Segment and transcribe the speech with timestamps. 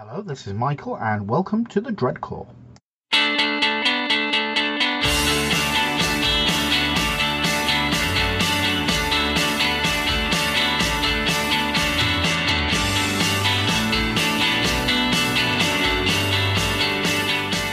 [0.00, 2.46] Hello, this is Michael, and welcome to the Dreadclaw.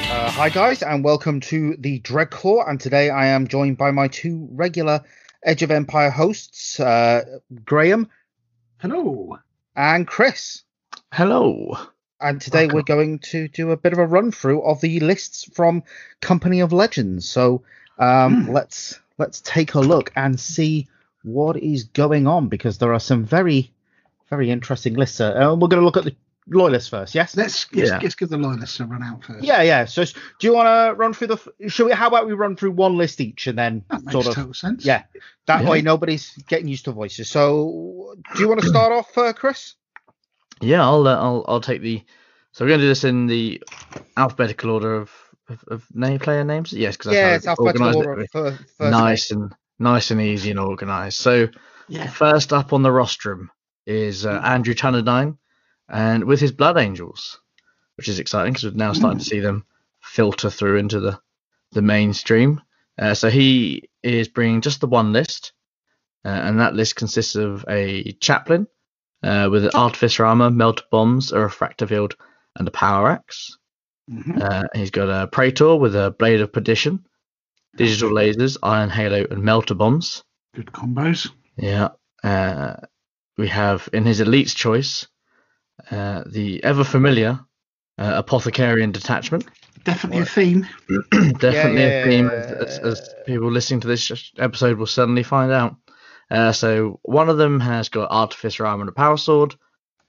[0.09, 2.67] Uh, hi, guys, and welcome to the Dreadclaw.
[2.67, 5.01] And today I am joined by my two regular
[5.43, 7.21] Edge of Empire hosts, uh,
[7.63, 8.09] Graham
[8.79, 9.37] Hello.
[9.75, 10.63] and Chris.
[11.13, 11.77] Hello.
[12.21, 15.49] And today we're going to do a bit of a run through of the lists
[15.53, 15.83] from
[16.21, 17.27] Company of Legends.
[17.27, 17.63] So
[17.99, 18.51] um, Hmm.
[18.51, 20.87] let's let's take a look and see
[21.23, 23.71] what is going on because there are some very
[24.29, 25.19] very interesting lists.
[25.19, 26.15] Uh, we're going to look at the
[26.47, 27.15] loyalists first.
[27.15, 27.35] Yes.
[27.35, 29.43] Let's let's, let's give the loyalists a run out first.
[29.43, 29.85] Yeah, yeah.
[29.85, 31.69] So do you want to run through the?
[31.69, 31.91] Should we?
[31.91, 34.53] How about we run through one list each and then That makes sort of total
[34.53, 34.85] sense.
[34.85, 35.03] yeah.
[35.47, 35.69] That Yeah.
[35.69, 37.29] way nobody's getting used to voices.
[37.29, 39.75] So do you want to start off, uh, Chris?
[40.61, 42.03] Yeah, I'll uh, I'll I'll take the.
[42.51, 43.61] So we're going to do this in the
[44.17, 45.11] alphabetical order of
[45.49, 46.73] of, of name player names.
[46.73, 48.21] Yes, because yeah, it's that's alphabetical order.
[48.21, 48.23] it.
[48.23, 51.19] of fir- first nice and nice and easy and organised.
[51.19, 51.47] So
[51.87, 52.07] Yeah.
[52.07, 53.51] first up on the rostrum
[53.85, 55.37] is uh, Andrew Tannadine,
[55.89, 57.39] and with his Blood Angels,
[57.97, 59.65] which is exciting because we're now starting to see them
[60.01, 61.19] filter through into the
[61.73, 62.61] the mainstream.
[62.97, 65.51] Uh, so he is bringing just the one list,
[66.23, 68.67] uh, and that list consists of a chaplain
[69.25, 72.15] uh, with an artificer armor, melter bombs, a refractor field,
[72.55, 73.57] and a power axe.
[74.09, 74.39] Mhm.
[74.41, 77.05] Uh, he's got a praetor with a blade of perdition,
[77.75, 80.23] digital lasers, iron halo, and melter bombs.
[80.53, 81.31] Good combos.
[81.57, 81.89] Yeah.
[82.23, 82.75] Uh,
[83.37, 85.07] we have in his elite's choice
[85.91, 87.39] uh, the ever familiar
[87.97, 89.45] uh, apothecarion detachment.
[89.83, 90.67] Definitely a theme.
[91.11, 95.51] Definitely yeah, a theme, yeah, as, as people listening to this episode will suddenly find
[95.51, 95.75] out.
[96.31, 99.55] Uh, so one of them has got artificer armor and a power sword.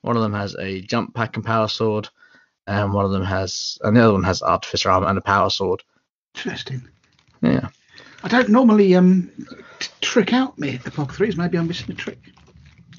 [0.00, 2.08] One of them has a jump pack and power sword,
[2.67, 5.50] and one of them has, and the other one has artificer armor and a power
[5.50, 5.83] sword.
[6.34, 6.89] Interesting.
[7.42, 7.69] Yeah.
[8.23, 9.31] I don't normally um
[9.78, 11.36] t- trick out me the pop threes.
[11.36, 12.18] Maybe I'm missing a trick.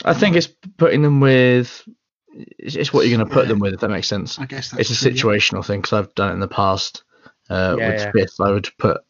[0.05, 0.47] I think it's
[0.77, 1.87] putting them with.
[2.33, 4.37] It's, it's what you're going to put them with, if that makes sense.
[4.37, 5.37] I guess that's it's a true, yeah.
[5.39, 7.03] situational thing because I've done it in the past
[7.49, 8.11] uh, Yeah, with yeah.
[8.11, 8.33] Smith.
[8.39, 9.01] I would put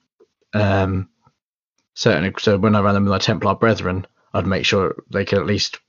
[0.53, 1.09] um,
[1.97, 2.31] certainly.
[2.39, 5.45] So when I ran them with my Templar brethren, I'd make sure they could at
[5.47, 5.79] least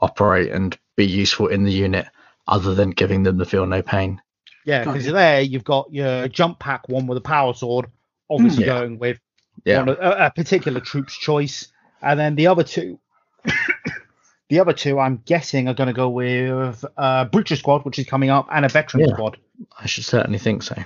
[0.00, 2.06] operate and be useful in the unit,
[2.48, 4.20] other than giving them the feel no pain.
[4.64, 5.12] Yeah, because you.
[5.12, 7.86] there you've got your jump pack one with a power sword,
[8.28, 8.68] obviously Hmm.
[8.70, 8.78] Yeah.
[8.80, 9.18] going with
[9.64, 11.68] Yeah, one of, a, a particular troop's choice,
[12.00, 12.98] and then the other two,
[14.48, 18.06] the other two, I'm guessing are going to go with uh, Breacher Squad, which is
[18.06, 19.14] coming up, and a Veteran Yeah.
[19.14, 19.36] Squad.
[19.80, 20.76] I should certainly think so.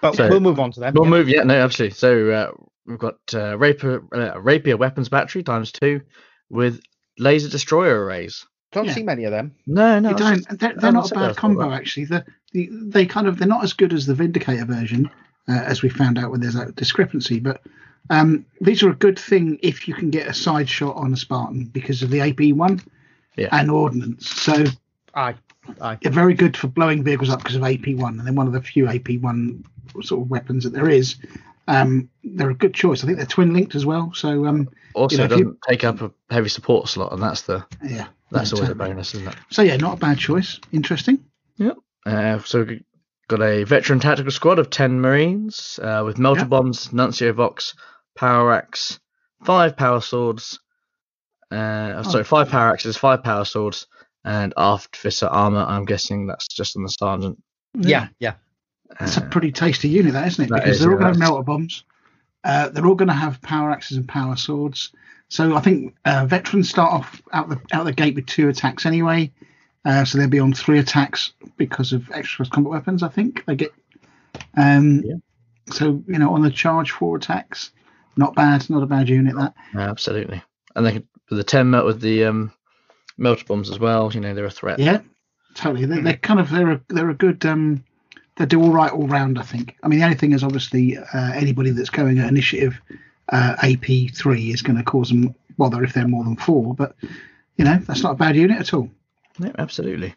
[0.00, 0.94] But So- we'll move on to them.
[0.94, 1.10] We'll yeah.
[1.10, 1.28] move.
[1.28, 1.94] Yeah, no, absolutely.
[1.94, 2.50] So uh,
[2.86, 6.00] we've got uh, rapier, uh, rapier weapons battery times two
[6.50, 6.80] with
[7.18, 8.46] laser destroyer arrays.
[8.72, 8.94] Don't Yeah.
[8.94, 9.54] see many of them.
[9.66, 10.36] No, no, You don't.
[10.44, 11.76] just- They're, they're not a bad combo bad.
[11.80, 12.06] actually.
[12.06, 15.10] The, the they kind of they're not as good as the Vindicator version,
[15.48, 17.40] uh, as we found out when there's that discrepancy.
[17.40, 17.62] But
[18.10, 21.16] um, these are a good thing if you can get a side shot on a
[21.16, 22.80] Spartan because of the AP one
[23.36, 23.48] Yeah.
[23.52, 24.28] and ordnance.
[24.28, 24.64] So
[25.14, 25.34] Aye,
[25.80, 25.98] aye.
[26.02, 28.60] they're very good for blowing vehicles up because of AP1, and they're one of the
[28.62, 29.64] few AP1
[30.02, 31.16] sort of weapons that there is.
[31.68, 33.02] Um, they're a good choice.
[33.02, 34.12] I think they're twin linked as well.
[34.14, 37.22] So um, Also, you know, if doesn't you- take up a heavy support slot, and
[37.22, 39.34] that's the yeah, that's yeah, always a bonus, isn't it?
[39.50, 40.60] So yeah, not a bad choice.
[40.72, 41.24] Interesting.
[42.06, 42.84] Uh, so we
[43.26, 46.48] got a veteran tactical squad of ten Marines uh, with melter Yep.
[46.50, 47.74] bombs, Nuncio Vox,
[48.14, 49.00] power axe,
[49.44, 50.60] five power swords.
[51.50, 52.02] Uh, Oh.
[52.04, 53.88] sorry, five power axes, five power swords,
[54.24, 55.64] and artificer armor.
[55.66, 57.42] I'm guessing that's just on the sergeant.
[57.74, 58.34] Yeah, yeah.
[59.00, 60.48] It's a Uh, pretty tasty unit, that isn't it?
[60.50, 61.84] that Because is, they're all yeah, going to have that's- melter bombs.
[62.44, 64.92] Uh, they're all going to have power axes and power swords.
[65.28, 68.86] So I think uh, veterans start off out the out the gate with two attacks
[68.86, 69.32] anyway.
[69.84, 73.02] Uh, so they'll be on three attacks because of extra combat weapons.
[73.02, 73.72] I think they get.
[74.56, 75.14] Um, Yeah.
[75.72, 77.72] So you know, on the charge, four attacks.
[78.16, 78.70] Not bad.
[78.70, 79.34] Not a bad unit.
[79.34, 79.54] That.
[79.74, 80.40] absolutely,
[80.76, 80.92] and they
[81.28, 82.52] with the ten melt with the um,
[83.18, 84.12] melter bombs as well.
[84.12, 84.78] You know, they're a threat.
[84.78, 85.00] Yeah,
[85.54, 85.86] totally.
[85.86, 87.44] They're, they're kind of they're a, they're a good.
[87.44, 87.82] Um,
[88.36, 89.38] they do all right all round.
[89.38, 89.76] I think.
[89.82, 92.80] I mean, the only thing is obviously uh, anybody that's going at initiative
[93.30, 96.74] uh, AP three is going to cause them bother if they're more than four.
[96.74, 96.96] But
[97.56, 98.90] you know, that's not a bad unit at all.
[99.38, 100.14] Yeah, absolutely.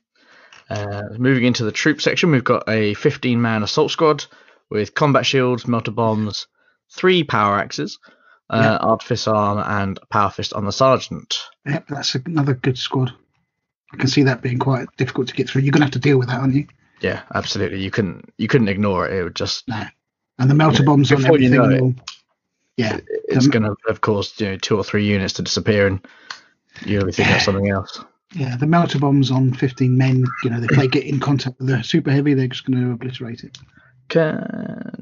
[0.70, 4.26] Uh, moving into the troop section, we've got a 15 man assault squad
[4.70, 6.46] with combat shields, melter bombs,
[6.92, 7.98] three power axes,
[8.52, 8.76] uh, Yeah.
[8.78, 11.40] artificer armor, and a power fist on the sergeant.
[11.66, 13.12] Yep, that's another good squad.
[13.92, 15.64] I can see that being quite difficult to get through.
[15.64, 16.68] You're going to have to deal with that, aren't you?
[17.02, 17.82] Yeah, absolutely.
[17.82, 19.14] You couldn't you couldn't ignore it.
[19.14, 19.84] It would just No.
[20.38, 21.70] And the melter Yeah, bombs on before you everything.
[21.70, 21.82] know it.
[21.82, 21.96] will-
[22.78, 22.98] yeah,
[23.28, 26.00] it's Um, going to have caused you know two or three units to disappear, and
[26.86, 27.34] you only think Yeah.
[27.34, 28.00] that's something else.
[28.36, 31.68] Yeah, the melter bombs on 15 men, you know, if they get in contact with
[31.68, 33.58] the super heavy, they're just going to obliterate it.
[34.08, 34.38] Can,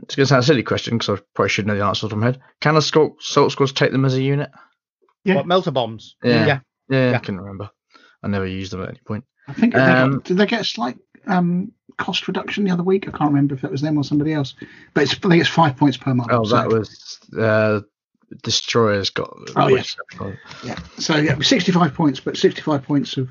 [0.03, 2.13] it's going to sound a silly question because I probably should know the answer off
[2.13, 2.39] my head.
[2.61, 4.49] Can the salt, salt squads take them as a unit?
[5.23, 5.35] Yeah.
[5.35, 6.15] What melter bombs?
[6.23, 6.45] Yeah.
[6.47, 6.59] yeah.
[6.89, 7.15] Yeah, Yeah.
[7.17, 7.69] I can't remember.
[8.23, 9.23] I never used them at any point.
[9.47, 12.83] I think they Um, got, did they get a slight um, cost reduction the other
[12.83, 13.07] week?
[13.07, 14.55] I can't remember if that was them or somebody else.
[14.93, 16.41] But it's, I think it's five points per model.
[16.41, 17.81] Oh, so, that was uh,
[18.43, 19.35] destroyers got.
[19.55, 19.95] Oh, yes.
[20.63, 20.77] yeah.
[20.97, 23.29] So yeah, 65 points, but 65 points of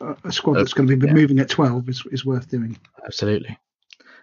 [0.00, 1.12] uh, a squad that's going to be Yeah.
[1.12, 2.78] moving at 12 is, is worth doing.
[3.04, 3.58] Absolutely.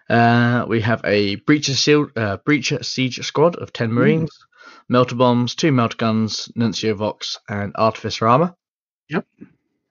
[0.08, 4.30] Uh, we have a breacher seal, uh, breacher siege squad of ten marines,
[4.88, 8.54] melter bombs, two melter guns, nuncio vox, and artificer armor.
[9.08, 9.26] Yep.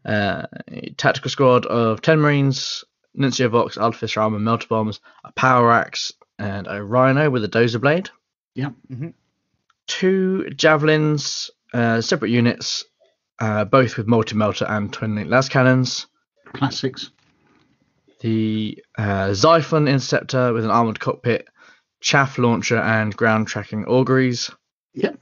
[0.05, 0.43] Uh,
[0.95, 2.85] tactical squad of ten marines,
[3.15, 7.79] nuncio vox, artificer armor, melter bombs, a power axe, and a rhino with a dozer
[7.81, 8.09] blade.
[8.55, 8.73] Yep.
[8.91, 9.13] Mhm.
[9.87, 12.85] Two javelins, uh, separate units,
[13.39, 16.07] uh, both with multi melter and twin link las cannons.
[16.53, 17.11] Classics.
[18.21, 21.47] the uh, Xiphon Interceptor with an armored cockpit,
[21.99, 24.49] chaff launcher, and ground tracking auguries.
[24.93, 25.19] Yep.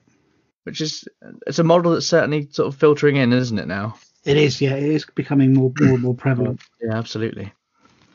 [0.64, 1.04] Which is
[1.48, 3.96] it's a model that's certainly sort of filtering in, isn't it now?
[4.24, 6.62] It is, yeah, it is becoming more more and more prevalent.
[6.82, 7.52] Yeah, absolutely.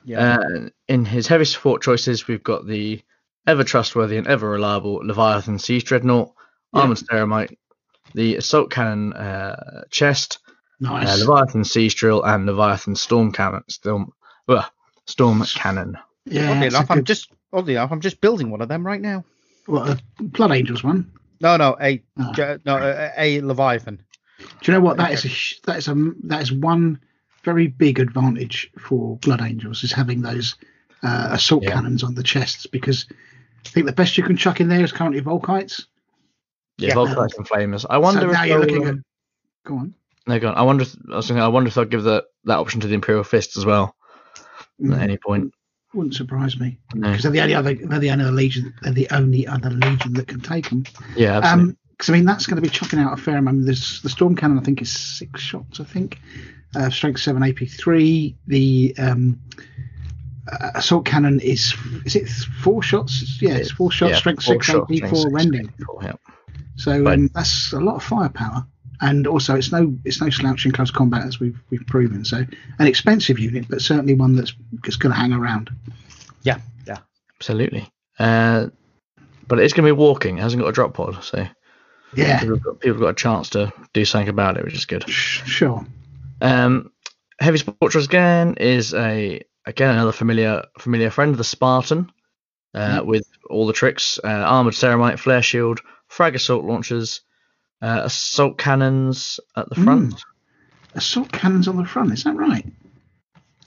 [0.08, 0.38] Yeah.
[0.38, 3.02] Uh, in his heavy support choices, we've got the
[3.46, 6.32] ever trustworthy and ever reliable Leviathan Siege Dreadnought,
[6.74, 6.80] Yeah.
[6.80, 7.56] Armored Ceramite,
[8.14, 10.38] the Assault Cannon uh, chest,
[10.80, 11.08] Nice.
[11.22, 13.62] uh, Leviathan Siege Drill, and Leviathan Storm Cannon.
[13.68, 14.12] Storm,
[14.48, 14.64] uh,
[15.06, 15.98] Storm Cannon.
[16.24, 18.86] yeah, oddly it's a enough, I'm just oddly enough, I'm just building one of them
[18.86, 19.24] right now.
[19.66, 19.88] what,
[20.18, 21.10] a Blood Angels one.
[21.40, 22.58] No, no, a Oh.
[22.64, 24.02] no a, a Leviathan.
[24.38, 24.96] Do you know what?
[24.98, 25.24] that is?
[25.24, 25.94] A, that is a
[26.24, 27.00] that is one
[27.48, 30.54] very big advantage for Blood Angels is having those
[31.02, 31.72] uh, assault Yeah.
[31.72, 33.06] cannons on the chests because
[33.64, 35.86] I think the best you can chuck in there is currently Volkites.
[36.76, 36.94] Yeah, Yeah.
[36.94, 37.86] Volkites and Flamers.
[37.88, 39.04] I wonder so if now you're they'll, looking at.
[39.64, 39.94] Go on.
[40.26, 40.54] No, go on.
[40.56, 40.82] I wonder.
[40.82, 41.42] If, I was thinking.
[41.42, 43.94] I wonder if they'll give that that option to the Imperial Fist as well
[44.80, 45.52] at Mm, any point.
[45.94, 47.08] wouldn't surprise me No.
[47.08, 50.12] because they're the only other they're the only other legion they're the only other legion
[50.14, 50.84] that can take them.
[51.16, 51.70] Yeah, absolutely.
[51.72, 53.64] Um, because I mean that's going to be chucking out a fair amount.
[53.64, 55.80] There's the storm cannon I think is six shots.
[55.80, 56.18] I think
[56.76, 58.36] uh, strength seven AP three.
[58.46, 59.40] The um,
[60.50, 61.74] uh, assault cannon is
[62.04, 63.40] is it four shots?
[63.40, 64.12] Yeah, it's four shots.
[64.12, 65.72] yeah, strength four six shot, AP4 six, rending.
[65.86, 66.12] four, yeah.
[66.76, 67.14] So Right.
[67.18, 68.66] um, that's a lot of firepower.
[69.00, 72.24] And also, it's no it's no slouch in close combat as we've we've proven.
[72.24, 72.38] So
[72.78, 74.52] an expensive unit, but certainly one that's
[74.84, 75.70] just going to hang around.
[76.42, 76.98] Yeah, yeah.
[77.36, 77.88] Absolutely.
[78.18, 78.68] Uh,
[79.46, 80.38] but it's going to be walking.
[80.38, 81.46] It hasn't got a drop pod, so
[82.14, 84.74] Yeah, people have, got, people have got a chance to do something about it, which
[84.74, 85.08] is good.
[85.08, 85.86] sh- sure.
[86.40, 86.90] Um,
[87.40, 92.10] Heavy Sport Choice again is a again another familiar familiar friend, the Spartan,
[92.74, 93.06] uh, Mhm.
[93.06, 97.20] with all the tricks: uh, armored ceramite, flare shield, frag assault launchers,
[97.82, 100.20] uh, assault cannons at the front.
[100.94, 102.12] Assault cannons on the front.
[102.12, 102.66] Is that right?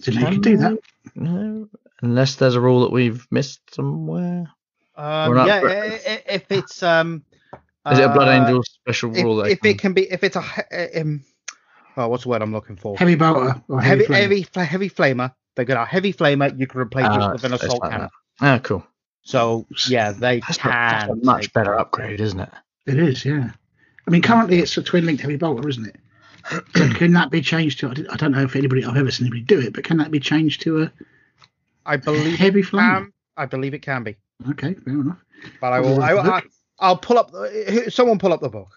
[0.01, 0.77] Didn't know you could do that.
[1.15, 1.69] No,
[2.01, 4.51] unless there's a rule that we've missed somewhere.
[4.97, 7.23] Um, yeah, i- i- if it's um,
[7.89, 9.35] Is it a Blood uh, Angel special If, rule?
[9.37, 11.23] that if can- it can be, if it's a um,
[12.01, 12.97] oh, what's the word I'm looking for?
[12.97, 14.63] Heavy bolter or heavy, heavy, flame.
[14.63, 15.33] heavy, heavy flamer.
[15.55, 16.57] They got a heavy flamer.
[16.57, 18.09] You can replace it with an assault like cannon.
[18.39, 18.85] Ah, cool.
[19.23, 20.71] So yeah, they That's, can.
[20.71, 22.49] not, that's a much take better upgrade, isn't it?
[22.87, 23.51] It is, yeah.
[24.07, 25.95] I mean, currently it's a twin linked heavy bolter, isn't it?
[26.49, 26.59] So
[26.95, 27.89] can that be changed to?
[27.91, 30.19] I don't- know if anybody I've ever seen anybody do it, but can that be
[30.19, 30.91] changed to a
[31.85, 32.97] I believe heavy flamer.
[32.97, 33.13] can.
[33.37, 34.15] I believe it can be.
[34.49, 35.23] Okay, fair enough.
[35.59, 36.01] But I will.
[36.01, 36.41] I, I,
[36.79, 37.31] I'll pull up.
[37.89, 38.69] Someone pull up the book.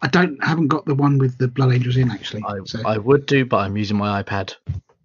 [0.00, 2.42] I don't haven't got the one with the blood angels in actually.
[2.46, 4.54] I, so I would do, but I'm using my iPad.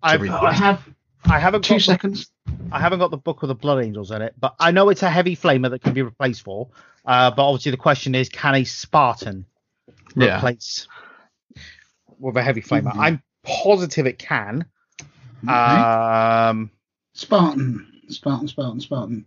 [0.04, 0.88] I've, I have
[1.26, 2.32] I haven't two got the, seconds.
[2.72, 5.04] I haven't got the book with the blood angels in it, but I know it's
[5.04, 6.70] a heavy flamer that can be replaced for.
[7.06, 9.46] Uh, but obviously the question is, can a Spartan
[10.16, 10.38] Yeah.
[10.38, 10.88] replace
[12.20, 12.94] with a heavy flamer?
[12.94, 13.00] Mhm.
[13.00, 14.66] I'm positive it can.
[15.44, 15.54] Okay.
[15.54, 16.70] Um,
[17.14, 19.26] Spartan, Spartan, Spartan, Spartan.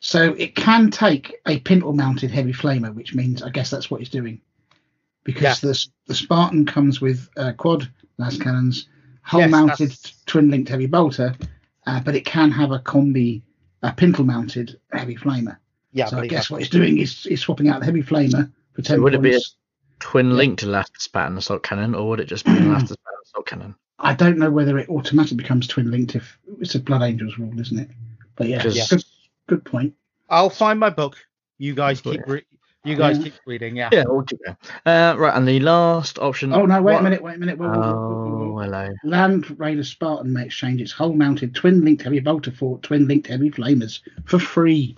[0.00, 4.00] So it can take a pintle mounted heavy flamer, which means I guess that's what
[4.00, 4.40] he's doing.
[5.28, 5.68] Because Yeah.
[5.70, 8.88] the the Spartan comes with uh, quad las cannons,
[9.20, 11.34] hull Yes, mounted that's- twin linked heavy bolter,
[11.86, 13.42] uh, but it can have a combi,
[13.82, 15.58] a pintle mounted heavy flamer.
[15.92, 18.80] yeah, so I guess what it's doing is, is swapping out the heavy flamer for
[18.80, 19.56] ten would it be a- points.
[20.00, 20.54] Twin Yeah.
[20.64, 23.74] last Spartan assault cannon, or would it just be a last Spartan assault cannon?
[23.98, 27.60] I don't know whether it automatically becomes twin linked if it's a Blood Angels rule,
[27.60, 27.90] isn't it?
[28.36, 29.04] But yeah, Because- good,
[29.46, 29.92] good point.
[30.30, 31.16] I'll find my book.
[31.58, 32.32] You guys keep yeah.
[32.32, 32.44] re-
[32.88, 33.24] you guys Yeah.
[33.24, 33.76] keep reading.
[33.76, 33.90] Yeah.
[33.92, 34.40] Yeah, we'll keep.
[34.86, 36.52] Uh, right, and the last option.
[36.52, 37.58] Oh no, wait what- a minute, wait a minute.
[37.58, 38.62] Whoa, whoa, whoa, whoa, whoa, Oh, whoa.
[38.62, 38.88] hello.
[39.04, 43.26] Land Raider Spartan may exchange its hull mounted twin linked heavy bolter for twin linked
[43.28, 44.96] heavy flamers for free.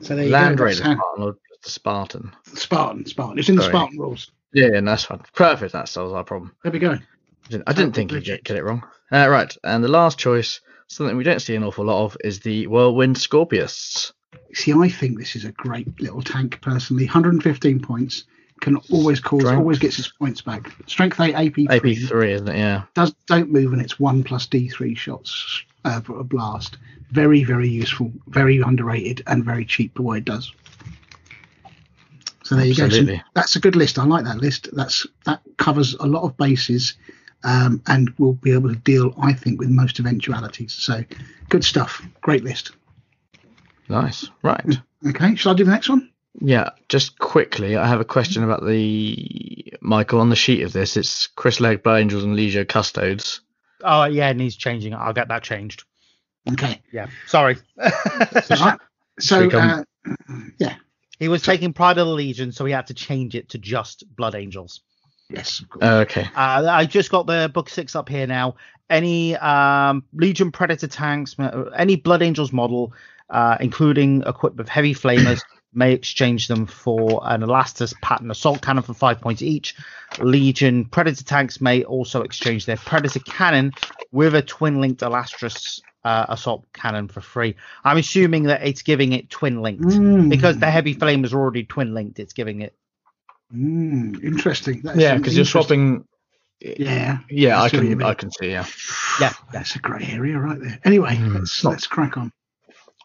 [0.00, 0.64] So there you Land go.
[0.64, 2.32] Raider Spartan or just the Spartan?
[2.54, 3.38] Spartan, Spartan.
[3.38, 3.72] It's in the Sorry.
[3.72, 4.30] Spartan rules.
[4.52, 5.20] Yeah, yeah, that's fine.
[5.34, 5.72] Perfect.
[5.72, 6.52] That solves our problem.
[6.62, 6.92] There we go.
[6.92, 6.98] I
[7.48, 8.82] didn't, I didn't think you'd get, get it wrong.
[9.12, 12.40] Uh, right, and the last choice, something we don't see an awful lot of, is
[12.40, 14.12] the Whirlwind Scorpius.
[14.54, 17.04] See, I think this is a great little tank personally.
[17.04, 18.24] 115 points
[18.60, 19.58] can always cause, Strength.
[19.58, 20.70] always gets its points back.
[20.86, 21.66] Strength 8, AP 3.
[21.66, 22.56] AP3, isn't it?
[22.56, 22.82] Yeah.
[22.94, 26.78] Does, don't move and it's 1 plus D3 shots uh, for a blast.
[27.10, 30.52] Very, very useful, very underrated, and very cheap for what it does.
[32.44, 32.84] So there you go.
[32.84, 33.18] Absolutely.
[33.18, 33.98] So that's a good list.
[33.98, 34.68] I like that list.
[34.72, 36.94] That's That covers a lot of bases
[37.44, 40.72] um, and will be able to deal, I think, with most eventualities.
[40.72, 41.04] So
[41.48, 42.02] good stuff.
[42.22, 42.72] Great list.
[43.88, 44.28] Nice.
[44.42, 44.78] Right.
[45.06, 46.10] Okay, shall I do the next one?
[46.40, 50.96] Yeah, just quickly, I have a question about the Michael on the sheet of this.
[50.96, 53.40] It's Chris Legg, Blood Angels, and Legio Custodes.
[53.82, 54.94] Oh yeah, it needs changing.
[54.94, 55.84] I'll get that changed.
[56.52, 56.80] Okay.
[56.92, 57.06] Yeah.
[57.26, 57.56] Sorry.
[57.76, 58.78] Right.
[59.18, 59.82] So, uh,
[60.58, 60.74] yeah,
[61.18, 64.04] he was taking Pride of the Legion, so he had to change it to just
[64.14, 64.82] Blood Angels.
[65.30, 65.82] yes, of.
[65.82, 66.28] Uh, okay.
[66.36, 68.56] Uh, I just got the book six up here now.
[68.90, 72.92] Any um, Legion Predator tanks, uh, any Blood Angels model,
[73.30, 75.42] uh, including equipped with heavy flamers,
[75.74, 79.74] may exchange them for an Elastus pattern assault cannon for five points each.
[80.18, 83.72] Legion Predator tanks may also exchange their Predator cannon
[84.12, 87.56] with a twin linked Elastus uh, assault cannon for free.
[87.84, 91.64] I'm assuming that it's giving it twin linked Mm, because the heavy flamers are already
[91.64, 92.20] twin linked.
[92.20, 92.74] It's giving it.
[93.54, 94.80] mm, interesting.
[94.82, 96.04] That's Yeah, because you're swapping.
[96.60, 98.02] Yeah, Yeah, I I see what you can.
[98.06, 98.50] I can see.
[98.50, 98.64] Yeah.
[99.20, 99.32] Yeah.
[99.52, 100.78] that's a great area right there.
[100.84, 102.32] Anyway, Mm, let's let's crack on.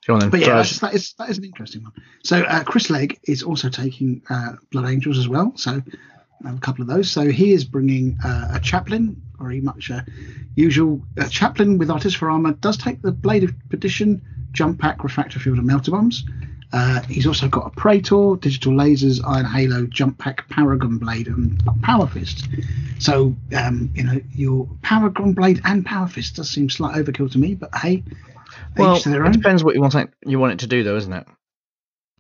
[0.08, 0.30] Go on then.
[0.30, 1.94] But yeah, that's, that is that is an interesting one.
[2.24, 5.54] So uh, Chris Legg is also taking uh, Blood Angels as well.
[5.56, 5.82] So
[6.46, 7.10] have a couple of those.
[7.10, 10.06] So he is bringing uh, a chaplain, very much a
[10.56, 12.54] usual uh, chaplain with artificer armor.
[12.54, 16.26] Does take the Blade of Perdition, jump pack, refractor field, and melter bombs.
[16.74, 21.62] Uh, he's also got a Praetor, digital lasers, iron halo, jump pack, paragon blade, and
[21.82, 22.48] power fist.
[23.00, 27.38] So um, you know your paragon blade and power fist does seem slight overkill to
[27.38, 28.04] me, but hey,
[28.78, 29.32] well, each to their it own.
[29.34, 29.96] depends what you want.
[29.96, 31.28] it- You want it to do, though, isn't it?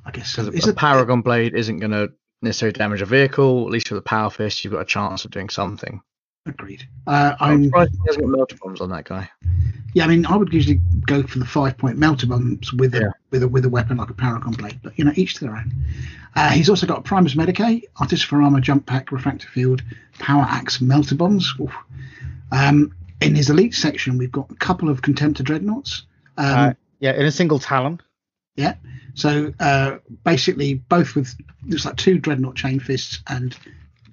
[0.05, 0.43] I guess so.
[0.49, 3.65] Is a it- Paragon Blade isn't going to necessarily damage a vehicle.
[3.65, 6.01] At least with a Power Fist, you've got a chance of doing something.
[6.47, 6.87] Agreed.
[7.05, 9.29] Uh, I'm I'm surprised he hasn't got melter bombs on that guy.
[9.93, 10.05] yeah.
[10.05, 13.09] I mean, I would usually go for the five point melter bombs with a Yeah.
[13.29, 15.55] with a with a weapon like a paragon blade, but you know, each to their
[15.55, 15.71] own.
[16.35, 19.83] Uh, he's also got Primus Medicae, Artificer Armor, Jump Pack, Refractor Field,
[20.17, 21.53] Power Axe, Melter Bombs.
[22.51, 26.07] Um, in his elite section, we've got a couple of Contemptor Dreadnoughts.
[26.41, 27.99] Um, Uh, yeah, in a single talon.
[28.55, 28.75] yeah.
[29.13, 31.35] So uh, basically, both with
[31.67, 33.55] looks like two Dreadnought Chain Fists, and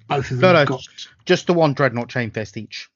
[0.07, 0.85] both of them No, no, got
[1.25, 2.89] just the one dreadnought chain fist each.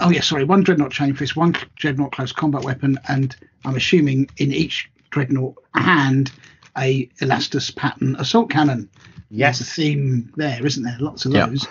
[0.00, 0.44] Oh yeah, sorry.
[0.44, 3.34] One dreadnought chain fist, one dreadnought close combat weapon, and
[3.64, 6.32] I'm assuming in each dreadnought hand
[6.76, 8.90] a Elastus pattern assault cannon.
[9.30, 10.96] There's a theme there, isn't there?
[11.00, 11.66] Lots of those.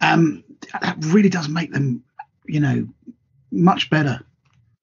[0.00, 0.44] Um,
[0.80, 2.04] that really does make them,
[2.46, 2.86] you know,
[3.50, 4.20] much better.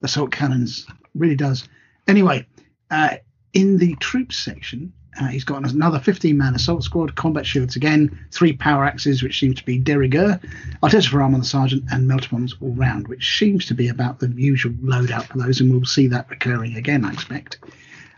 [0.02, 0.86] Assault cannons
[1.18, 1.68] really does.
[2.06, 2.46] Anyway,
[2.90, 3.16] uh,
[3.52, 8.18] in the troops section, uh, he's got another 15 man assault squad, combat shields again,
[8.30, 10.38] three power axes, which seem to be de rigueur,
[10.82, 13.88] artillery for arm on the sergeant, and melter bombs all round, which seems to be
[13.88, 17.58] about the usual loadout for those, and we'll see that recurring again, I expect.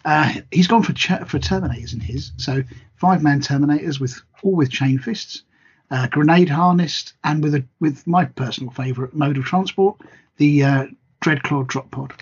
[0.05, 2.63] Uh, he's gone for ch- for Terminators in his, so
[2.97, 5.43] five man Terminators with all with chain fists,
[5.91, 10.01] uh, grenade harnessed, and with a with my personal favourite mode of transport,
[10.37, 10.87] the uh,
[11.23, 12.13] Dreadclaw drop pod.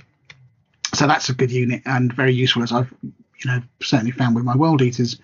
[0.96, 4.44] So that's a good unit and very useful, as I've you know certainly found with
[4.44, 5.18] my World Eaters.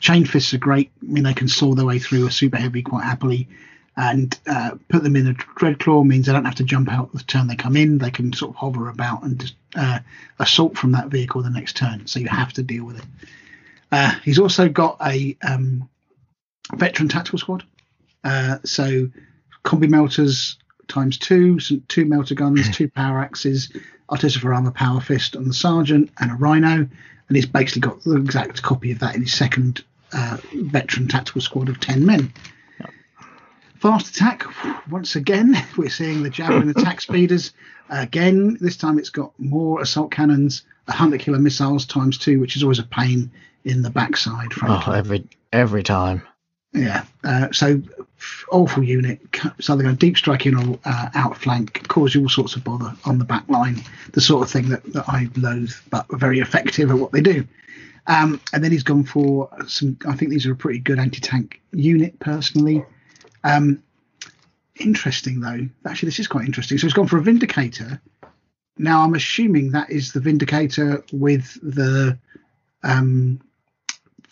[0.00, 0.90] Chain fists are great.
[1.02, 3.48] I mean, they can saw their way through a super heavy quite happily,
[3.96, 7.22] and uh, put them in a Dreadclaw means they don't have to jump out the
[7.24, 7.98] turn they come in.
[7.98, 9.98] They can sort of hover about and just uh,
[10.38, 12.06] assault from that vehicle the next turn.
[12.06, 13.04] So you have to deal with it.
[13.90, 15.88] Uh, he's also got a um,
[16.74, 17.64] veteran tactical squad.
[18.24, 19.10] Uh, so
[19.64, 20.56] combi melters
[20.88, 23.70] times two, some, two melter guns, two power axes,
[24.40, 26.88] for armor, power fist and the sergeant, and a rhino.
[27.28, 31.42] And he's basically got the exact copy of that in his second uh, veteran tactical
[31.42, 32.32] squad of 10 men.
[33.76, 34.44] Fast attack,
[34.90, 37.52] once again, we're seeing the javelin attack speeders.
[37.90, 42.80] Again, this time it's got more assault cannons, hunter-killer missiles times two, which is always
[42.80, 43.30] a pain
[43.64, 44.48] in the backside.
[44.52, 44.96] Oh, frankly.
[44.96, 46.22] every every time.
[46.72, 47.04] Yeah.
[47.24, 47.80] Uh, so
[48.50, 49.20] awful unit.
[49.60, 52.64] So they're going to deep strike in or uh, outflank, cause you all sorts of
[52.64, 53.82] bother on the back line.
[54.12, 57.46] The sort of thing that, that I loathe, but very effective at what they do.
[58.06, 59.98] Um, and then he's gone for some.
[60.08, 62.84] I think these are a pretty good anti-tank unit, personally.
[63.44, 63.82] Um,
[64.76, 65.68] interesting though.
[65.86, 66.78] Actually, this is quite interesting.
[66.78, 68.00] So he's gone for a Vindicator.
[68.78, 72.16] Now I'm assuming that is the Vindicator with the
[72.82, 73.40] um,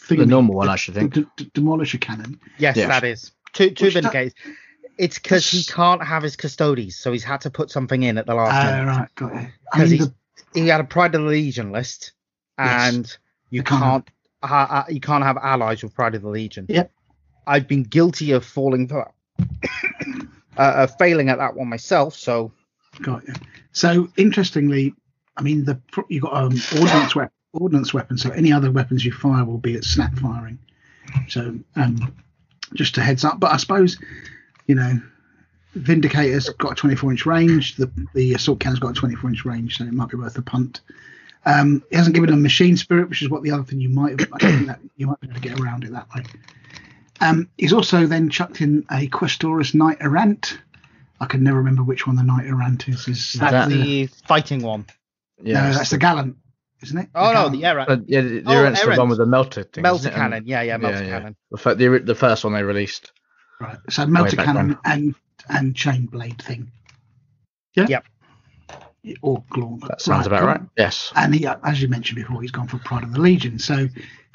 [0.09, 1.14] The normal one, I should think.
[1.14, 2.40] the, the demolisher cannon.
[2.59, 2.87] Yes, Yeah.
[2.87, 4.32] that is two two do- vindicators.
[4.98, 8.25] It's because he can't have his custodes, so he's had to put something in at
[8.26, 8.86] the last minute.
[8.86, 9.48] right, got it.
[9.72, 10.00] I Because mean,
[10.54, 12.12] the, he had a Pride of the Legion list,
[12.56, 13.06] and
[13.50, 13.82] you You can't.
[13.82, 14.10] can't
[14.42, 16.64] uh, uh, you can't have allies with Pride of the Legion.
[16.68, 16.90] Yep.
[17.46, 19.12] I've been guilty of falling for
[20.56, 22.14] uh, uh, failing at that one myself.
[22.14, 22.52] So
[23.02, 23.34] got you.
[23.72, 24.94] So interestingly,
[25.36, 28.16] I mean, the you got um, ordnance weapon, ordnance weapon.
[28.16, 30.58] So any other weapons you fire will be at snap firing.
[31.28, 32.14] So um,
[32.75, 33.40] just a heads up.
[33.40, 33.99] But I suppose
[34.66, 35.00] you know,
[35.75, 37.76] Vindicator's got a 24 inch range.
[37.76, 40.42] The the assault cannon's got a 24 inch range, so it might be worth a
[40.42, 40.80] punt.
[41.44, 44.18] Um, he hasn't given a machine spirit, which is what the other thing you might
[44.20, 44.32] have.
[44.32, 46.25] I don't think that you might be able to get around it that way.
[47.20, 50.58] Um, he's also then chucked in a Questoris Knight Errant.
[51.20, 53.06] I can never remember which one the Knight Errant is.
[53.06, 54.87] Is that, that's the, the fighting one.
[55.40, 55.68] Yeah.
[55.68, 56.37] no, that's the Gallant,
[56.87, 57.09] isn't it?
[57.14, 59.26] Oh The no, the error Uh, yeah, the, the Oh, Errant's the one with the
[59.26, 59.83] melted thing.
[59.83, 60.14] melter isn't it?
[60.14, 60.47] And- cannon.
[60.47, 61.37] Yeah, yeah, melter cannon.
[61.50, 63.12] The, fir- the, the first one they released.
[63.61, 63.78] Right.
[63.90, 65.14] So melter cannon and
[65.49, 66.71] and chain blade thing.
[67.75, 67.87] Yeah.
[67.88, 68.05] Yep.
[69.23, 69.76] Or claw.
[69.88, 70.49] That sounds about cool.
[70.49, 70.61] right.
[70.76, 71.12] Yes.
[71.14, 73.59] And he, uh, as you mentioned before, he's gone for Pride of the Legion.
[73.61, 73.88] So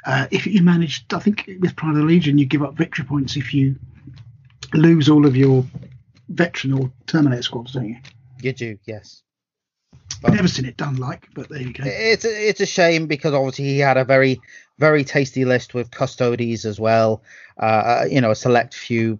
[0.05, 3.03] uh, if you manage, I think with Pride of the Legion, you give up victory
[3.03, 3.75] points if you
[4.73, 5.65] lose all of your
[6.29, 7.97] veteran or Terminator squads, don't you?
[8.41, 9.21] You do, yes.
[10.23, 11.83] I've never seen it done like, but there you go.
[11.85, 14.41] It's a, it's a shame because obviously he had a very
[14.77, 17.21] very tasty list with custodes as well.
[17.57, 19.19] Uh, you know, a select few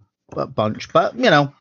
[0.55, 1.53] bunch, but you know,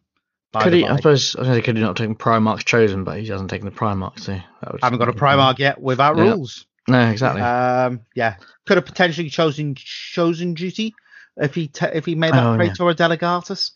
[0.52, 3.18] by Could the he, I suppose, I think could he not taken Primarch's chosen, but
[3.18, 6.16] he hasn't taken the Primarch, so that would I haven't got a Primarch yet without
[6.16, 6.32] Yeah.
[6.32, 6.66] rules.
[6.88, 7.42] No, exactly.
[7.42, 10.94] Um, yeah, could have potentially chosen chosen duty
[11.36, 12.56] if he te- if he made that Oh, yeah.
[12.56, 13.72] Praetor or Delegatus.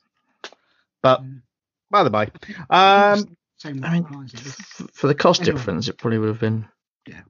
[1.02, 1.23] But
[1.90, 2.30] by the by,
[2.70, 4.54] um, Same I mean, prize, is it?
[4.61, 5.56] f- for the cost anyway.
[5.56, 6.66] difference, it probably would have been.
[7.09, 7.23] Yeah.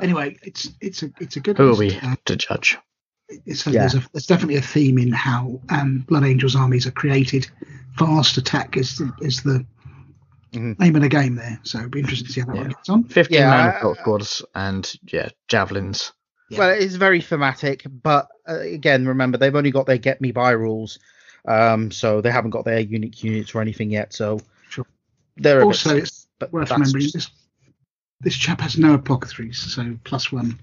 [0.00, 1.56] Anyway, it's it's a it's a good.
[1.56, 2.76] Who are we Uh, to judge?
[3.46, 3.80] it's a, Yeah.
[3.80, 7.48] there's, a, there's definitely a theme in how um, Blood Angels armies are created.
[7.98, 9.64] Fast attack is the, is the
[10.52, 10.78] Mhm.
[10.80, 11.60] name of the game there.
[11.62, 13.04] So it'll be interesting to see how that one gets on.
[13.04, 16.12] 15 Yeah, man I- assault squads and, yeah, javelins.
[16.50, 16.58] Yeah.
[16.58, 20.50] well, it's very thematic, but uh, again, remember they've only got their get me by
[20.50, 20.98] rules,
[21.46, 24.12] um, so they haven't got their unique units or anything yet.
[24.12, 24.40] So
[25.40, 25.42] Sure.
[25.42, 27.30] they're a bit Also, it's but worth remembering just- this
[28.22, 30.58] this chap has no apothecaries, so plus one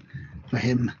[0.48, 0.92] for him.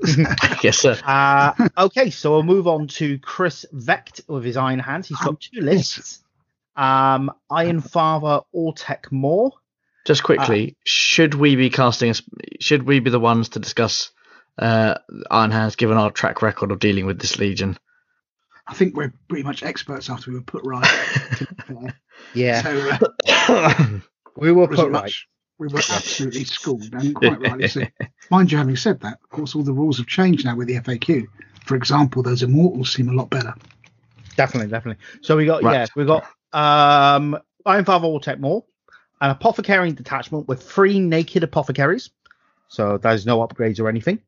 [0.62, 0.98] yes, sir.
[1.04, 5.06] Uh, okay, so we'll move on to Chris Vecht with his Iron Hands.
[5.06, 6.22] He's got Um, two lists.
[6.74, 9.52] Um, Iron Father Autek Mor.
[10.04, 12.10] Just quickly, Uh, should we be casting?
[12.10, 12.14] A,
[12.60, 14.10] should we be the ones to discuss
[14.58, 14.96] uh,
[15.30, 17.78] Iron Hands, given our track record of dealing with this legion?
[18.68, 20.84] I think we're pretty much experts after we were put right.
[21.38, 22.00] to be fair.
[22.34, 22.98] Yeah, So
[23.28, 23.98] uh,
[24.36, 24.90] we were put right.
[25.04, 27.82] much- we were absolutely schooled, and quite rightly so.
[28.30, 30.74] Mind you, having said that, of course, all the rules have changed now with the
[30.74, 31.24] FAQ.
[31.64, 33.54] For example, those immortals seem a lot better.
[34.36, 35.02] Definitely, definitely.
[35.22, 35.72] So we got Right.
[35.74, 38.64] yeah, we got um Iron Father Autek Mor,
[39.22, 42.10] an apothecary detachment with three naked apothecaries.
[42.68, 44.18] So there's no upgrades or anything.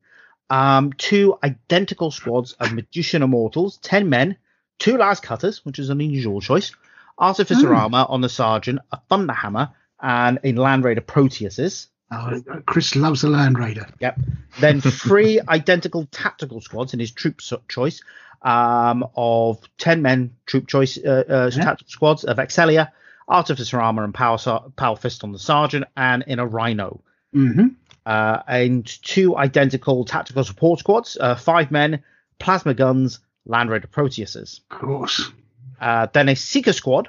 [0.51, 4.37] Um, two identical squads of Medusan immortals, ten men,
[4.79, 6.73] two las cutters, which is an unusual choice,
[7.19, 7.75] artificer Hmm.
[7.75, 11.89] armor on the sergeant, a thunder hammer, and in Land Raider Proteuses.
[12.11, 13.87] Uh, Chris loves the Land Raider.
[14.01, 14.19] Yep.
[14.61, 18.01] Then three identical tactical squads in his troop choice
[18.41, 21.65] um, of 10 men troop choice uh, uh, Yeah.
[21.65, 22.91] tactical squads of Excelia,
[23.29, 24.39] Artificer Armor, and Power,
[24.77, 27.03] Power Fist on the Sergeant, and in a Rhino.
[27.35, 27.67] hmm
[28.09, 32.03] Uh, and two identical tactical support squads, uh, five men,
[32.39, 34.61] plasma guns, Land Raider Proteuses.
[34.71, 35.31] Of course.
[35.79, 37.09] Uh, then a Seeker squad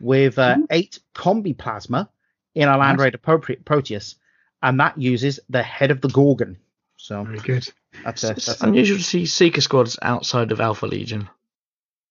[0.00, 0.66] with uh, Mhm.
[0.70, 2.08] eight combi plasma
[2.56, 2.98] in a Land.
[2.98, 4.16] Raider Pro- Proteus,
[4.60, 6.56] and that uses the head of the Gorgon.
[6.96, 7.68] So Very good.
[8.04, 11.28] that's a, it's that's a unusual to see Seeker squads outside of Alpha Legion.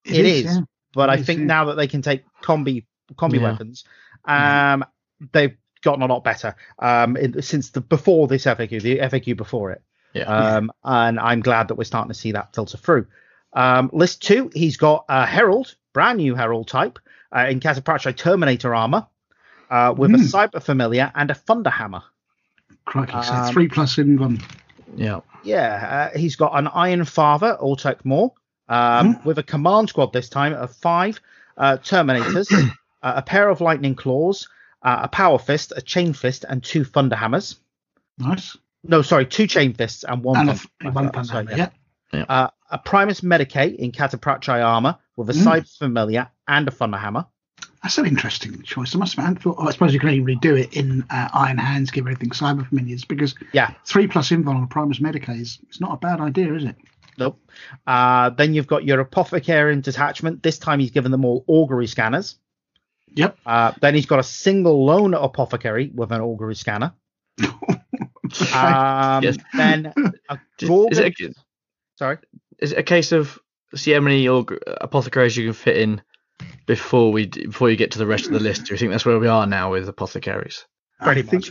[0.06, 0.46] It is.
[0.46, 0.62] yeah.
[0.94, 1.46] but I Yes, think yeah.
[1.46, 3.44] now that they can take combi combi Yeah.
[3.52, 3.84] weapons,
[4.26, 4.86] um,
[5.34, 6.56] they've gotten a lot better.
[6.80, 9.82] Um, in, since the before this FAQ, the FAQ before it,
[10.14, 10.24] Yeah.
[10.24, 13.08] um, and I'm glad that we're starting to see that filter through.
[13.54, 17.00] Um, list two, he's got a Herald, brand new Herald type
[17.36, 19.08] uh, in Cataphractii Terminator armor,
[19.70, 20.24] uh, with a Hmm.
[20.24, 22.04] Cyber Familiar and a Thunder Hammer.
[22.86, 23.22] Crikey.
[23.24, 24.40] So Um, three plus in one.
[24.96, 25.20] yeah.
[25.44, 28.34] Yeah, uh, he's got an Iron Father, Autek Mor,
[28.68, 29.28] um, Hmm.
[29.28, 31.20] with a command squad this time of five
[31.58, 32.52] uh, Terminators,
[33.04, 34.48] uh, a pair of Lightning Claws,
[34.82, 37.58] uh, a Power Fist, a Chain Fist, and two Thunder Hammers.
[38.18, 38.58] Nice.
[38.84, 40.38] No, sorry, two Chain Fists and one.
[40.38, 41.72] and a, Thunder- one uh, thunder sorry, hammer,
[42.14, 42.26] yeah.
[42.28, 45.48] Uh, a Primus Medicae in Cataphractii armor with a Hmm.
[45.48, 47.26] Cyber Familiar and a Thunder Hammer.
[47.84, 48.94] That's an interesting choice.
[48.94, 51.30] I must admit, I, thought, oh, I suppose you can only do it in uh,
[51.34, 53.74] Iron Hands, give everything cyber familiars, because Yeah.
[53.86, 56.76] three plus invul on a Primus Medicae is it's not a bad idea, is it?
[57.18, 57.40] Nope.
[57.88, 60.42] Uh, then you've got your apothecary detachment.
[60.44, 62.36] This time he's given them all augury scanners.
[63.16, 63.38] Yep.
[63.46, 66.94] Uh, then he's got a single lone apothecary with an augury scanner.
[68.54, 69.38] Um, Yes.
[69.56, 69.92] Then
[70.30, 71.34] a Is it, a,
[71.96, 72.18] Sorry.
[72.60, 73.40] is it a case of
[73.74, 76.02] see how many aug- apothecaries you can fit in
[76.68, 78.66] before we before you get to the rest of the list?
[78.66, 80.66] Do you think that's where we are now with apothecaries?
[81.02, 81.46] Pretty I think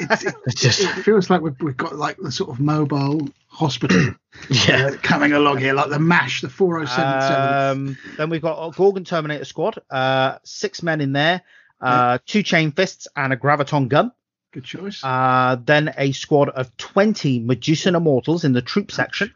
[0.00, 4.14] It's, it, just it feels like we've, we've got like the sort of mobile hospital
[4.50, 4.86] yeah.
[4.86, 7.88] uh, coming along here, like the MASH, the 4077.
[7.88, 9.78] Um, then we've got a Gorgon Terminator squad.
[9.90, 11.42] Uh, six men in there.
[11.80, 14.10] Uh, two chain fists and a graviton gun.
[14.52, 15.02] Good choice.
[15.04, 19.34] Uh, then a squad of 20 Medusan Immortals in the troop section,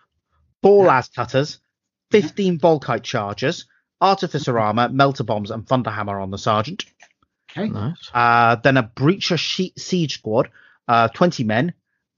[0.63, 1.59] four las cutters,
[2.11, 3.67] 15 Volkite chargers,
[4.01, 6.87] artificer armor, melter bombs, and thunderhammer on the sergeant.
[7.51, 7.69] Okay.
[7.69, 8.11] Nice.
[8.13, 10.51] Uh, then a breacher she- siege squad,
[10.87, 11.73] uh, 20 men,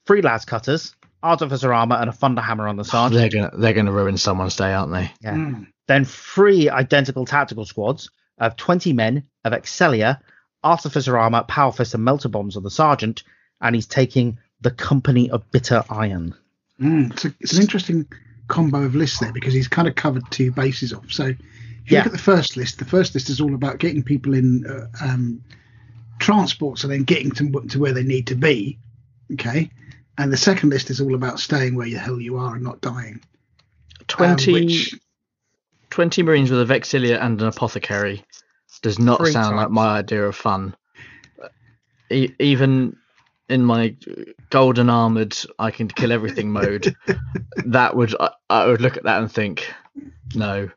[0.06, 3.20] three las cutters, artificer armor, and a thunderhammer on the sergeant.
[3.20, 5.12] They're gonna they're gonna ruin someone's day, aren't they?
[5.20, 5.34] Yeah.
[5.34, 5.66] Mm.
[5.86, 10.20] Then three identical tactical squads of 20 men of Excelia,
[10.62, 13.22] Artificer Armor, Power Fist, and Melter Bombs on the Sergeant,
[13.60, 16.34] and he's taking the Company of Bitter Iron.
[16.80, 17.12] Mm.
[17.12, 18.06] It's, a, it's an interesting
[18.48, 21.10] combo of lists there because he's kind of covered two bases off.
[21.10, 21.34] So
[21.90, 22.04] if you Yeah.
[22.04, 24.86] look at the first list, the first list is all about getting people in uh,
[25.04, 25.42] um,
[26.20, 28.78] transports and then getting to, to where they need to be.
[29.32, 29.70] Okay.
[30.18, 32.80] And the second list is all about staying where the hell you are and not
[32.80, 33.20] dying.
[34.18, 34.94] Um, 20, which-
[35.90, 38.24] 20 marines with a vexilia and an apothecary
[38.82, 40.76] does not sound like my idea of fun.
[42.10, 42.96] E- even
[43.48, 43.96] in my
[44.50, 46.94] golden armored, I can kill everything mode,
[47.66, 49.72] that would I, I would look at that and think,
[50.34, 50.68] no,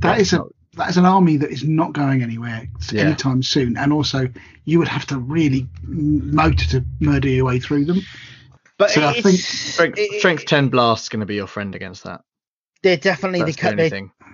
[0.00, 0.42] that is a
[0.74, 3.02] that is an army that is not going anywhere Yeah.
[3.04, 3.76] anytime soon.
[3.78, 4.28] And also,
[4.66, 8.02] you would have to really m- motor to murder your way through them.
[8.78, 12.04] But So I think strength, it- strength 10 blast going to be your friend against
[12.04, 12.20] that.
[12.82, 13.90] they're definitely the, That's the co- they're,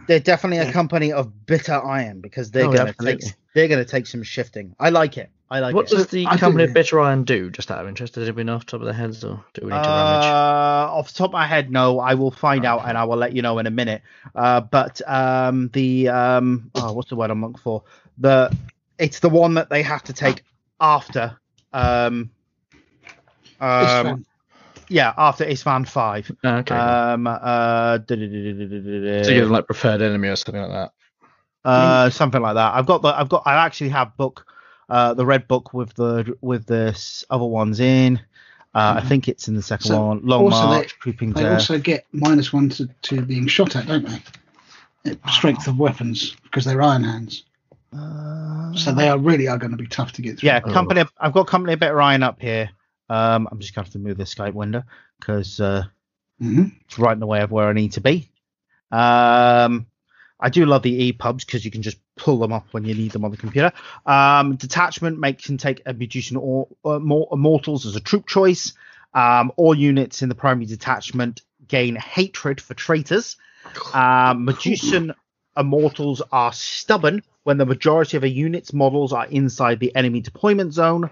[0.08, 0.72] they're definitely a Yeah.
[0.72, 3.20] company of bitter iron because they're Oh, gonna take
[3.54, 4.74] they're gonna take some shifting.
[4.80, 5.30] I like it.
[5.52, 5.90] I like What it.
[5.90, 8.14] does the I company of Bitter Iron do, just out of interest?
[8.14, 9.92] Did we know off the top of their heads, or do we need to Uh,
[9.92, 10.96] rummage?
[10.98, 12.00] off the top of my head, no.
[12.00, 14.00] I will find out and I will let you know in a minute.
[14.34, 17.82] Uh, but um, the um, oh, what's the word I'm looking for?
[18.16, 18.50] The
[18.98, 20.42] it's the one that they have to take
[20.80, 21.36] after.
[21.74, 22.30] Um,
[23.60, 24.24] um,
[24.88, 26.32] yeah, after Istvan five.
[26.44, 26.74] Oh, okay.
[26.74, 30.92] Um, uh, so you like preferred enemy or something like that.
[31.68, 32.74] uh, something like that.
[32.74, 34.46] I've got the I've got I actually have book
[34.88, 36.98] uh the red book with the with the
[37.30, 38.20] other ones in.
[38.74, 39.08] Uh, I Mhm.
[39.08, 40.20] think it's in the second So, one.
[40.24, 41.52] Long also they- march, creeping They death.
[41.52, 45.12] also get minus one to, to being shot at, don't they?
[45.12, 47.44] Uh, Strength of weapons because they're iron hands.
[47.94, 50.46] Uh, So they are really are going to be tough to get through.
[50.48, 50.72] yeah, Oh.
[50.72, 51.04] company.
[51.20, 52.70] I've got company a bit Ryan up here.
[53.10, 54.82] Um, I'm just going to have to move this Skype window
[55.20, 55.84] because uh,
[56.40, 58.30] hmm it's right in the way of where I need to be.
[58.90, 59.86] Um,
[60.40, 63.12] I do love the EPUBs because you can just pull them up when you need
[63.12, 63.72] them on the computer.
[64.06, 66.68] Um, detachment make can take a Medusan or
[67.00, 68.74] more immortals as a troop choice.
[69.14, 73.36] Um, all units in the primary detachment gain hatred for traitors.
[73.94, 75.14] Um, Medusan
[75.56, 80.72] immortals are stubborn when the majority of a unit's models are inside the enemy deployment
[80.72, 81.10] zone.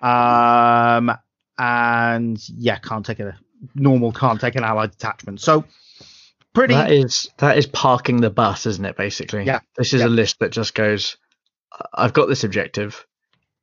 [0.00, 1.12] Um,
[1.58, 3.36] and yeah, can't take a
[3.74, 5.40] normal, can't take an allied detachment.
[5.40, 5.64] So
[6.58, 6.74] pretty.
[6.74, 8.96] That is that is parking the bus, isn't it?
[8.96, 9.60] Basically, Yeah.
[9.76, 10.06] This is Yeah.
[10.06, 11.16] a list that just goes.
[11.94, 13.06] I've got this objective.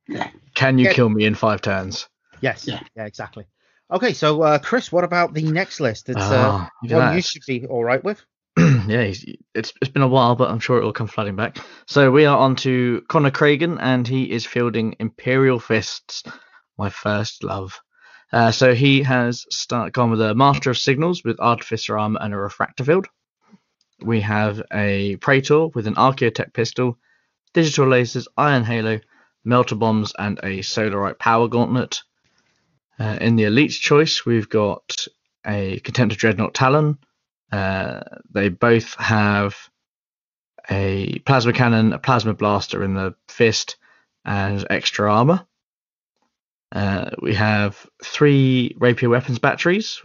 [0.08, 0.30] Yeah.
[0.54, 0.92] Can you Yeah.
[0.92, 2.08] kill me in five turns?
[2.40, 2.66] yes.
[2.66, 2.80] Yeah.
[2.96, 3.06] Yeah.
[3.06, 3.46] Exactly.
[3.90, 6.08] Okay, so uh, Chris, what about the next list?
[6.08, 7.14] It's uh, Ah, look at one that.
[7.16, 8.20] you should be all right with.
[8.58, 11.58] yeah, he's, it's it's been a while, but I'm sure it will come flooding back.
[11.86, 16.22] So we are on to Connor Cragen, and he is fielding Imperial Fists,
[16.78, 17.78] my first love.
[18.32, 22.34] Uh, so he has start, gone with a Master of Signals with Artificer Armor and
[22.34, 23.06] a Refractor Field.
[24.00, 26.98] We have a Praetor with an Archaeotech Pistol,
[27.54, 29.00] Digital Lasers, Iron Halo,
[29.44, 32.02] Melter Bombs, and a Solarite Power Gauntlet.
[32.98, 35.06] Uh, in the Elite's choice, we've got
[35.46, 36.98] a Contemptor Dreadnought Talon,
[37.52, 39.56] uh, they both have
[40.68, 43.76] a plasma cannon, a plasma blaster in the fist,
[44.24, 45.46] and extra armor.
[46.76, 50.02] Uh, we have three rapier weapons batteries,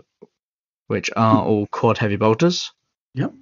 [0.88, 2.71] which are all quad heavy bolters.
[3.13, 3.34] Yep.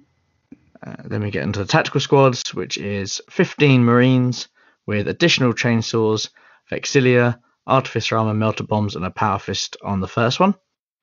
[0.84, 4.48] Uh, then we get into the tactical squads, which is 15 marines
[4.84, 6.30] with additional chainswords,
[6.72, 7.38] vexilia,
[7.68, 10.56] artificer armor, melter bombs, and a power fist on the first one.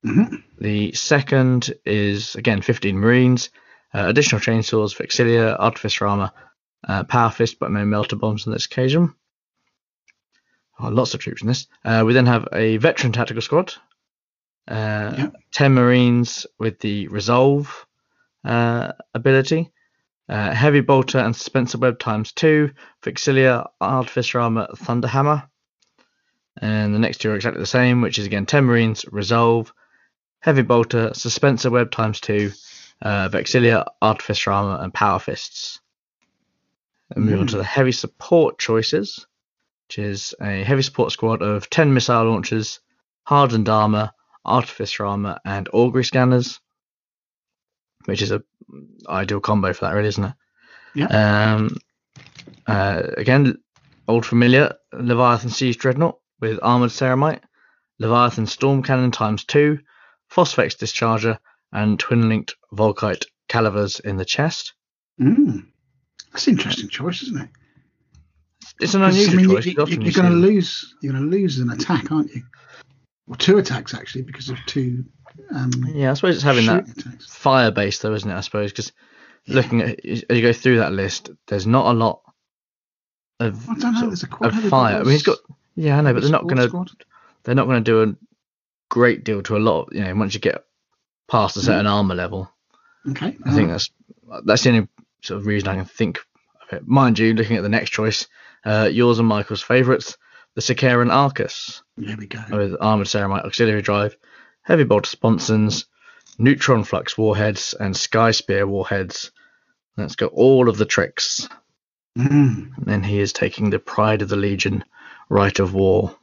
[0.04, 3.52] hmm The second is again 15 Marines,
[3.94, 6.32] uh, additional chainswords, vexilia, artificer armor,
[6.86, 9.14] uh, power fist, but no melter bombs on this occasion.
[10.80, 11.68] Oh, lots of troops in this.
[11.84, 13.74] Uh, we then have a veteran tactical squad,
[14.68, 15.34] uh, Yep.
[15.54, 17.86] 10 Marines with the resolve,
[18.46, 19.72] uh, ability.
[20.30, 22.72] Uh, heavy bolter and suspensor web times two.
[23.02, 25.48] Vexillia artificer armor thunderhammer.
[26.62, 29.74] And the next two are exactly the same, which is again 10 marines resolve.
[30.42, 32.52] Heavy bolter, suspensor web times two.
[33.02, 35.80] Uh, Vexillia artificer armor and power fists.
[37.12, 39.26] And move on to the heavy support choices,
[39.88, 42.82] which is a heavy support squad of 10 missile launchers,
[43.24, 44.12] hardened armor,
[44.44, 46.60] artificer armor, and augury scanners,
[48.06, 48.44] which is a
[49.08, 50.34] ideal combo for that, really, isn't it?
[50.94, 51.56] Yeah.
[51.56, 51.78] Um,
[52.66, 53.58] uh, again,
[54.10, 57.42] old familiar Leviathan Siege Dreadnought with armored ceramite,
[58.00, 59.80] Leviathan Storm Cannon times two,
[60.30, 61.40] Phosphex Discharger,
[61.72, 64.74] and twin linked Volkite calivers in the chest.
[65.20, 65.68] Mm.
[66.34, 67.50] That's an interesting choice, isn't it?
[68.80, 69.66] It's an 'Cause, I unusual mean, choice.
[69.66, 70.96] You, are going to lose.
[71.02, 72.44] You're going to lose an attack, aren't you?
[73.28, 75.04] Or two attacks actually, because of two.
[75.54, 77.26] Um, Yeah, I suppose it's having that attacks.
[77.34, 78.34] fire base though, isn't it?
[78.36, 78.92] I suppose because
[79.48, 82.22] looking at as you go through that list, there's not a lot
[83.40, 84.08] of, I don't know.
[84.08, 84.96] There's a of quad fire.
[84.98, 85.38] I mean, he's got
[85.76, 86.70] yeah, I know, but they're not gonna
[87.44, 88.16] they're not gonna do a
[88.90, 89.90] great deal to a lot.
[89.90, 90.64] Of, you know, once you get
[91.28, 92.50] past a certain armor level,
[93.10, 93.38] Okay.
[93.46, 93.90] I think that's
[94.46, 94.88] that's the only
[95.22, 96.20] sort of reason I can think
[96.68, 96.88] of it.
[96.88, 98.28] Mind you, looking at the next choice,
[98.66, 100.18] uh, yours and Michael's favourites,
[100.56, 101.84] the Sicaran Arcus.
[101.98, 102.40] There we go.
[102.52, 104.16] with armored ceramite auxiliary drive,
[104.64, 105.86] heavy bolt sponsons,
[106.38, 109.32] neutron flux warheads, and sky spear warheads.
[109.96, 111.48] That's got all of the tricks.
[112.18, 114.84] Mm, And he is taking the pride of the Legion,
[115.30, 116.16] right of war.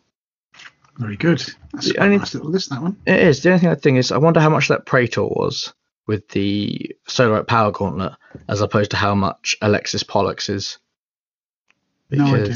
[0.98, 1.40] very good.
[1.72, 2.70] That's The a only- nice little list.
[2.70, 2.96] That one.
[3.06, 3.42] It is.
[3.42, 5.72] The only thing I think is, I wonder how much that Praetor was
[6.06, 8.12] with the Solarite Power Gauntlet,
[8.48, 10.78] as opposed to how much Alexis Polux is.
[12.16, 12.54] No idea.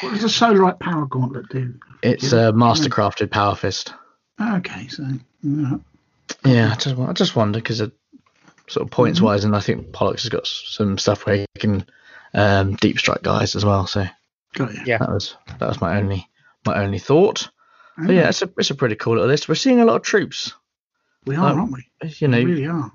[0.00, 1.74] What does a Solarite Power Gauntlet do?
[2.02, 2.48] it's Yeah.
[2.48, 3.94] a mastercrafted power fist.
[4.40, 5.04] Okay, so
[5.42, 5.76] yeah.
[6.44, 10.22] Yeah, I just, I just wonder because sort of points wise, and I think Polux
[10.22, 11.84] has got some stuff where he can
[12.34, 13.86] um, deep strike guys as well.
[13.86, 14.06] So
[14.54, 14.80] got you.
[14.86, 14.98] Yeah.
[14.98, 16.28] that was that was my only
[16.66, 17.48] my only thought.
[17.98, 19.48] Oh, But yeah, it's a it's a pretty cool little list.
[19.48, 20.54] We're seeing a lot of troops.
[21.26, 21.84] we are, um, aren't we?
[22.18, 22.92] You know, we really are.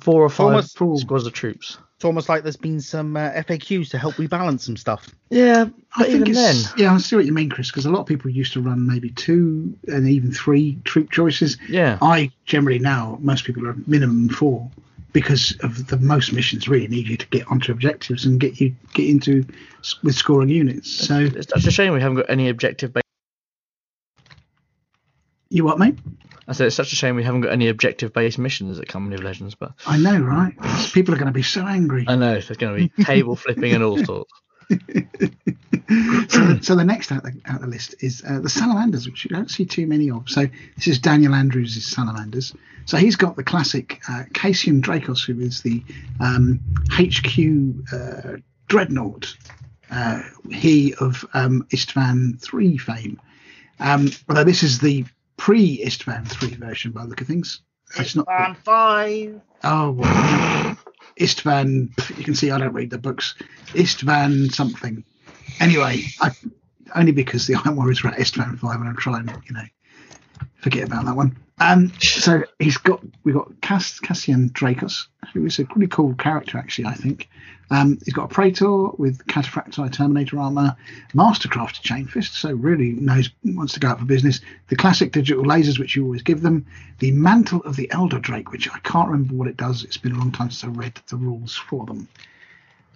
[0.00, 0.98] four or five almost full.
[0.98, 1.78] squads of troops.
[1.96, 5.08] It's almost like there's been some uh, FAQs to help rebalance some stuff.
[5.30, 6.92] Yeah, I think even then, it's yeah.
[6.92, 7.70] I see what you mean, Chris.
[7.70, 11.56] Because a lot of people used to run maybe two and even three troop choices.
[11.70, 14.70] yeah, I generally now most people are minimum four
[15.14, 18.76] because of the most missions really need you to get onto objectives and get you
[18.92, 19.46] get into
[20.02, 20.90] with scoring units.
[20.90, 22.92] So it's such a shame we haven't got any objective.
[22.92, 23.05] Based,
[25.48, 25.98] you what, mate?
[26.48, 29.16] I said it's such a shame we haven't got any objective based missions at Company
[29.16, 29.54] of Legends.
[29.54, 30.54] But I know, right?
[30.92, 32.04] People are going to be so angry.
[32.06, 34.32] I know there's going to be table flipping and all sorts.
[34.68, 39.24] so, the, so the next out the, out the list is uh, the salamanders, which
[39.24, 40.28] you don't see too many of.
[40.28, 42.54] So this is Daniel Andrews' salamanders.
[42.84, 45.82] So he's got the classic uh, Cassian Dracos, who is the
[46.20, 49.36] um, HQ uh, dreadnought.
[49.90, 53.20] Uh, he of um, Istvan 3 fame.
[53.78, 55.04] Um, although this is the
[55.36, 57.60] pre Istvan 3 version by the look of things.
[57.98, 58.26] It's not.
[58.28, 59.40] And five.
[59.62, 60.76] Oh, well,
[61.20, 62.18] Istvan.
[62.18, 63.34] You can see I don't read the books.
[63.68, 65.04] Istvan something.
[65.60, 66.30] Anyway, I,
[66.94, 69.64] only because the Iron Warriors were at Istvan five, and I'm trying, you know,
[70.56, 71.36] forget about that one.
[71.58, 76.58] Um, so he's got we've got Cass, Cassian Dracos, who is a pretty cool character
[76.58, 76.86] actually.
[76.86, 77.28] I think
[77.70, 80.76] um, he's got a Praetor with Cataphractii Terminator armor,
[81.14, 84.40] Mastercrafted Chain Fist, so really knows wants to go out for business.
[84.68, 86.64] The classic digital lasers, which you always give them.
[87.00, 89.82] The Mantle of the Elder Drake, which I can't remember what it does.
[89.82, 92.08] It's been a long time since I read the rules for them.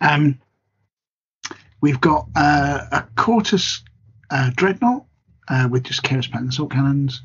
[0.01, 0.39] Um,
[1.81, 3.83] we've got uh, a Cortus
[4.31, 5.05] uh, Dreadnought
[5.49, 7.23] uh, with just Kheres Pattern assault cannons,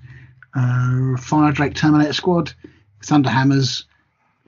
[0.55, 2.53] uh, Fire Drake Terminator Squad,
[3.03, 3.85] Thunder Hammers,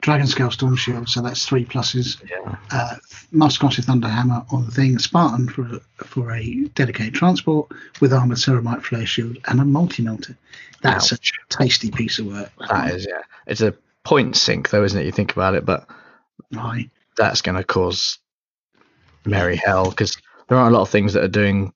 [0.01, 1.10] Dragon Scale Storm Shield.
[1.10, 2.21] So that's three pluses.
[2.29, 2.55] Yeah.
[2.71, 2.95] Uh,
[3.31, 8.38] Muscovy Thunder Hammer on the thing, Spartan for a, for a dedicated transport with armored
[8.38, 10.38] ceramite flare shield and a multi melter.
[10.81, 11.17] That's Wow.
[11.17, 12.51] such a tasty piece of work.
[12.69, 13.21] That is, yeah.
[13.47, 15.05] It's a point sink, though, isn't it?
[15.05, 15.88] You think about it, but
[16.53, 16.89] Right.
[17.17, 18.19] that's going to cause
[19.25, 20.15] merry hell because
[20.47, 21.73] there aren't a lot of things that are doing,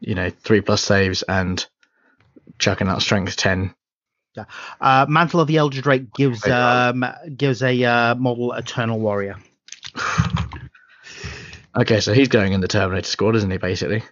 [0.00, 1.64] you know, three plus saves and
[2.58, 3.74] chucking out strength ten.
[4.80, 7.04] Uh, Mantle of the Elder Drake gives um,
[7.36, 9.36] gives a uh, model Eternal Warrior.
[11.76, 13.56] Okay, so he's going in the Terminator squad, isn't he?
[13.58, 14.02] Basically.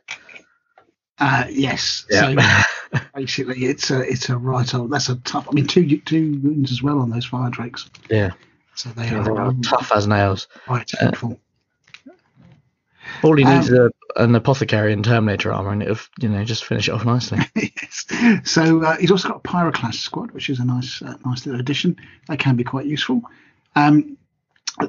[1.19, 2.05] Uh, yes.
[2.11, 2.35] So
[3.15, 4.91] basically, it's a it's a right old.
[4.91, 5.47] That's a tough.
[5.49, 7.89] I mean, two two wounds as well on those fire drakes.
[8.11, 8.33] yeah.
[8.75, 10.49] So they Yeah, are are um, tough as nails.
[10.67, 11.41] quite Uh, helpful.
[13.23, 16.45] All he Um, needs is a, an apothecary and Terminator armor, and it'll you know
[16.45, 17.39] just finish it off nicely.
[17.55, 18.07] yes.
[18.45, 21.61] So uh, he's also got a pyroclast squad, which is a nice, uh, nice little
[21.61, 21.97] addition.
[22.29, 23.23] That can be quite useful.
[23.77, 24.17] Um,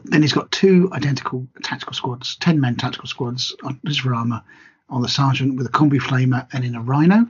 [0.06, 4.42] then he's got two identical tactical squads, ten men tactical squads on his armor
[4.90, 7.28] on the sergeant with a combi flamer and in a rhino,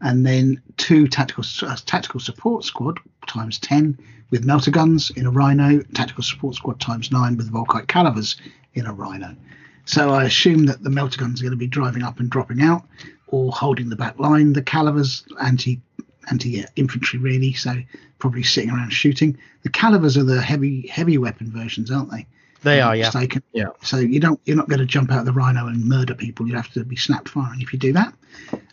[0.00, 3.98] and then two tactical uh, tactical support squad times ten
[4.30, 8.36] with melter guns in a rhino, tactical support squad times nine with volkite calivers
[8.74, 9.34] in a rhino.
[9.86, 12.60] So I assume that the melter guns are going to be driving up and dropping
[12.60, 12.84] out,
[13.28, 14.52] or holding the back line.
[14.52, 15.80] The calivers anti
[16.28, 17.74] anti yeah, infantry really, so
[18.18, 19.38] probably sitting around shooting.
[19.62, 22.26] The calivers are the heavy heavy weapon versions, aren't they?
[22.62, 23.04] They are, yeah.
[23.04, 23.42] Mistaken.
[23.52, 23.68] Yeah.
[23.82, 26.46] So you don't you're not going to jump out of the rhino and murder people.
[26.46, 28.12] You'd have to be snapped firing if you do that.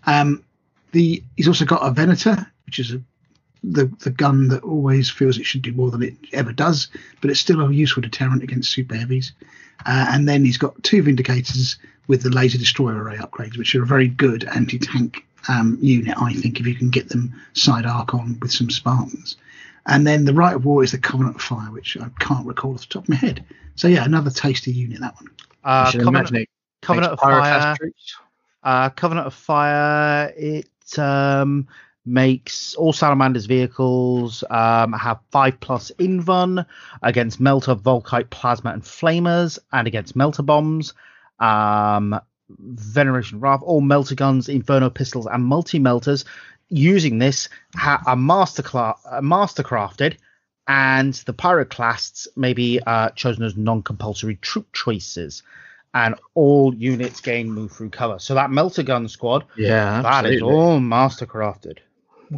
[0.06, 0.44] Um,
[0.92, 3.02] the he's also got a Venator, which is a
[3.64, 6.90] the the gun that always feels it should do more than it ever does,
[7.22, 9.32] but it's still a useful deterrent against super heavies.
[9.86, 13.84] Uh, and then he's got two Vindicators with the laser destroyer array upgrades, which are
[13.84, 18.14] a very good anti-tank um, unit, I think, if you can get them side arc
[18.14, 19.38] on with some Spartans.
[19.86, 22.74] And then the Rite of War is the Covenant of Fire, which I can't recall
[22.74, 23.44] off the top of my head.
[23.76, 25.32] So yeah, another tasty unit that one.
[25.64, 26.50] Uh, Covenant,
[26.82, 27.76] Covenant of Fire.
[28.64, 30.34] Uh, Covenant of Fire.
[30.38, 31.68] It um,
[32.06, 36.66] makes all Salamander's vehicles um, have five plus invuln
[37.02, 40.94] against Melter, Volkite, Plasma, and Flamers, and against Melter bombs.
[41.40, 42.20] Um,
[42.60, 46.26] Veneration Wrath, all melter guns, Inferno pistols, and multi melters.
[46.70, 50.18] Using this ha- are master cla- uh, mastercrafted,
[50.68, 55.44] and the pyroclasts may be uh, chosen as non-compulsory troop choices.
[55.94, 58.18] And all units gain move through cover.
[58.20, 60.54] So that melter gun squad, Yeah, that is absolutely.
[60.56, 61.78] all mastercrafted.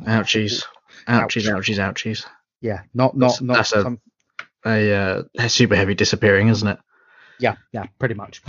[0.02, 0.64] Ouchies,
[1.08, 2.26] ouchies, ouchies, ouchies.
[2.62, 4.00] Yeah, not not That's- not that's a- some,
[4.66, 4.94] A
[5.40, 6.80] uh, super heavy disappearing, isn't it?
[7.40, 8.42] yeah yeah pretty much.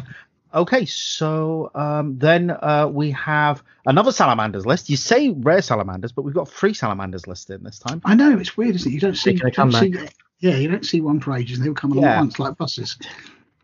[0.54, 4.88] Okay, so um, then uh, we have another salamanders list.
[4.88, 8.00] You say rare salamanders, but we've got three salamanders listed this time.
[8.04, 8.94] I know it's weird, isn't it?
[8.94, 11.58] You don't see, Making a you don't see yeah, you don't see one for ages.
[11.58, 12.20] They all come along Yeah.
[12.20, 12.96] once like buses.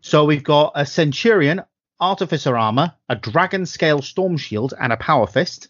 [0.02, 1.62] So we've got a Centurion,
[2.00, 5.68] Artificer Armor, a Dragon Scale Storm Shield, and a Power Fist.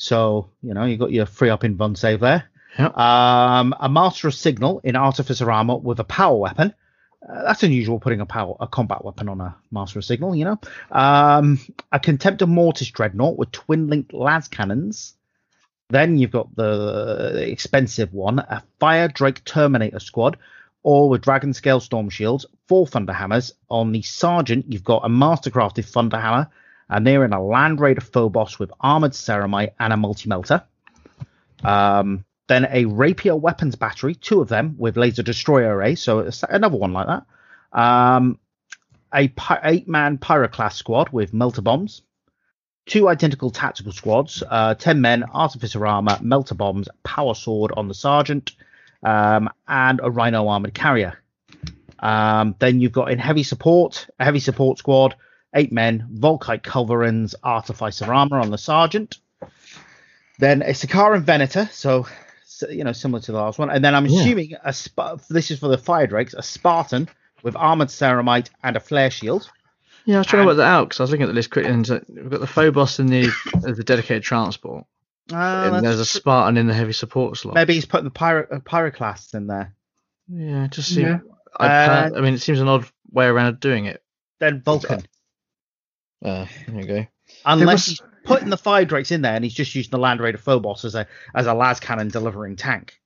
[0.00, 2.44] So, you know, you got your free up invuln save there.
[2.78, 2.96] Yep.
[2.96, 6.72] Um, a Master of Signal in Artificer Armor with a Power Weapon.
[7.22, 10.46] Uh, that's unusual putting a power a combat weapon on a Master of Signal, you
[10.46, 10.58] know.
[10.90, 11.60] Um,
[11.92, 15.16] a Contemptor Mortis Dreadnought with twin linked las cannons.
[15.90, 20.38] Then you've got the expensive one, a Fire Drake Terminator Squad,
[20.82, 23.52] all with Dragon Scale Storm Shields, four Thunder Hammers.
[23.68, 26.48] On the Sergeant, you've got a Mastercrafted Thunder Hammer,
[26.90, 30.62] and they're in a Land Raider Phobos with Armored Ceramite and a Multi Melter.
[31.62, 36.76] Um, then a Rapier Weapons Battery, two of them with Laser Destroyer Array, so another
[36.76, 37.78] one like that.
[37.78, 38.38] Um,
[39.14, 42.02] a pi- eight-man Pyroclast squad with Melter Bombs.
[42.86, 47.94] Two identical tactical squads, uh, 10 men, Artificer Armor, Melter Bombs, Power Sword on the
[47.94, 48.52] Sergeant,
[49.04, 51.16] um, and a Rhino Armored Carrier.
[52.00, 55.14] Um, then you've got in heavy support, a heavy support squad,
[55.54, 59.18] eight men, Volkite Culverins, Artificer Armor on the Sergeant.
[60.38, 62.06] Then a Sicaran Venator, so,
[62.46, 63.68] so, you know, similar to the last one.
[63.70, 64.20] And then I'm Yeah.
[64.20, 67.08] assuming a Sp- this is for the Fire Drakes, a Spartan
[67.42, 69.50] with Armored Ceramite and a Flare Shield.
[70.06, 71.34] Yeah, I was trying And- to work that out because I was looking at the
[71.34, 71.70] list quickly.
[71.70, 74.86] And so we've got the Phobos and the the dedicated transport,
[75.30, 77.54] Uh, and there's a Spartan in the heavy support slot.
[77.54, 79.74] maybe he's putting the pyro uh, pyroclasts in there.
[80.28, 81.02] Yeah, just see.
[81.02, 81.18] Yeah.
[81.58, 84.02] I, Uh, I mean, it seems an odd way around doing it.
[84.38, 85.02] Then Vulcan,
[86.24, 87.06] Uh, there you go.
[87.44, 90.20] unless was- he's putting the fire drakes in there and he's just using the Land
[90.20, 93.00] Raider Phobos as a as a las cannon delivering tank.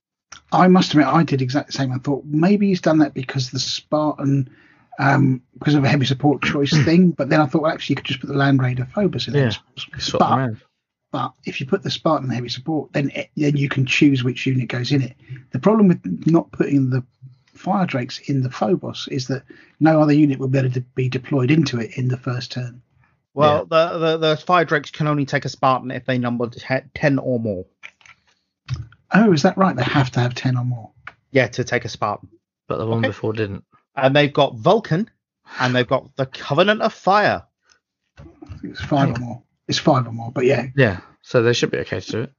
[0.53, 1.93] I must admit, I did exactly the same.
[1.93, 4.51] I thought maybe he's done that because the Spartan,
[4.99, 7.11] um, because of a heavy support choice thing.
[7.13, 9.33] But then I thought, well, actually, you could just put the Land Raider Phobos in
[9.35, 9.51] there.
[9.51, 9.79] Yeah.
[9.99, 10.61] Swap But, around.
[11.13, 14.25] but if you put the Spartan in heavy support, then it, then you can choose
[14.25, 15.17] which unit goes in it.
[15.53, 17.05] The problem with not putting the
[17.55, 19.45] Fire Drakes in the Phobos is that
[19.79, 22.83] no other unit will be able to be deployed into it in the first turn.
[23.35, 26.49] Well, the, the the fire drakes can only take a Spartan if they number
[26.95, 27.67] ten or more.
[29.13, 29.77] Oh, is that right?
[29.77, 30.93] They have to have ten or more.
[31.33, 32.29] Yeah, to take a Spartan.
[32.69, 33.09] But the one okay.
[33.09, 33.65] before didn't.
[33.97, 35.11] And they've got Vulcan,
[35.59, 37.45] and they've got the Covenant of Fire.
[38.19, 39.43] I think it's five or more.
[39.67, 40.67] It's five or more, but yeah.
[40.77, 42.33] Yeah, so they should be okay to do it.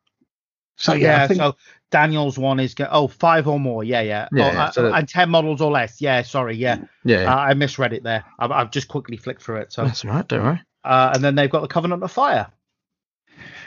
[0.78, 1.56] So yeah, Yeah, I think so
[1.90, 3.84] Daniel's one is go- oh five or more.
[3.84, 4.28] Yeah, yeah.
[4.34, 6.02] Yeah, oh, yeah, uh, that- and ten models or less.
[6.02, 6.56] Yeah, sorry.
[6.56, 8.26] Yeah, Yeah, Uh, I misread it there.
[8.38, 9.74] I've, I've just quickly flicked through it.
[9.74, 10.28] So, that's all right.
[10.28, 10.62] Don't worry.
[10.86, 12.48] Uh, and then they've got the Covenant of Fire.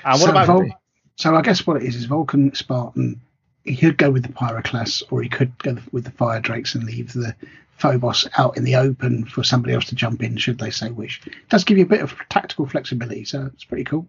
[0.04, 0.70] Uh, what So about Vul-
[1.16, 3.20] So I guess what it is is Vulcan, Spartan,
[3.64, 6.84] he could go with the Pyroclast, or he could go with the Fire Drakes and
[6.84, 7.34] leave the
[7.76, 11.20] Phobos out in the open for somebody else to jump in, should they say wish.
[11.26, 14.08] It does give you a bit of tactical flexibility, so it's pretty cool.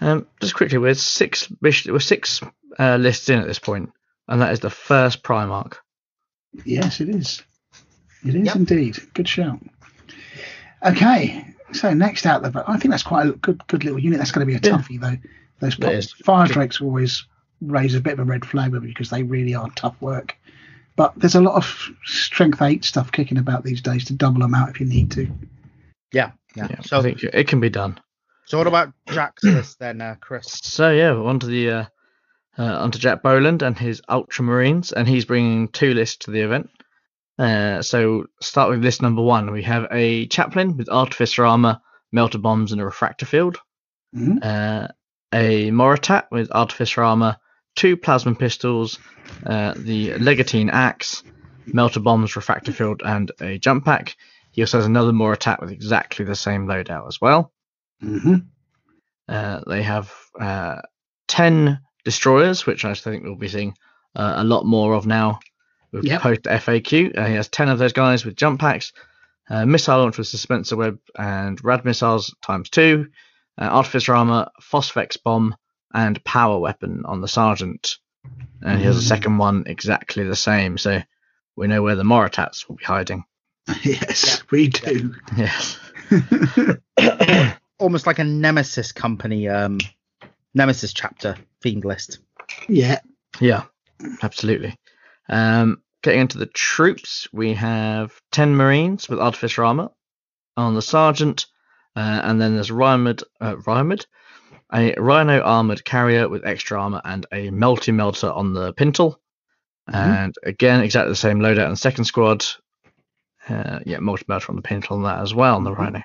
[0.00, 2.40] Um, just quickly, we're six we're six
[2.78, 3.90] uh, lists in at this point,
[4.28, 5.74] and that is the first Primarch.
[6.64, 7.42] Yes, it is.
[8.24, 8.56] It is Yep.
[8.56, 8.98] indeed.
[9.14, 9.60] Good shout.
[10.84, 14.18] Okay, so next out the I think that's quite a good good little unit.
[14.18, 14.76] That's going to be a Yeah.
[14.78, 15.16] toughie though.
[15.60, 16.12] Those It is.
[16.12, 17.26] fire drakes always
[17.62, 20.36] raise a bit of a red flag with me because they really are tough work.
[20.96, 24.54] But there's a lot of strength eight stuff kicking about these days to double them
[24.54, 25.28] out if you need to.
[26.12, 26.68] Yeah, yeah.
[26.70, 27.98] Yeah, So, I think it can be done.
[28.46, 30.46] so what about Jack's list then, uh, Chris?
[30.62, 31.84] So yeah, we're onto the uh,
[32.58, 36.70] uh, onto Jack Boland and his Ultramarines, and he's bringing two lists to the event.
[37.38, 39.52] Uh, so start with list number one.
[39.52, 41.80] We have a chaplain with artificer armor,
[42.12, 43.58] melter bombs, and a refractor field.
[44.14, 44.38] Mhm.
[44.42, 44.88] Uh,
[45.32, 47.36] a Moritat with artificer armor,
[47.74, 48.98] two plasma pistols,
[49.44, 51.22] uh, the Legatine axe,
[51.66, 54.16] melter bombs, refractor field, and a jump pack.
[54.52, 57.52] He also has another Moritat with exactly the same loadout as well.
[58.00, 58.36] hmm
[59.28, 60.80] Uh, they have uh,
[61.26, 63.74] 10 destroyers, which I think we'll be seeing
[64.14, 65.40] uh, a lot more of now
[65.92, 66.20] with Yep.
[66.22, 67.16] post FAQ.
[67.16, 68.92] Uh, he has 10 of those guys with jump packs,
[69.50, 73.08] uh, missile launch with dispenser web and rad missiles times two,
[73.58, 75.54] uh, artificer armor, phosphex bomb,
[75.94, 77.96] and power weapon on the sergeant.
[78.62, 79.08] And he has a Mm.
[79.08, 81.02] second one exactly the same, so
[81.56, 83.24] we know where the Moritats will be hiding.
[83.82, 85.14] Yes, we do.
[85.36, 85.78] Yes.
[87.78, 89.78] Almost like a Nemesis company, um,
[90.54, 92.18] Nemesis chapter themed list.
[92.68, 93.00] yeah.
[93.40, 93.64] Yeah,
[94.22, 94.74] absolutely.
[95.28, 99.90] Um, getting into the troops, we have 10 Marines with artificer armor
[100.56, 101.46] on the sergeant,
[101.96, 103.56] uh, and then there's Rymud, uh,
[104.72, 109.20] a rhino armored carrier with extra armor and a multi melter on the pintle.
[109.90, 109.94] Mhm.
[109.94, 112.44] And again, exactly the same loadout in the second squad.
[113.48, 115.78] Uh, yeah, multi melter on the pintle on that as well on the Mhm.
[115.78, 116.02] rhino.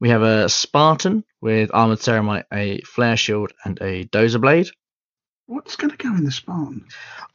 [0.00, 4.68] We have a Spartan with armored ceramite, a flare shield, and a dozer blade.
[5.46, 6.86] What's going to go in the Spartan?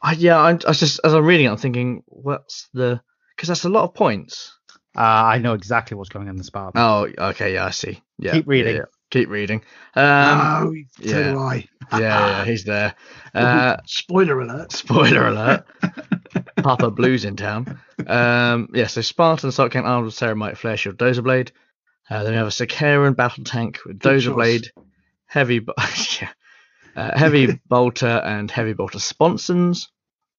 [0.02, 3.00] I, yeah, I, I was just as I'm reading, it, I'm thinking, what's the?
[3.36, 4.54] Because that's a lot of points.
[4.96, 6.72] Uh, I know exactly what's going in the spa.
[6.74, 8.02] Oh, okay, yeah, I see.
[8.18, 8.74] Yeah, Keep reading.
[8.76, 8.84] yeah, yeah.
[9.10, 9.62] Keep reading.
[9.94, 10.04] Um,
[10.40, 11.32] oh, so yeah.
[11.32, 11.68] do I.
[11.92, 12.94] yeah, yeah, he's there.
[13.34, 14.72] Uh, Spoiler alert.
[14.72, 15.64] spoiler alert:
[16.56, 17.78] Papa Blue's in town.
[18.06, 21.52] Um, yeah, so Spartan, Salt Count, Armored Ceramite, Flare Shield, Dozer Blade.
[22.10, 24.34] Uh, then we have a Sicaran battle tank with Good Dozer choice.
[24.34, 24.72] Blade,
[25.26, 25.74] heavy, bo-
[26.20, 26.30] yeah,
[26.98, 29.88] uh, heavy bolter and heavy bolter sponsons.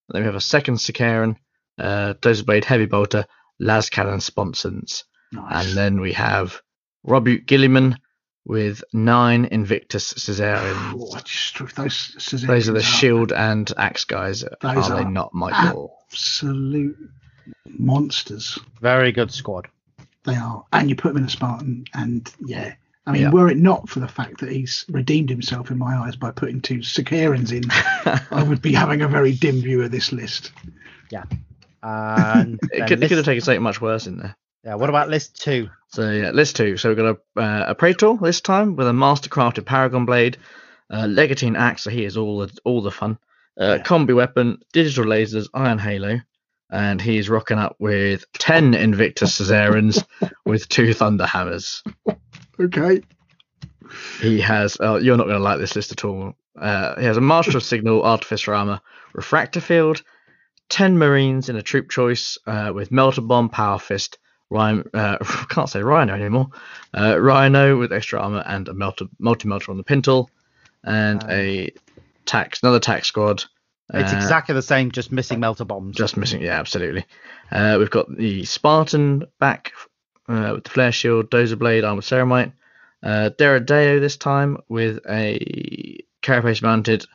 [0.09, 1.37] Then we have a second Sicaran,
[1.77, 3.25] uh, Dozer Blade, heavy bolter,
[3.59, 5.67] las cannon sponsons, Nice.
[5.67, 6.61] and then we have
[7.03, 7.97] Robert Guilliman
[8.45, 10.95] with nine Invictus Caesarians.
[10.97, 14.41] Oh, I just with those Caesareans Those are the are shield and axe guys.
[14.61, 15.95] Those are they are not, Michael?
[16.11, 16.97] Absolute
[17.67, 18.57] monsters.
[18.81, 19.67] Very good squad.
[20.23, 20.65] They are.
[20.73, 22.73] And you put them in a Spartan, and yeah.
[23.05, 23.29] I mean, Yeah.
[23.31, 26.61] were it not for the fact that he's redeemed himself in my eyes by putting
[26.61, 27.63] two Sicarans in,
[28.31, 30.51] I would be having a very dim view of this list.
[31.09, 31.23] Yeah.
[31.81, 34.35] And It then could, it could have taken something much worse in there.
[34.63, 35.69] yeah, what about list two?
[35.89, 36.77] So yeah, list two.
[36.77, 40.37] So we've got a uh, a Praetor this time with a mastercrafted Paragon blade,
[40.91, 41.83] uh, Legatine axe.
[41.83, 43.17] So he is all the all the fun.
[43.59, 43.83] Uh, Yeah.
[43.83, 46.19] Combi weapon, digital lasers, Iron Halo,
[46.69, 50.03] and he's rocking up with ten Invictus Caesarans
[50.45, 51.83] with two Thunder Hammers.
[52.59, 53.01] Okay.
[54.21, 54.77] He has.
[54.79, 56.35] Uh, you're not going to like this list at all.
[56.57, 58.81] Uh, he has a Master of Signal, Artificer Armor,
[59.13, 60.03] Refractor Field,
[60.69, 64.17] 10 Marines in a troop choice uh, with Melter Bomb, Power Fist,
[64.49, 65.17] Rhino, uh,
[65.49, 66.49] can't say Rhino anymore,
[66.95, 70.29] uh, Rhino with extra armor and a melter, multi-melter on the pintle,
[70.83, 71.71] and a
[72.25, 73.43] tax, another tax squad.
[73.93, 75.95] It's uh, exactly the same, just missing melter bombs.
[75.95, 77.05] just missing, yeah, absolutely.
[77.51, 79.73] Uh, we've got the Spartan back
[80.27, 82.53] uh, with the flare shield, dozer blade, armored ceramite.
[83.01, 87.05] Uh, Deredeo this time with a carapace mounted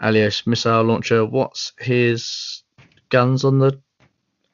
[0.00, 1.24] Aiolos missile launcher.
[1.24, 2.62] What's his
[3.08, 3.80] guns on the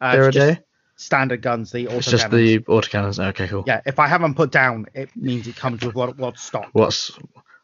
[0.00, 0.58] Uh, Deredeo?
[0.96, 3.22] standard guns, the It's just the autocannons.
[3.30, 3.64] Okay, cool.
[3.66, 6.68] Yeah, if I haven't put down, it means it comes with what what's stock.
[6.72, 7.10] What's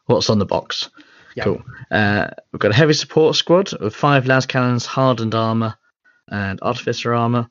[0.05, 0.89] what's on the box?
[1.35, 1.43] Yeah.
[1.45, 1.63] Cool.
[1.89, 5.75] Uh, we've got a heavy support squad with five las cannons, hardened armor,
[6.29, 7.49] and artificer armor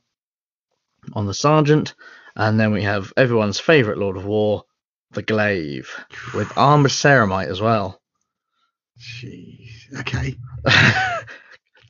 [1.14, 1.95] on the sergeant,
[2.37, 4.64] and then we have everyone's favorite Lord of War,
[5.12, 5.91] the Glaive,
[6.35, 8.01] with armored ceramite as well.
[8.99, 9.70] Jeez.
[10.01, 10.37] Okay.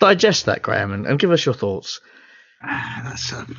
[0.01, 2.01] Digest that, Graham, and, and give us your thoughts.
[2.62, 3.32] Ah, that's.
[3.32, 3.57] Um,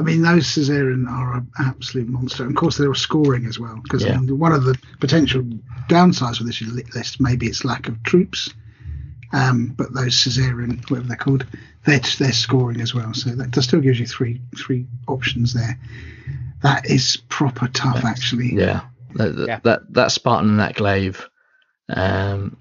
[0.00, 2.42] I mean, those Caesarean are an absolute monster.
[2.44, 3.78] And of course, they're scoring as well.
[3.82, 4.16] Because Yeah.
[4.16, 5.42] I mean, one of the potential
[5.88, 8.52] downsides with this li- list maybe its lack of troops.
[9.32, 11.46] Um, but those Caesarean, whatever they're called,
[11.84, 13.14] they're they're scoring as well.
[13.14, 15.78] So that still gives you three three options there.
[16.62, 18.54] That is proper tough, actually.
[18.54, 18.82] Yeah.
[19.14, 19.60] That, that, Yeah.
[19.64, 21.28] that that Spartan and that glaive,
[21.88, 22.56] um,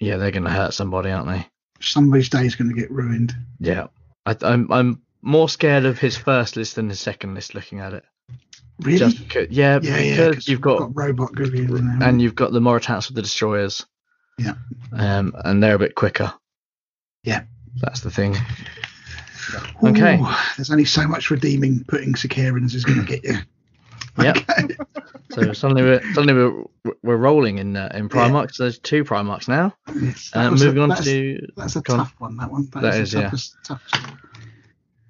[0.00, 1.46] yeah, they're going to hurt somebody, aren't they?
[1.80, 3.34] Somebody's day is going to get ruined.
[3.60, 3.88] Yeah.
[4.26, 7.54] I, I'm I'm more scared of his first list than his second list.
[7.54, 8.04] Looking at it,
[8.80, 8.98] Really?
[8.98, 10.26] just because, yeah, yeah, yeah.
[10.32, 11.98] you've we've got, robot there.
[12.08, 13.84] and you've got the Moritats with the destroyers.
[14.38, 14.54] Yeah.
[14.92, 16.32] Um, and they're a bit quicker.
[17.22, 17.44] Yeah.
[17.80, 18.36] That's the thing.
[19.82, 20.20] okay.
[20.56, 23.38] There's only so much redeeming putting Sicarans is going to get you.
[24.16, 24.68] Okay.
[25.30, 28.58] So suddenly we're suddenly we're we're rolling in uh, in Primarchs.
[28.58, 29.74] There's two Primarchs now.
[30.00, 31.98] Yes, Uh, was a- moving on that's, to that's a go on.
[31.98, 32.36] tough one.
[32.36, 32.68] That one.
[32.74, 33.24] That is is, the yeah.
[33.24, 34.18] toughest, toughest one.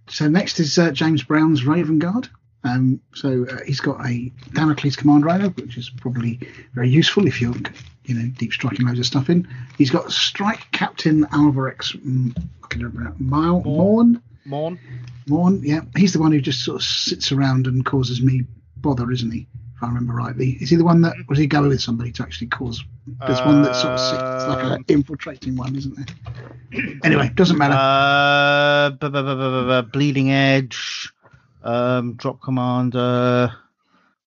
[0.09, 2.29] So next is uh, James Brown's Raven Guard.
[2.65, 6.41] Um, so uh, he's got a Damocles Command Rhino, which is probably
[6.73, 7.55] very useful if you're,
[8.07, 9.47] you know, deep striking loads of stuff in.
[9.77, 14.23] He's got Strike Captain Alvarex mm, I can remember, Mile Morn.
[14.47, 14.79] Morn.
[15.27, 18.45] Morn, yeah, he's the one who just sort of sits around and causes me
[18.77, 19.47] bother, isn't he?
[19.77, 22.23] If I remember rightly, is he the one that was he going with somebody to
[22.23, 22.85] actually cause?
[23.27, 26.91] There's one that sort of sits like an infiltrating one, isn't there?
[27.03, 27.75] Anyway, doesn't matter.
[27.75, 29.23] Uh, bu- bu-
[29.83, 31.13] bu- bleeding edge.
[31.65, 33.53] Um, drop commander.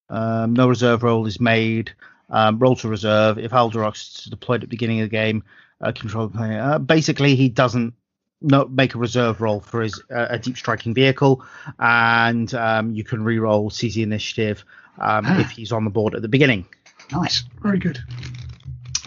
[0.10, 1.92] Um, no reserve roll is made.
[2.30, 3.38] Um, roll to reserve.
[3.38, 5.44] If Alvarex is deployed at the beginning of the game,
[5.80, 6.62] uh, control the player.
[6.62, 7.94] Uh, basically, he doesn't
[8.42, 11.44] not make a reserve roll for his uh, a deep striking vehicle,
[11.80, 14.64] and um, you can re-roll seize initiative
[15.00, 15.40] um, Ah.
[15.40, 16.66] if he's on the board at the beginning.
[17.12, 18.00] Nice, very good.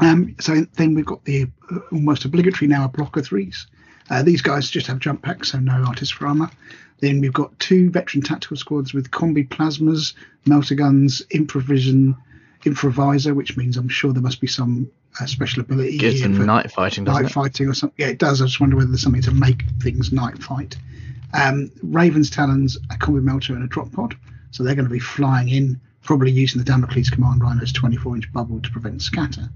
[0.00, 3.66] Um, so then we've got the uh, almost obligatory now blocker threes.
[4.08, 6.50] Uh, these guys just have jump packs, so no artificer armor.
[7.00, 10.14] Then we've got two veteran tactical squads with combi plasmas,
[10.46, 12.16] melter guns, improvision,
[12.64, 16.36] improviser, which means I'm sure there must be some uh, special ability gives here them
[16.36, 17.34] for night fighting, doesn't night it?
[17.34, 17.96] fighting or something.
[17.98, 18.40] Yeah, it does.
[18.42, 20.76] I just wonder whether there's something to make things night fight.
[21.32, 24.16] Um, Raven's Talons, a combi melter, and a drop pod.
[24.50, 28.32] So they're going to be flying in, probably using the Damocles Command Rhino's 24 inch
[28.32, 29.48] bubble to prevent scatter.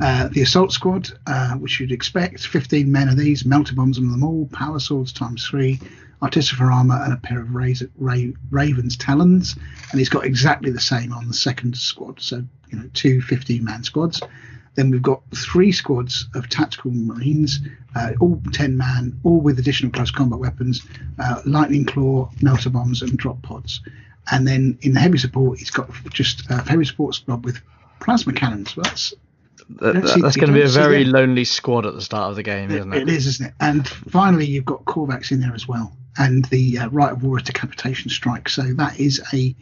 [0.00, 4.10] Uh, the assault squad, uh, which you'd expect, 15 men of these, melter bombs on
[4.10, 5.80] them all, power swords times three,
[6.20, 9.56] artificer armor, and a pair of razor, Ra- Raven's talons.
[9.90, 12.20] And he's got exactly the same on the second squad.
[12.20, 14.20] So, you know, two 15 man squads.
[14.74, 17.60] Then we've got three squads of tactical marines,
[17.94, 20.84] uh, all 10 man, all with additional close combat weapons,
[21.18, 23.80] uh, lightning claw, melter bombs, and drop pods.
[24.32, 27.60] And then in the heavy support, it's got just a heavy support squad with
[28.00, 28.76] plasma cannons.
[28.76, 29.14] Well, that's
[29.80, 32.36] That, that- see- that's going to be a very lonely squad at the start of
[32.36, 33.02] the game, isn't it?
[33.02, 33.54] it is, isn't it?
[33.60, 37.38] And finally, you've got Corax in there as well, and the uh, rite of war
[37.38, 38.48] decapitation strike.
[38.48, 39.54] So that is a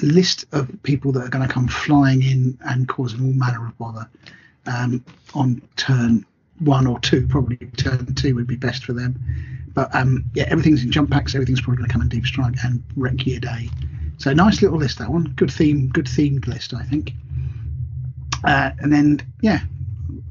[0.00, 3.76] list of people that are going to come flying in and causing all manner of
[3.78, 4.08] bother
[4.66, 5.04] um,
[5.34, 6.24] on turn
[6.60, 7.26] one or two.
[7.26, 9.18] Probably turn two would be best for them.
[9.74, 11.34] But um, yeah, everything's in jump packs.
[11.34, 13.68] Everything's probably going to come in deep strike and wreck your day.
[14.18, 15.32] So nice little list that one.
[15.36, 17.12] Good theme, good themed list, I think.
[18.44, 19.60] Uh, and then yeah,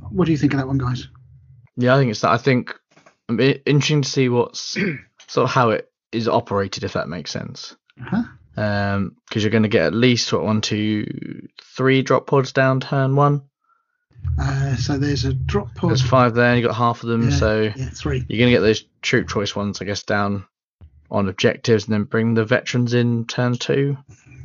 [0.09, 1.07] what do you think of that one, guys?
[1.75, 2.31] Yeah, I think it's that.
[2.31, 2.77] I think
[3.29, 4.77] it'd interesting to see what's
[5.27, 7.75] sort of how it is operated, if that makes sense.
[7.99, 8.23] Uh-huh.
[8.57, 12.81] Um, because you're going to get at least what one, two, three drop pods down
[12.81, 13.43] turn one.
[14.39, 15.91] Uh, so there's a drop pod.
[15.91, 18.25] There's five there, and you got half of them, Yeah, so yeah, three.
[18.27, 20.45] you're going to get those troop choice ones, I guess, down
[21.11, 23.97] on objectives, and then bring the veterans in turn two.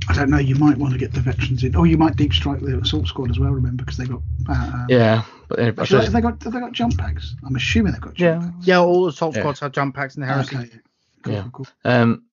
[0.09, 0.39] I don't know.
[0.39, 3.07] You might want to get the veterans in, or you might deep strike the assault
[3.09, 3.51] squad as well.
[3.53, 4.21] Remember, because they got.
[4.49, 7.35] Uh, um, Yeah, but then, I Actually, have they got have they got jump packs?
[7.45, 8.51] I'm assuming they've got jump Yeah.
[8.51, 8.67] packs.
[8.67, 9.43] Yeah, all the assault Yeah.
[9.43, 10.57] squads have jump packs in the heresy.
[10.57, 10.71] Okay.
[11.23, 11.43] Cool, Yeah.
[11.43, 11.67] cool, cool.
[11.85, 12.25] Um,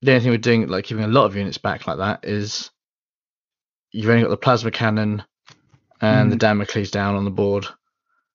[0.00, 2.70] the only thing we're doing, like keeping a lot of units back like that, is
[3.92, 5.22] you've only got the plasma cannon
[6.02, 6.40] and the Mm.
[6.40, 7.66] Damocles down on the board.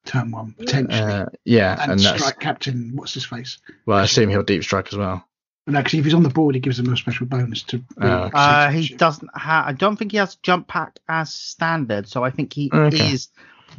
[0.06, 1.12] Turn one potentially.
[1.12, 2.92] Uh, yeah, and, and, that's strike captain.
[2.96, 3.58] What's his face?
[3.86, 5.24] well, I assume he'll deep strike as well.
[5.70, 7.84] No, because if he's on the board, he gives them a special bonus to.
[8.02, 9.66] Oh, Uh, he doesn't have.
[9.66, 13.12] I don't think he has jump pack as standard, so I think he Okay.
[13.12, 13.28] is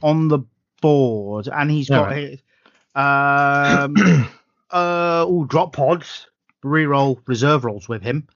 [0.02, 0.40] on the
[0.82, 2.30] board, and he's got Alright.
[2.30, 2.40] his,
[2.94, 3.96] um,
[4.70, 6.26] uh, all drop pods,
[6.62, 8.28] reroll reserve rolls with him,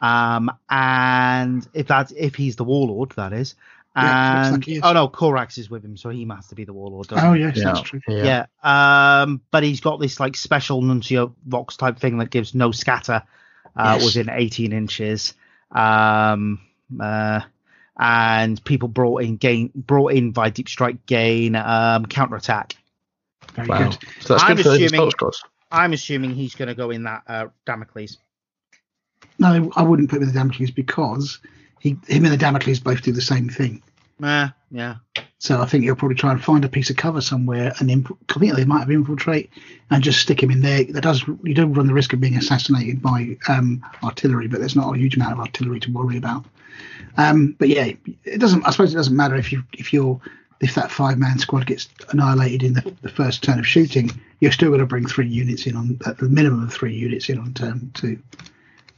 [0.00, 3.56] um, and if that's if he's the warlord, that is,
[4.02, 4.80] Yeah, looks and like he is.
[4.84, 7.06] oh no, Corax is with him, so he has to be the warlord.
[7.12, 8.00] Oh yes, yeah, that's true.
[8.08, 8.46] yeah.
[8.64, 9.22] Yeah.
[9.22, 13.22] Um, but he's got this like special Nuncio Vox type thing that gives no scatter
[13.76, 14.04] uh, Yes.
[14.16, 15.34] within 18 inches.
[15.70, 16.60] Um,
[17.00, 17.40] uh,
[17.98, 22.76] and people brought in gain brought in by deep strike gain um, counter attack.
[23.54, 23.90] Very Wow.
[23.90, 23.98] good.
[24.20, 25.42] So that's I'm good for the assuming- assault squads.
[25.72, 28.18] I'm assuming he's going to go in that uh, Damocles.
[29.38, 31.38] No, I wouldn't put him in the Damocles because
[31.78, 33.82] he, him and the Damocles both do the same thing.
[34.22, 34.96] Uh, yeah.
[35.38, 38.12] So I think he'll probably try and find a piece of cover somewhere, and inf-
[38.28, 39.50] I think they might have infiltrate
[39.90, 40.84] and just stick him in there.
[40.84, 44.76] That does you don't run the risk of being assassinated by um, artillery, but there's
[44.76, 46.44] not a huge amount of artillery to worry about.
[47.16, 47.92] Um, but yeah,
[48.24, 48.66] it doesn't.
[48.66, 50.20] I suppose it doesn't matter if you if you're
[50.60, 54.10] if that five man squad gets annihilated in the, the first turn of shooting,
[54.40, 57.28] you're still going to bring three units in on at the minimum of three units
[57.30, 58.18] in on turn two.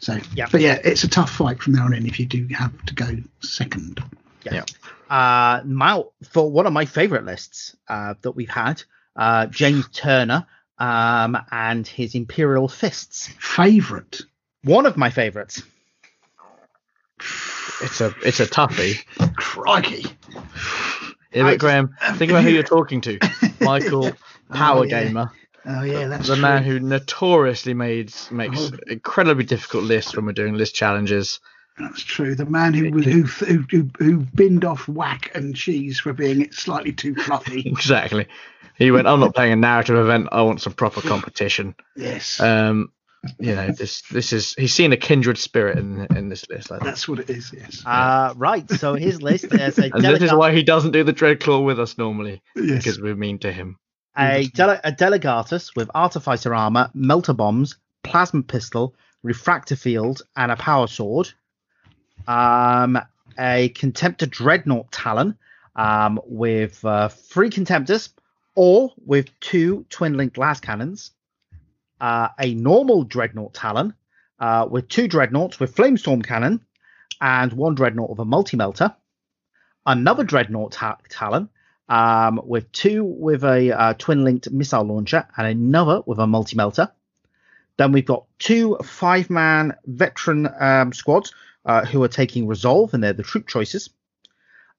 [0.00, 0.46] So, Yeah.
[0.50, 2.94] but yeah, it's a tough fight from there on in if you do have to
[2.94, 4.02] go second.
[4.44, 4.64] Yeah.
[5.12, 8.82] Uh, my, for one of my favorite lists uh, that we've had,
[9.14, 10.46] uh, James Turner
[10.78, 13.28] um, and his Imperial Fists.
[13.38, 14.22] Favorite.
[14.64, 15.62] One of my favorites.
[17.82, 19.04] It's a it's a toughie.
[19.36, 20.06] Crikey.
[21.32, 23.18] Yeah, I Graham, think about who you're talking to.
[23.60, 24.12] Michael,
[24.52, 25.04] Power Oh, yeah.
[25.04, 25.30] Gamer,
[25.66, 26.42] Oh yeah, that's the true.
[26.42, 28.76] man who notoriously made makes Oh.
[28.88, 31.40] incredibly difficult lists when we're doing list challenges.
[31.78, 32.34] That's true.
[32.34, 36.92] The man who who who who, who binned off whack and cheese for being slightly
[36.92, 37.62] too fluffy.
[37.66, 38.26] Exactly.
[38.76, 40.28] He went, I'm not playing a narrative event.
[40.32, 41.74] I want some proper competition.
[41.94, 42.90] yes, Um,
[43.38, 46.72] you know, this this is he's seen a kindred spirit in in this list.
[46.72, 46.84] I think.
[46.86, 47.52] that's what it is.
[47.56, 48.68] Yes, Uh, right.
[48.70, 51.78] So his list is a, And this is why he doesn't do the Dreadclaw with
[51.78, 52.78] us normally yes.
[52.78, 53.76] because we're mean to him.
[54.16, 60.56] a, dele- a Delegatus with Artificer armor, melter bombs, plasma pistol, refractor field, and a
[60.56, 61.30] power sword.
[62.26, 62.98] Um,
[63.38, 65.36] a Contemptor Dreadnought Talon
[65.76, 68.10] um, with uh, three Contemptors,
[68.54, 71.12] or with two twin linked las cannons.
[72.00, 73.94] Uh, a normal Dreadnought Talon
[74.40, 76.60] uh, with two Dreadnoughts with Flamestorm Cannon
[77.20, 78.94] and one Dreadnought with a multi melter.
[79.86, 81.48] Another Dreadnought ta- Talon
[81.88, 86.56] um, with two with a uh, twin linked missile launcher and another with a multi
[86.56, 86.90] melter.
[87.76, 91.32] Then we've got two five man veteran um, squads
[91.64, 93.90] uh, who are taking resolve, and they're the troop choices.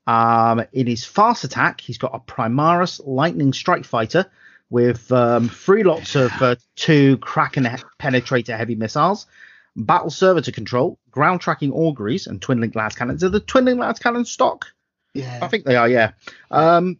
[0.06, 4.26] Um, in his fast attack, he's got a Primaris Lightning Strike Fighter
[4.70, 7.66] with um, three lots of uh, two Kraken
[8.00, 9.28] penetrator heavy missiles,
[9.76, 13.24] battle servitor control, ground tracking auguries, and twin link las cannons.
[13.24, 14.66] Are the twin link las cannons stock?
[15.14, 16.12] Yeah, I think they are, yeah.
[16.50, 16.98] Um,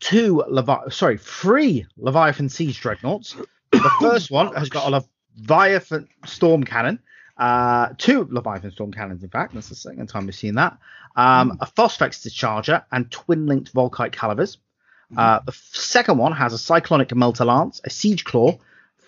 [0.00, 3.36] two Levi- sorry, three Leviathan Siege Dreadnoughts.
[3.72, 5.04] The first one has got a
[5.36, 7.00] Leviathan Storm Cannon,
[7.36, 9.54] uh, two Leviathan Storm Cannons, in fact.
[9.54, 10.78] That's the second time we've seen that.
[11.16, 14.56] Um, a Phosphex Discharger and twin linked Volkite Calivers.
[15.16, 18.58] Uh, the f- second one has a Cyclonic Melter Lance, a Siege Claw,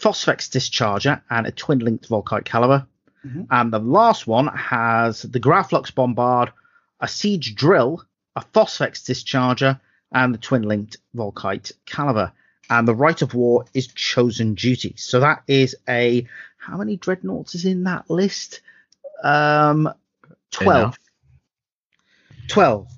[0.00, 2.86] Phosphex Discharger, and a twin linked Volkite Caliver.
[3.26, 3.46] Mhm.
[3.50, 6.52] And the last one has the Graflux Bombard,
[7.00, 8.04] a Siege Drill,
[8.36, 9.80] a Phosphex Discharger,
[10.12, 12.30] and the twin linked Volkite Caliver.
[12.70, 14.94] And the Rite of War is Chosen Duty.
[14.96, 16.26] So that is a.
[16.66, 18.60] How many dreadnoughts is in that list?
[19.22, 19.88] Um,
[20.50, 20.76] 12.
[20.82, 20.98] Enough.
[22.48, 22.88] 12.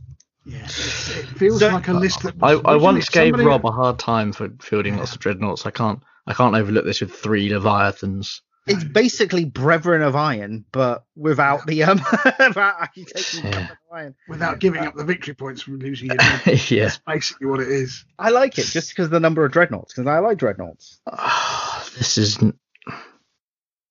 [0.46, 0.58] yeah.
[0.64, 2.34] It, it feels So- like a list that.
[2.42, 5.66] I, was I once gave somebody- Rob a hard time for fielding lots of dreadnoughts.
[5.66, 8.40] I can't I can't overlook this with three leviathans.
[8.66, 11.98] It's basically Brethren of Iron, but without the um,
[12.38, 13.70] without Yeah.
[13.70, 14.14] Of Iron.
[14.28, 16.16] without giving up the victory points from losing your
[16.46, 16.84] yeah.
[16.84, 18.04] That's basically what it is.
[18.18, 21.00] I like it just because of the number of dreadnoughts, because I like dreadnoughts.
[21.96, 22.58] this is n-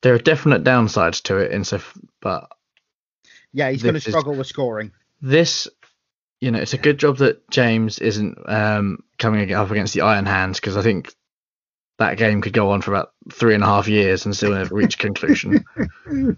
[0.08, 1.82] there are definite downsides to it in so
[2.22, 2.47] but
[3.51, 4.91] Yeah, he's going to This is- struggle with scoring.
[5.22, 5.68] this
[6.39, 10.26] you know it's a good job that James isn't um coming up against the Iron
[10.26, 11.14] Hands because I think
[11.99, 14.74] that game could go on for about three and a half years and still never
[14.74, 15.66] reach conclusion.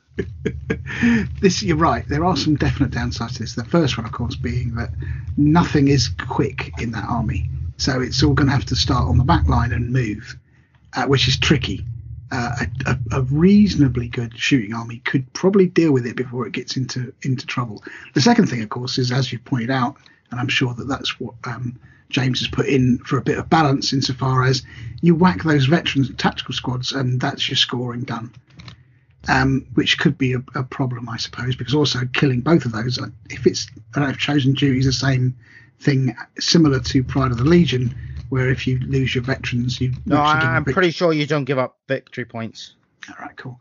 [1.42, 2.08] this you're right.
[2.08, 3.54] There are some definite downsides to this.
[3.56, 4.90] The first one, of course, being that
[5.38, 9.18] nothing is quick in that army, so it's all going to have to start on
[9.20, 10.36] the back line and move,
[10.96, 11.86] uh, which is tricky.
[12.32, 16.78] Uh, a, a, reasonably good shooting army could probably deal with it before it gets
[16.78, 17.84] into into trouble.
[18.14, 19.98] The second thing, of course, is as you pointed out,
[20.30, 23.50] and I'm sure that that's what um, James has put in for a bit of
[23.50, 24.62] balance, insofar as
[25.02, 28.32] you whack those veterans and tactical squads, and that's your scoring done
[29.28, 32.98] um, which could be a, a problem, I suppose, because also killing both of those,
[32.98, 35.36] uh, if it's, I don't know if chosen duty is the same
[35.80, 37.96] thing, similar to Pride of the Legion,
[38.30, 39.92] where if you lose your veterans, you.
[40.06, 42.74] No, actually give I, a I'm pretty sure you don't give up victory points.
[43.10, 43.60] All right, cool.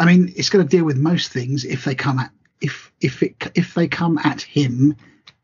[0.00, 3.22] I mean, it's going to deal with most things if they come at if if
[3.22, 4.96] it if they come at him.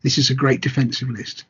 [0.02, 1.44] This is a great defensive list,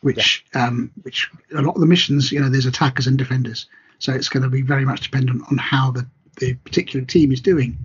[0.00, 3.66] which um which a lot of the missions, you know, there's attackers and defenders,
[3.98, 6.06] so it's going to be very much dependent on how the
[6.38, 7.76] the particular team is doing.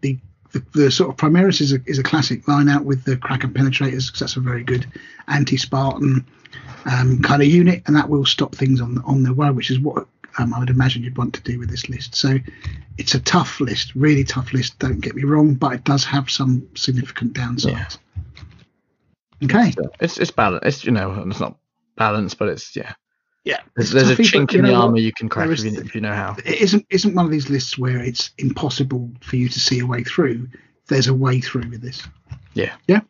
[0.00, 0.18] The
[0.52, 3.52] the, the sort of Primaris is a, is a classic line out with the Kraken
[3.52, 4.86] penetrators because that's a very good
[5.26, 6.24] anti-Spartan
[6.90, 9.78] um, kind of unit, and that will stop things on on their way, which is
[9.78, 10.06] what
[10.38, 12.14] um, I would imagine you'd want to do with this list.
[12.14, 12.36] So
[12.98, 14.78] it's a tough list, really tough list.
[14.78, 17.98] Don't get me wrong, but it does have some significant downsides.
[19.42, 19.72] Okay.
[20.00, 20.66] It's it's balanced.
[20.66, 21.56] It's you know it's not
[21.96, 22.94] balanced, but it's yeah.
[23.44, 23.60] Yeah.
[23.76, 24.84] There's, there's a Toughy, but chink in the know what?
[24.86, 26.36] armor you can crack There if is- you, if you know how.
[26.44, 29.86] It isn't isn't one of these lists where it's impossible for you to see a
[29.86, 30.48] way through.
[30.86, 32.02] There's a way through with this.
[32.54, 32.74] Yeah.
[32.86, 33.00] Yeah.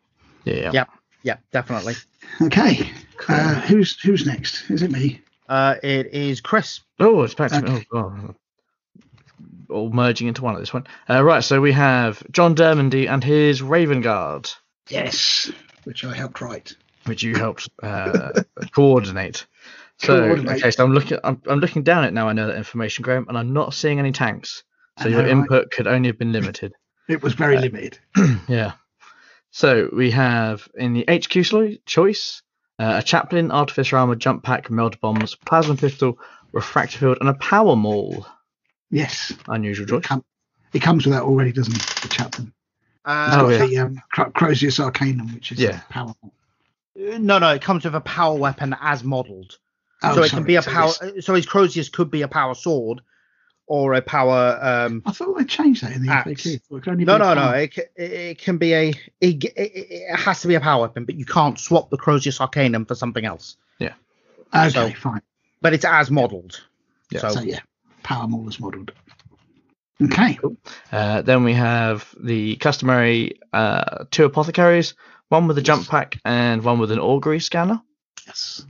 [0.43, 0.53] Yeah.
[0.55, 0.71] yeah.
[0.73, 0.85] Yeah.
[1.23, 1.95] Yeah, definitely.
[2.41, 2.91] Okay.
[3.27, 4.69] Uh, who's who's next?
[4.69, 5.21] Is it me?
[5.47, 6.81] Uh, it is Chris.
[6.99, 7.71] Oh, it's back to me.
[7.71, 7.85] Okay.
[7.93, 8.35] Oh,
[9.69, 10.85] All merging into one at this one.
[11.09, 14.49] Uh, right, so we have John Dermondy and his Raven Guard,
[14.89, 15.51] Yes.
[15.83, 16.75] Which I helped write.
[17.05, 18.31] which you helped uh,
[18.71, 19.45] coordinate.
[19.97, 20.57] So, Coordinate.
[20.57, 22.27] okay, so I'm looking, I'm, I'm looking down it now.
[22.27, 24.63] I know that information, Graham, and I'm not seeing any tanks.
[25.01, 25.31] So your know, right?
[25.31, 26.73] input could only have been limited.
[27.07, 27.99] It was very limited.
[28.47, 28.73] Yeah.
[29.51, 32.41] So we have in the HQ choice
[32.79, 36.19] uh, a chaplain, artificer armor, jump pack, melt bombs, plasma pistol,
[36.51, 38.25] refractor field, and a power maul.
[38.91, 39.33] Yes.
[39.47, 40.05] Unusual It, choice.
[40.05, 40.25] com-
[40.73, 42.01] it comes with that already, doesn't it?
[42.01, 42.47] The chaplain.
[42.47, 42.53] It's
[43.05, 43.65] Uh, Oh, got yeah.
[43.67, 45.81] the um, Cro- Crozius Arcanum, which is Yeah.
[45.89, 46.13] a power.
[46.95, 49.57] no, no, it comes with a power weapon as modelled.
[50.03, 50.91] Oh, so it sorry, can be a power.
[51.01, 53.01] this- So his Crozius could be a power sword,
[53.67, 54.57] or a power.
[54.61, 56.27] Um, I thought they changed that in the Axe.
[56.43, 56.53] FAQ.
[56.55, 57.51] It could only no, no, no.
[57.51, 58.89] It, it, it can be a.
[59.21, 62.39] It, it, it has to be a power weapon, but you can't swap the Crozius
[62.39, 63.57] Arcanum for something else.
[63.79, 63.93] Yeah.
[64.53, 65.21] Okay, so- fine.
[65.61, 66.61] But it's as modelled.
[67.11, 67.21] Yeah.
[67.21, 67.59] So, So yeah,
[68.03, 68.91] power maul was modelled.
[70.01, 70.37] Okay.
[70.91, 74.93] Uh, then we have the customary uh, two apothecaries,
[75.29, 77.81] one with a jump pack and one with an augury scanner.
[78.27, 78.65] Yes.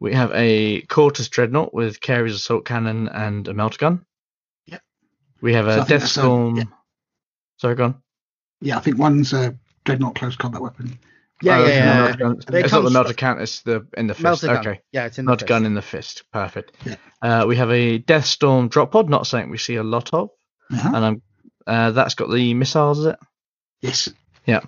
[0.00, 4.04] We have a Cortus Dreadnought with Kheres assault cannon and a melter gun.
[5.38, 5.42] Yep.
[5.42, 6.56] We have So I a think Death that's a- Storm.
[6.56, 6.64] yeah.
[7.58, 8.02] Sorry, go on.
[8.60, 10.98] Yeah, I think one's a dreadnought close combat weapon.
[11.42, 11.74] yeah, Oh, yeah, yeah.
[11.74, 11.94] yeah.
[12.02, 12.36] melter gun.
[12.48, 14.22] They It's not the come melter st- it's the in the fist.
[14.24, 14.56] Melter gun.
[14.58, 14.80] Okay.
[14.92, 16.24] Yeah, it's in the Melter gun in the fist.
[16.32, 16.72] Perfect.
[16.84, 16.96] Yeah.
[17.22, 20.30] Uh, we have a Death Storm drop pod, not something we see a lot of.
[20.72, 20.90] Uh-huh.
[20.94, 21.22] And I'm,
[21.66, 23.16] uh, that's got the missiles, is it?
[23.80, 24.08] Yes.
[24.48, 24.60] Uh,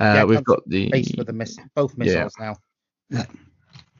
[0.00, 2.56] Yeah, we've got the Base with the miss, both missiles now.
[3.10, 3.24] Yeah.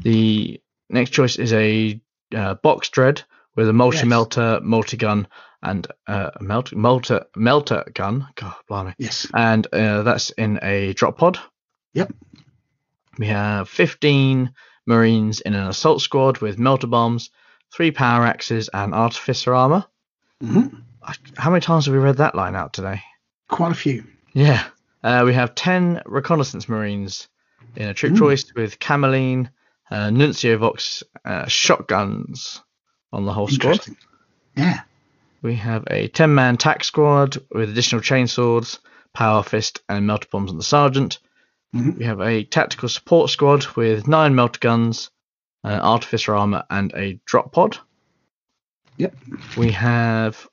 [0.00, 0.60] The
[0.90, 2.00] next choice is a
[2.34, 3.22] uh, box dread
[3.54, 5.26] with a multi melter, multi gun,
[5.62, 8.28] and uh, a melt, melter melter gun.
[8.34, 8.94] God, blimey!
[8.98, 9.26] Yes.
[9.34, 11.38] And uh, that's in a drop pod.
[11.94, 12.12] Yep.
[13.18, 14.52] We have 15
[14.86, 17.30] Marines in an assault squad with melter bombs,
[17.72, 19.84] three power axes, and artificer armor.
[20.40, 20.66] hmm
[21.36, 23.00] How many times have we read that line out today?
[23.48, 24.04] Quite a few.
[24.32, 24.64] Yeah.
[25.02, 27.28] Uh, we have 10 reconnaissance marines
[27.76, 28.18] in a troop Ooh.
[28.18, 29.48] choice with Cameleoline,
[29.90, 32.62] uh, Nuncio Vox, uh, shotguns
[33.12, 33.86] on the whole squad.
[34.56, 34.80] Yeah.
[35.46, 38.80] We have a 10 man tack squad with additional chainswords,
[39.14, 41.20] power fist, and melter bombs on the sergeant.
[41.72, 41.96] Mhm.
[41.98, 45.10] We have a tactical support squad with 9 melter guns,
[45.62, 47.78] uh, artificer armor, and a drop pod.
[48.96, 49.14] Yep.
[49.56, 50.48] We have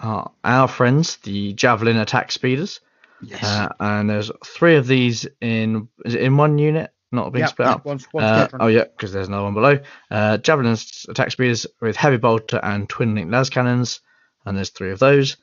[0.00, 2.78] uh, our friends, the Javelin attack speeders.
[3.20, 3.42] Yes.
[3.42, 7.46] Uh, and there's three of these in is it in one unit, not being Yeah,
[7.48, 7.84] split yeah, up.
[7.84, 9.80] one, one Uh, oh yeah, because there's another one below.
[10.12, 10.76] Uh, Javelin
[11.08, 14.00] attack speeders with heavy bolter and twin link las cannons,
[14.44, 15.36] and there's three of those.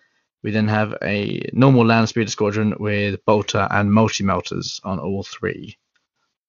[0.43, 5.24] We then have a normal land speeder squadron with bolter and multi melters on all
[5.24, 5.78] three.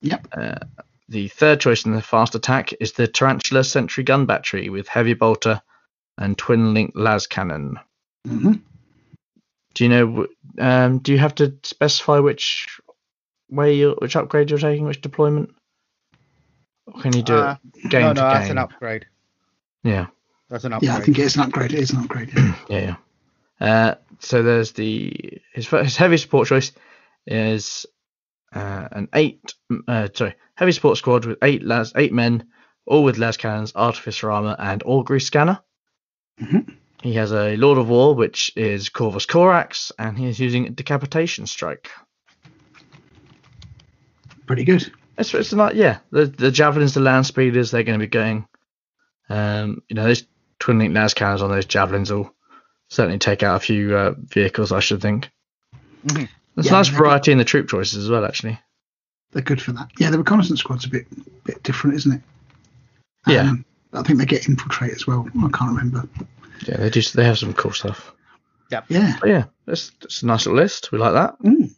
[0.03, 0.29] Yep.
[0.37, 0.59] Uh,
[1.09, 5.15] the third choice in the fast attack is the Tarantula Sentry gun battery with heavy
[5.15, 5.63] bolter
[6.19, 7.79] and twin link las cannon.
[8.27, 8.55] hmm
[9.75, 10.27] Do you know?
[10.59, 12.81] Um, do you have to specify which
[13.49, 15.55] way you which upgrade you're taking, which deployment?
[16.87, 19.07] Or can you do Uh, it game no, no, to that's an upgrade.
[19.85, 20.07] Yeah,
[20.49, 20.89] That's an upgrade.
[20.91, 21.73] Yeah, I think it's an upgrade.
[21.73, 22.31] It is an upgrade.
[22.35, 22.55] yeah.
[22.69, 22.97] yeah, yeah.
[23.59, 26.73] Uh, so there's the his his heavy support choice
[27.27, 27.87] is
[28.55, 29.55] uh, an eight
[29.89, 32.47] uh, sorry heavy support squad with eight las eight men,
[32.87, 35.59] all with las cannons, artificer armor, and augury scanner.
[36.41, 36.77] Mhm.
[37.03, 41.47] He has a Lord of War, which is Corvus Corax, and he is using decapitation
[41.47, 41.91] strike.
[44.47, 44.91] Pretty good.
[45.19, 45.99] It's, it's not, yeah.
[46.11, 48.47] The the javelins, the land speeders, they're going to be going.
[49.29, 50.25] Um, you know, those
[50.59, 52.33] twin link las cannons on those javelins will
[52.89, 55.31] certainly take out a few uh, vehicles, I should think.
[56.07, 56.29] Mhm.
[56.55, 58.59] There's Yeah, nice variety in the troop choices as well, actually.
[59.33, 59.91] They're good for that.
[59.99, 61.07] Yeah, the reconnaissance squad's a bit
[61.45, 62.23] bit different, isn't it?
[63.27, 63.41] Yeah.
[63.51, 65.29] Um, I think they get infiltrate as well.
[65.37, 66.09] I can't remember.
[66.67, 67.03] Yeah, they do.
[67.03, 68.13] They have some cool stuff.
[68.71, 69.17] Yeah.
[69.21, 70.93] But yeah, that's, that's a nice little list.
[70.93, 71.39] We like that.
[71.41, 71.75] Mm.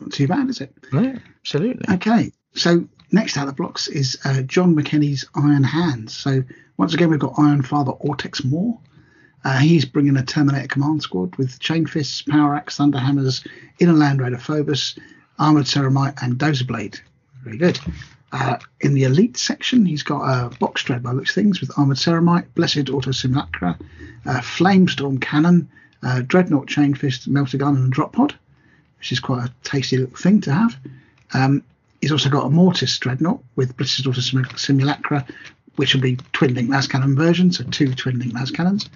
[0.00, 0.74] Not too bad, is it?
[0.92, 1.94] Yeah, absolutely.
[1.94, 2.32] Okay.
[2.54, 6.14] So next out of the blocks is uh, John McKenny's Iron Hands.
[6.14, 6.42] So
[6.76, 8.78] once again, we've got Iron Father Autek Mor.
[9.44, 13.44] Uh, he's bringing a Terminator Command Squad with Chain Fists, Power Axe, Thunder Hammers,
[13.78, 14.96] Inner Land Raider Phobos,
[15.38, 17.00] Armored Ceramite, and Dozer Blade.
[17.42, 17.78] Very good.
[18.32, 21.98] Uh, in the Elite section, he's got a box dread by looks things with Armored
[21.98, 23.76] Ceramite, Blessed Auto Simulacra,
[24.24, 25.68] uh, Flamestorm Cannon,
[26.02, 28.34] uh, Dreadnought Chain Fist, Melter Gun, and Drop Pod,
[28.98, 30.76] which is quite a tasty little thing to have.
[31.34, 31.62] Um,
[32.02, 35.24] he's also got a Mortis Dreadnought with Blessed Auto Simulacra,
[35.76, 38.90] which will be twin link las cannon version, so two twin link las cannons.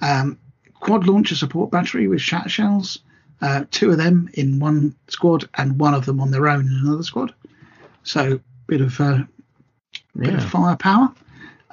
[0.00, 0.38] Um,
[0.74, 2.98] quad launcher support battery with shatter shells,
[3.42, 6.80] uh, two of them in one squad and one of them on their own in
[6.82, 7.34] another squad.
[8.02, 9.18] So bit of uh,
[10.16, 11.12] bit of firepower.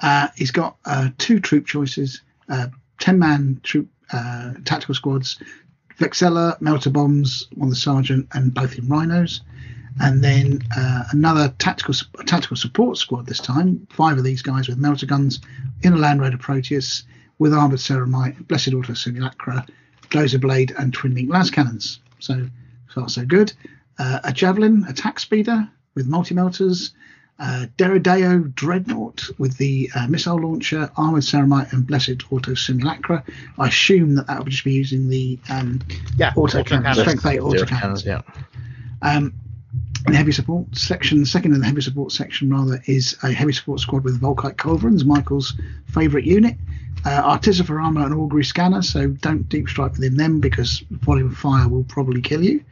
[0.00, 2.20] Uh, he's got uh, two troop choices,
[2.50, 2.66] uh,
[3.00, 5.38] ten man troop uh, tactical squads,
[5.98, 9.40] Vexella, melter bombs, one the sergeant, and both in rhinos.
[10.00, 11.94] And then uh, another tactical
[12.26, 13.86] tactical support squad this time.
[13.90, 15.40] Five of these guys with melter guns
[15.82, 17.04] in a Land Raider Proteus
[17.38, 19.64] with armored ceramite, blessed auto simulacra,
[20.10, 22.00] dozer blade, and twin link las cannons.
[22.18, 22.46] So
[22.88, 23.52] far so good.
[23.98, 26.92] Uh, a javelin attack speeder with multi melters.
[27.36, 33.24] Uh, Deredeo Dreadnought with the uh, missile launcher, armored ceramite, and blessed auto simulacra.
[33.58, 35.80] I assume that that would just be using the um,
[36.16, 38.04] Yeah, auto auto cannons, strength eight auto cannons.
[38.04, 38.20] cannons, yeah.
[39.02, 39.34] Um,
[40.06, 43.52] the heavy support section, the second in the heavy support section rather is a heavy
[43.52, 45.54] support squad with Volkite Culverins, Michael's
[45.86, 46.56] favourite unit.
[47.06, 51.68] Uh, armor and augury scanner, so don't deep strike within them because volume of fire
[51.68, 52.64] will probably kill you.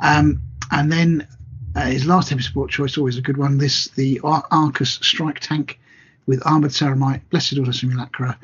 [0.00, 1.26] Um, and then
[1.74, 3.58] uh, his last heavy support choice, always a good one.
[3.58, 5.80] This the Ar- Arcus strike tank
[6.26, 8.38] with armored ceramite, blessed auto simulacra,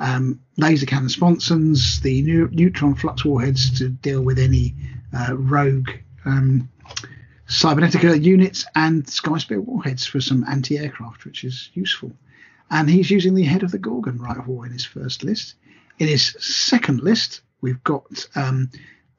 [0.00, 4.74] um, laser cannon sponsons, the new, neutron flux warheads to deal with any
[5.16, 5.90] uh, rogue
[6.24, 6.68] um,
[7.52, 12.10] cybernetica units, and Sky Spear warheads for some anti-aircraft, which is useful.
[12.70, 15.54] And he's using the head of the Gorgon rite of war in his first list.
[15.98, 18.70] In his second list, we've got um,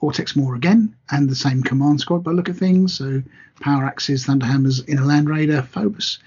[0.02, 2.98] Autek Mor again, and the same command squad by look of things.
[2.98, 3.22] So
[3.62, 6.18] Power Axes, Thunderhammers in a Land Raider, Phobos,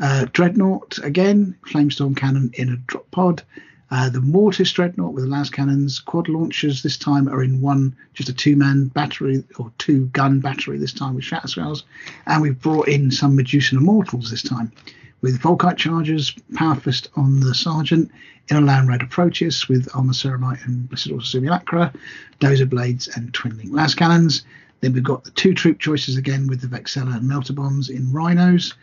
[0.00, 3.42] uh, Dreadnought again, Flamestorm Cannon in a drop pod.
[3.90, 7.94] Uh, the Mortis Dreadnought with the las cannons, quad launchers this time are in one,
[8.14, 11.84] just a two-man battery or two-gun battery this time with shatter shells,
[12.26, 14.72] and we've brought in some Medusan Immortals this time
[15.20, 18.10] with Volkite chargers, Power Fist on the Sergeant,
[18.48, 21.92] in a Land Raider Proteus with Armor Ceramite and Blessed Auto Simulacra,
[22.40, 24.44] Dozer Blades and Twin Link Las Cannons.
[24.80, 28.12] Then we've got the two troop choices again with the Vexella and Melter Bombs in
[28.12, 28.74] Rhinos.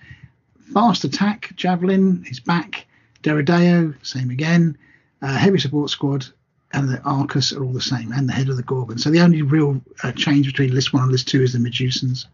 [0.73, 2.87] Fast Attack, Javelin is back.
[3.21, 4.77] Deredeo, same again.
[5.21, 6.25] Uh, heavy Support Squad
[6.73, 8.97] and the Arcus are all the same, and the head of the Gorgon.
[8.97, 12.25] So the only real uh, change between list one and list two is the Medusans.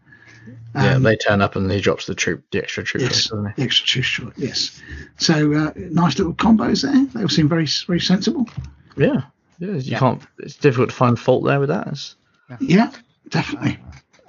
[0.76, 3.52] yeah, Um, they turn up and he drops the troop, the extra troop, Yes, choice,
[3.56, 4.34] the extra two short.
[4.36, 4.80] Yes.
[5.18, 7.04] So uh, nice little combos there.
[7.14, 8.48] They all seem very very sensible.
[8.96, 9.22] Yeah,
[9.58, 9.68] yeah.
[9.72, 9.98] You Yeah.
[9.98, 10.22] can't.
[10.38, 11.88] It's difficult to find fault there with that.
[11.88, 12.14] It's,
[12.60, 12.92] Yeah,
[13.28, 13.78] definitely.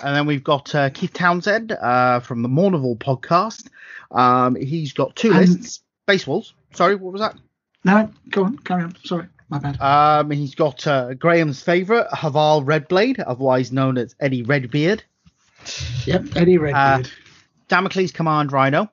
[0.04, 3.68] And then we've got uh, Keith Townsend uh, from the Mournival podcast.
[4.12, 5.82] Um, he's got two And- lists.
[6.08, 6.54] Space Wolves.
[6.74, 7.36] Sorry, what was that?
[7.84, 8.96] No, go on, carry on.
[9.04, 9.80] Sorry, my bad.
[9.82, 15.04] Um, he's got uh, Graham's favourite, Hvarl Redblade, otherwise known as Eddie Redbeard.
[16.06, 17.10] yep, Eddie Redbeard.
[17.70, 18.92] Damocles Command Rhino,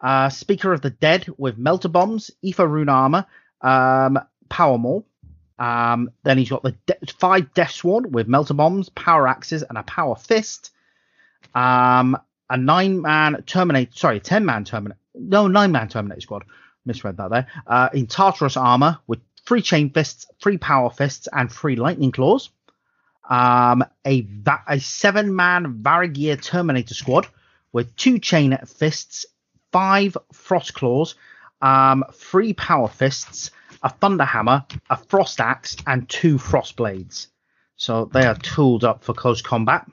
[0.00, 3.26] uh, Speaker of the Dead with Melter Bombs, Aether Rune Armor,
[3.62, 4.18] um,
[4.48, 5.04] Power Maul.
[5.58, 9.76] Um, then he's got the de- five Death Sworn with Melter Bombs, Power Axes, and
[9.76, 10.70] a Power Fist.
[11.54, 12.16] Um,
[12.48, 16.44] a nine man Terminator, sorry, 10 man Terminator, no, nine man Terminator squad.
[16.84, 17.46] Misread that there.
[17.66, 22.50] Uh, in Tartarus armor with three Chain Fists, three Power Fists, and three Lightning Claws.
[23.28, 27.26] Um, a, va- a seven man Varagyr Terminator squad
[27.72, 29.26] with two chain fists,
[29.72, 31.14] five frost claws,
[31.60, 33.50] um, three power fists,
[33.82, 37.28] a thunder hammer, a frost axe, and two frost blades.
[37.76, 39.86] So they are tooled up for close combat.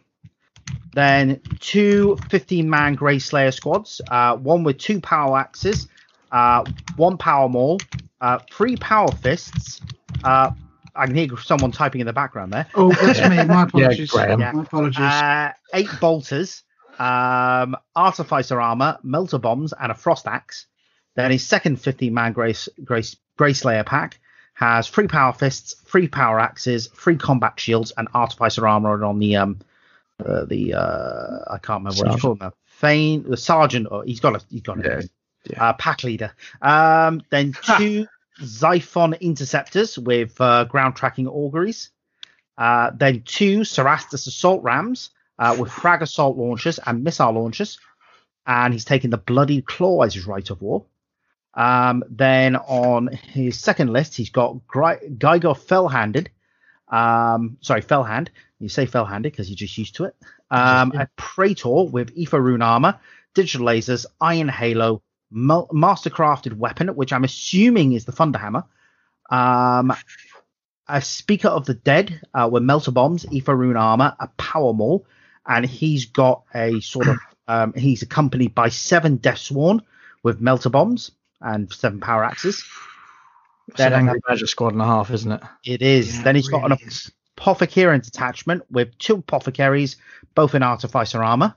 [0.93, 5.87] Then two 15 man Grey Slayer squads, uh, one with two power axes,
[6.35, 6.63] uh,
[6.97, 7.79] one power maul,
[8.21, 9.81] uh, three power fists.
[10.23, 10.51] Uh,
[10.95, 13.43] I can hear someone typing in the background there Oh, that's me.
[13.45, 14.11] My apologies.
[14.11, 14.39] Graham.
[14.39, 14.99] My apologies.
[14.99, 16.63] uh, eight bolters,
[16.99, 20.67] um, artificer armor, melter bombs, and a frost axe.
[21.15, 24.19] Then his second 15 man Grace, Grace, grace layer pack
[24.53, 29.35] has three power fists, three power axes, three combat shields, and artificer armor on the
[29.35, 29.59] um
[30.25, 32.21] uh, the uh I can't remember what it's Sergeant.
[32.21, 32.53] called now.
[32.79, 35.09] Thane, the sergeant, or he's got a he's got a Yeah, name.
[35.49, 35.69] Yeah.
[35.69, 36.33] Uh, pack leader.
[36.61, 38.07] Um, then two
[38.41, 41.91] Xiphon interceptors with uh, ground tracking auguries.
[42.57, 47.79] Uh, then two Caestus assault rams uh, with frag assault launchers and missile launchers.
[48.47, 50.85] And he's taking the bloody claw as his rite of war.
[51.55, 56.29] Um, then on his second list, he's got Gri- Geigor fell-handed.
[56.89, 58.29] Um, sorry, fell-hand.
[58.59, 60.15] You say fell-handed because you're just used to it.
[60.51, 62.99] Um, a Praetor with Aether Rune armor,
[63.33, 65.01] digital lasers, iron halo,
[65.33, 68.65] mastercrafted weapon, which I'm assuming is the Thunderhammer.
[69.29, 69.93] Um,
[70.87, 75.05] a Speaker of the Dead uh, with melter bombs, Aether Rune armor, a power maul,
[75.47, 77.17] and he's got a sort of
[77.47, 79.81] Um, he's accompanied by seven Death Sworn
[80.23, 81.11] with melter bombs
[81.41, 82.63] and seven power axes.
[83.67, 85.41] It's Then an angry badger squad and a half, isn't it?
[85.63, 86.17] It is.
[86.17, 87.11] Yeah, then he's it got an really is.
[87.99, 89.97] detachment with two apothecaries,
[90.33, 91.55] both in artificer armor.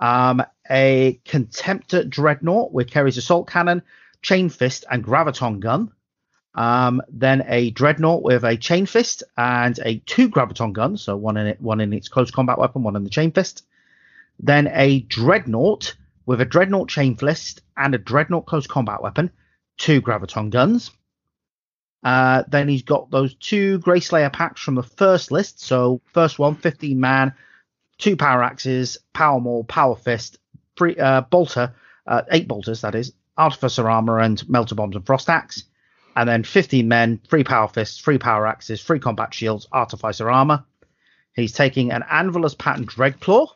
[0.00, 3.82] Um, a contemptor dreadnought with Kheres assault cannon,
[4.22, 5.92] chain fist, and graviton gun.
[6.54, 11.36] Um, then a dreadnought with a chain fist and a two graviton guns, so one
[11.36, 13.64] in it, one in its close combat weapon, one in the chain fist.
[14.38, 15.94] Then a dreadnought
[16.26, 19.30] with a dreadnought chain fist and a dreadnought close combat weapon,
[19.78, 20.90] two graviton guns.
[22.02, 25.60] Uh, then he's got those two Grey Slayer packs from the first list.
[25.60, 27.32] So first one, 15 man,
[27.98, 30.38] two power axes, power maul, power fist,
[30.76, 31.74] three uh, bolter,
[32.06, 35.64] uh, eight bolters that is, artificer armor and melter bombs and frost axe.
[36.14, 40.64] And then 15 men, three power fists, three power axes, three combat shields, artificer armor.
[41.34, 43.48] He's taking an Anvilus pattern Dreadclaw,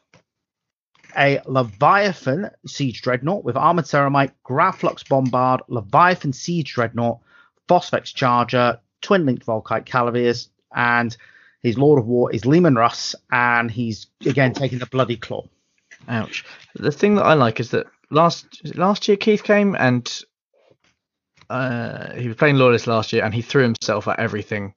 [1.16, 7.20] a Leviathan Siege Dreadnought with Armored Ceramite, Graflux Bombard, Leviathan Siege Dreadnought,
[7.68, 11.16] Phosphex Charger, Twin Linked Volkite Calivers, and
[11.62, 15.46] his Lord of War is Leman Russ, and he's again taking the Bloody Claw.
[16.08, 16.44] Ouch.
[16.74, 20.06] The thing that I like is that last last year Keith came and
[21.50, 24.74] uh, he was playing Lawless last year and he threw himself at everything.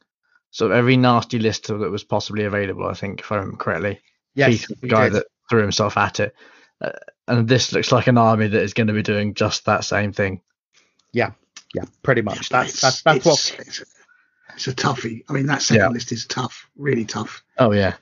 [0.51, 3.99] So every nasty list that was possibly available, I think, if I remember correctly.
[4.35, 5.13] Yes, Keith the guy did.
[5.13, 6.35] that threw himself at it.
[6.81, 6.91] Uh,
[7.27, 10.11] and this looks like an army that is going to be doing just that same
[10.13, 10.41] thing.
[11.13, 11.31] yeah,
[11.75, 12.49] yeah, pretty much.
[12.49, 13.33] That's It's- that's that's what.
[13.59, 13.83] it's, it's,
[14.55, 15.23] it's a toughie.
[15.29, 15.89] I mean, that second Yeah.
[15.89, 17.43] list is tough, really tough.
[17.59, 17.95] Oh yeah,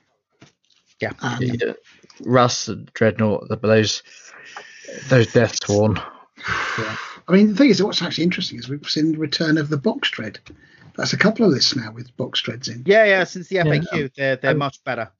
[1.20, 1.72] Um, Yeah.
[2.24, 4.02] Russ, and Dreadnought, the, those
[5.08, 6.00] those Death Sworn.
[7.28, 9.76] I mean, the thing is, what's actually interesting is we've seen the return of the
[9.76, 10.38] box dread.
[10.96, 12.82] That's a couple of lists now with box dreads in.
[12.86, 13.24] Yeah, yeah.
[13.24, 15.10] Since the FAQ, they're they're Um, much better.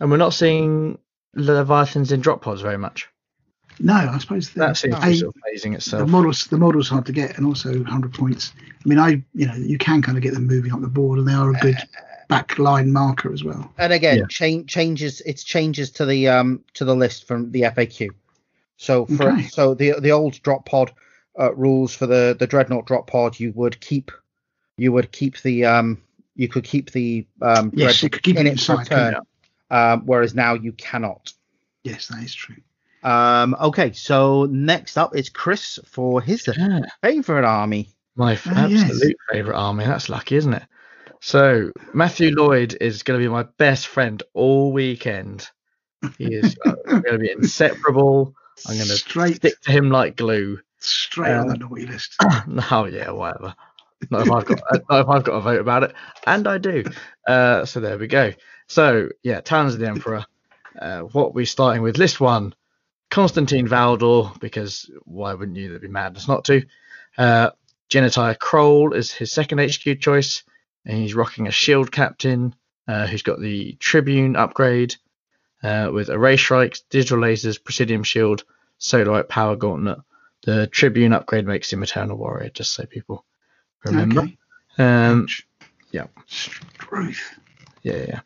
[0.00, 0.98] And we're not seeing
[1.36, 3.08] Leviathans in drop pods very much.
[3.80, 6.88] No, I suppose the, That seems to be sort of phasing the models the models
[6.88, 8.52] hard to get, and also 100 points.
[8.84, 11.18] I mean, I you know you can kind of get them moving up the board,
[11.18, 11.76] and they are a good
[12.28, 13.72] back line marker as well.
[13.78, 14.26] And again, Yeah.
[14.28, 15.20] change changes.
[15.22, 18.10] It's changes to the um to the list from the FAQ.
[18.76, 19.42] So for Okay.
[19.48, 20.92] so the the old drop pod
[21.38, 24.10] uh, rules for the the dreadnought drop pod, you would keep
[24.76, 26.02] you would keep the um
[26.36, 29.22] you could keep the um Yes, you could keep in it its inside, couldn't return,
[29.70, 31.32] um, whereas now you cannot.
[31.82, 32.56] Yes, that is true.
[33.02, 37.90] Um, okay, so next up is Chris for his Yeah, favorite army.
[38.16, 38.90] my f- Ah, yes.
[38.90, 39.84] absolute favourite army.
[39.84, 40.64] That's lucky, isn't it?
[41.20, 45.48] So Matthew Lloyd is going to be my best friend all weekend.
[46.16, 48.34] He is uh, going to be inseparable.
[48.66, 50.60] I'm going to straight stick to him like glue.
[50.78, 52.16] straight on the that naughty list.
[52.70, 53.54] oh yeah, whatever.
[54.10, 55.94] Not if I've got not if I've got a vote about it,
[56.26, 56.84] and I do.
[57.26, 58.32] Uh, so there we go.
[58.68, 60.24] So yeah, Talons of the Emperor.
[60.80, 62.54] Uh, what we're starting with list one,
[63.10, 65.68] Constantine Valdor, because why wouldn't you?
[65.68, 66.62] That'd be madness not to.
[67.16, 67.50] Uh,
[68.38, 70.44] Kroll is his second HQ choice,
[70.84, 72.54] and he's rocking a shield captain
[72.86, 74.96] uh, who's got the Tribune upgrade
[75.62, 78.44] uh, with array strikes, digital lasers, Praesidium shield,
[78.80, 79.98] Solarite power gauntlet.
[80.44, 83.24] The Tribune upgrade makes him Eternal Warrior, just so people
[83.84, 84.20] remember.
[84.20, 84.38] Okay.
[84.78, 85.26] Um,
[85.90, 86.06] yeah.
[86.26, 87.38] Struth.
[87.82, 88.20] yeah,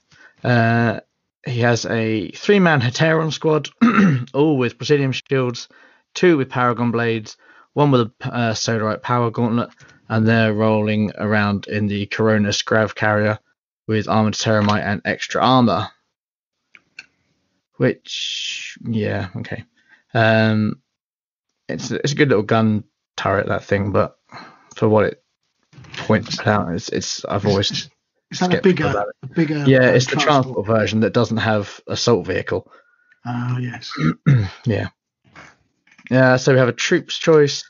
[0.45, 0.49] yeah.
[0.49, 1.01] Uh,
[1.47, 3.69] he has a three-man Hetaeron squad,
[4.35, 5.69] all with Praesidium shields,
[6.15, 7.37] two with Paragon blades,
[7.73, 9.71] one with a uh, Solarite power gauntlet,
[10.13, 13.39] and they're rolling around in the Coronus Grav carrier
[13.87, 15.89] with armored ceramite and extra armor.
[17.79, 19.65] Which, yeah, okay.
[20.13, 20.83] Um,
[21.67, 22.85] it's it's a good little gun
[23.17, 24.19] turret that thing, but
[24.77, 25.25] for what it
[25.97, 27.89] points out, it's it's I've always
[28.31, 29.65] Is that a bigger, a bigger?
[29.67, 32.71] yeah, uh, it's the transport version that doesn't have assault vehicle.
[33.25, 33.91] Oh yes.
[34.67, 34.89] yeah.
[36.11, 37.65] Yeah, so we have a troops choice,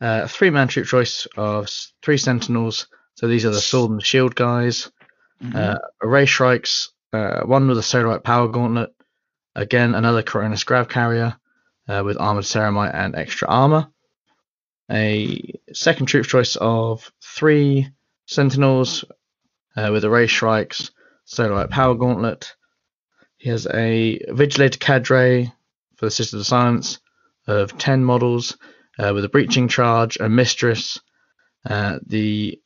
[0.00, 1.68] uh, a three man troop choice of
[2.02, 2.86] three sentinels.
[3.14, 4.90] So these are the sword and shield guys.
[5.42, 5.54] Mhm.
[5.54, 8.90] Uh, array strikes, uh, one with a Solarite power gauntlet.
[9.54, 11.36] Again, another Coronus Grav carrier
[11.88, 13.88] uh, with armored ceramite and extra armor.
[14.90, 17.88] A second troop choice of three
[18.26, 19.04] sentinels
[19.76, 20.90] uh, with array strikes,
[21.26, 22.54] Solarite power gauntlet.
[23.36, 25.52] He has a Vigilator cadre
[25.96, 26.98] for the Sisters of Silence
[27.46, 28.56] of 10 models
[28.98, 31.00] uh, with a breaching charge, a mistress,
[31.66, 32.60] uh, the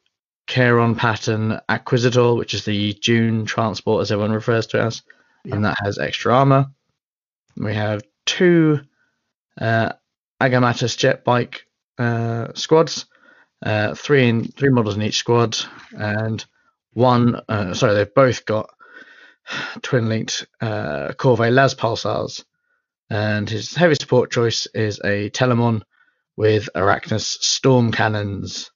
[0.49, 5.03] Kharon pattern Acquisitor, which is the June transport as everyone refers to it as,
[5.45, 6.67] and that has extra armor.
[7.57, 8.81] We have two
[9.61, 9.93] uh,
[10.41, 11.67] Agamatus jet bike
[11.99, 13.07] uh, squads,
[13.65, 15.57] uh, three in three models in each squad,
[15.93, 16.45] and
[16.93, 17.41] one.
[17.49, 18.71] Uh, sorry, they've both got
[19.83, 22.45] twin linked uh, Corvée Las Pulsars
[23.11, 25.83] And his heavy support choice is a Telemon
[26.37, 28.71] with Arachnus storm cannons.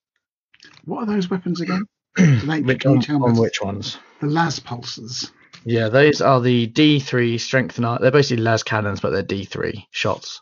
[0.84, 1.86] What are those weapons again?
[2.16, 3.98] Which, on, on which ones?
[4.20, 5.30] The las pulses.
[5.64, 7.98] Yeah, those are the D3 strength and.
[8.00, 10.40] They're basically las cannons, but they're D3 shots.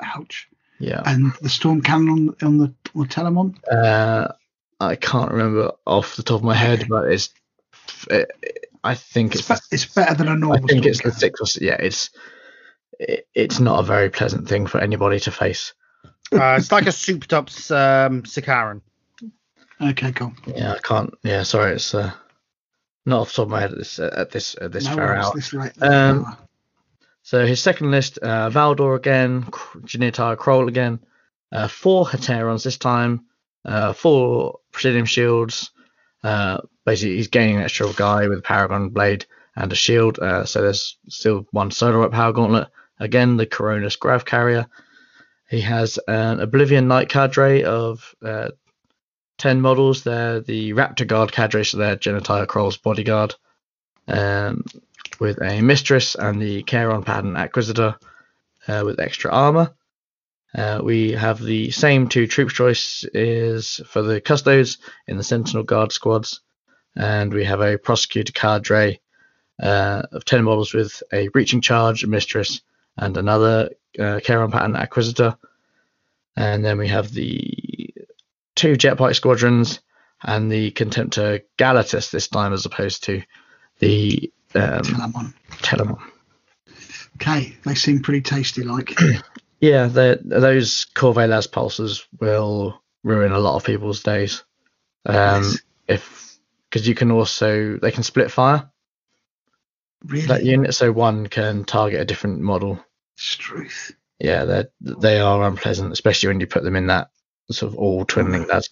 [0.00, 0.48] Ouch.
[0.80, 1.02] Yeah.
[1.04, 2.08] And the storm cannon
[2.40, 3.54] on, on the on the Telemon.
[3.70, 4.28] Uh,
[4.80, 7.30] I can't remember off the top of my head, but it's.
[8.10, 8.30] It,
[8.82, 9.60] I think It's, it's.
[9.68, 10.64] be- it's better than a normal.
[10.64, 11.76] I think it's the six or yeah.
[11.78, 12.10] It's.
[12.98, 15.74] It, it's not a very pleasant thing for anybody to face.
[16.32, 18.80] Uh, it's like a souped up um, Sicaran.
[19.80, 20.32] Okay, cool.
[20.46, 21.14] Yeah, I can't.
[21.22, 22.10] Yeah, sorry, it's uh,
[23.06, 25.06] not off the top of my head at this at this at this no fair
[25.06, 25.32] worries, hour.
[25.34, 25.82] this late.
[25.82, 26.36] Um,
[27.22, 30.98] So his second list, uh, Valdor again, K- Janitar Kroll again,
[31.52, 33.26] uh, four Heterons this time,
[33.66, 35.70] uh, four Praesidium Shields.
[36.24, 39.26] Uh, basically, he's gaining an extra guy with a Paragon Blade
[39.56, 40.18] and a shield.
[40.18, 42.68] Uh, so there's still one Solarite Power Gauntlet.
[42.98, 44.66] Again, the Coronus Grav Carrier.
[45.48, 48.50] He has an Oblivion Knight cadre of uh,
[49.38, 50.04] 10 models.
[50.04, 53.34] They're the Raptor Guard cadre, so they're Janitar Kroll's bodyguard.
[54.06, 54.64] Um,
[55.20, 57.96] with a Mistress and the Kharon Pattern Acquisitor
[58.66, 59.74] uh, with extra armor.
[60.54, 65.92] Uh, we have the same two troop choices for the Custodes in the Sentinel Guard
[65.92, 66.40] squads,
[66.96, 69.00] and we have a Prosecutor cadre
[69.62, 72.62] uh, of 10 models with a Breaching Charge, a Mistress,
[72.96, 75.36] and another uh, Kharon Pattern Acquisitor.
[76.36, 77.94] And then we have the
[78.54, 79.80] two Jetbike squadrons
[80.22, 83.22] and the Contemptor Galatus this time as opposed to
[83.78, 85.34] the um, Telemon.
[85.50, 85.98] Telemon.
[87.16, 88.62] Okay, they seem pretty tasty.
[88.62, 88.96] Like,
[89.60, 94.44] Yeah, those Corvée Las pulses will ruin a lot of people's days.
[95.04, 95.58] Um, Yes.
[95.88, 96.38] if
[96.70, 98.70] because you can also they can split fire
[100.04, 102.78] really, that unit, so one can target a different model.
[103.24, 103.92] Truth.
[104.18, 107.10] Yeah, they they are unpleasant, especially when you put them in that
[107.50, 108.46] sort of all twinning.
[108.48, 108.68] That's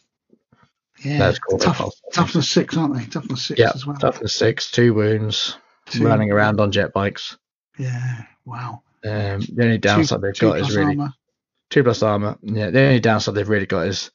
[1.02, 1.38] Yeah, That's.
[1.60, 3.04] Tough, toughness six, aren't they?
[3.06, 3.96] Toughness six yeah, as well.
[3.96, 7.36] toughness six, two wounds, Two- running around on jet bikes.
[7.78, 8.82] Yeah, wow.
[9.04, 11.12] Um, the only downside they've Two got is really armor.
[11.70, 12.36] two plus armor.
[12.42, 14.10] Yeah, the only downside they've really got is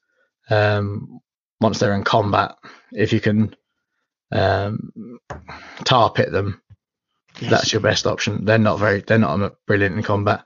[0.50, 1.22] um,
[1.62, 2.56] once they're in combat,
[2.92, 3.56] if you can
[4.32, 5.20] um,
[5.86, 6.62] tar pit them,
[7.42, 7.50] Yes.
[7.52, 8.46] that's your best option.
[8.46, 10.44] They're not very, they're not brilliant in combat,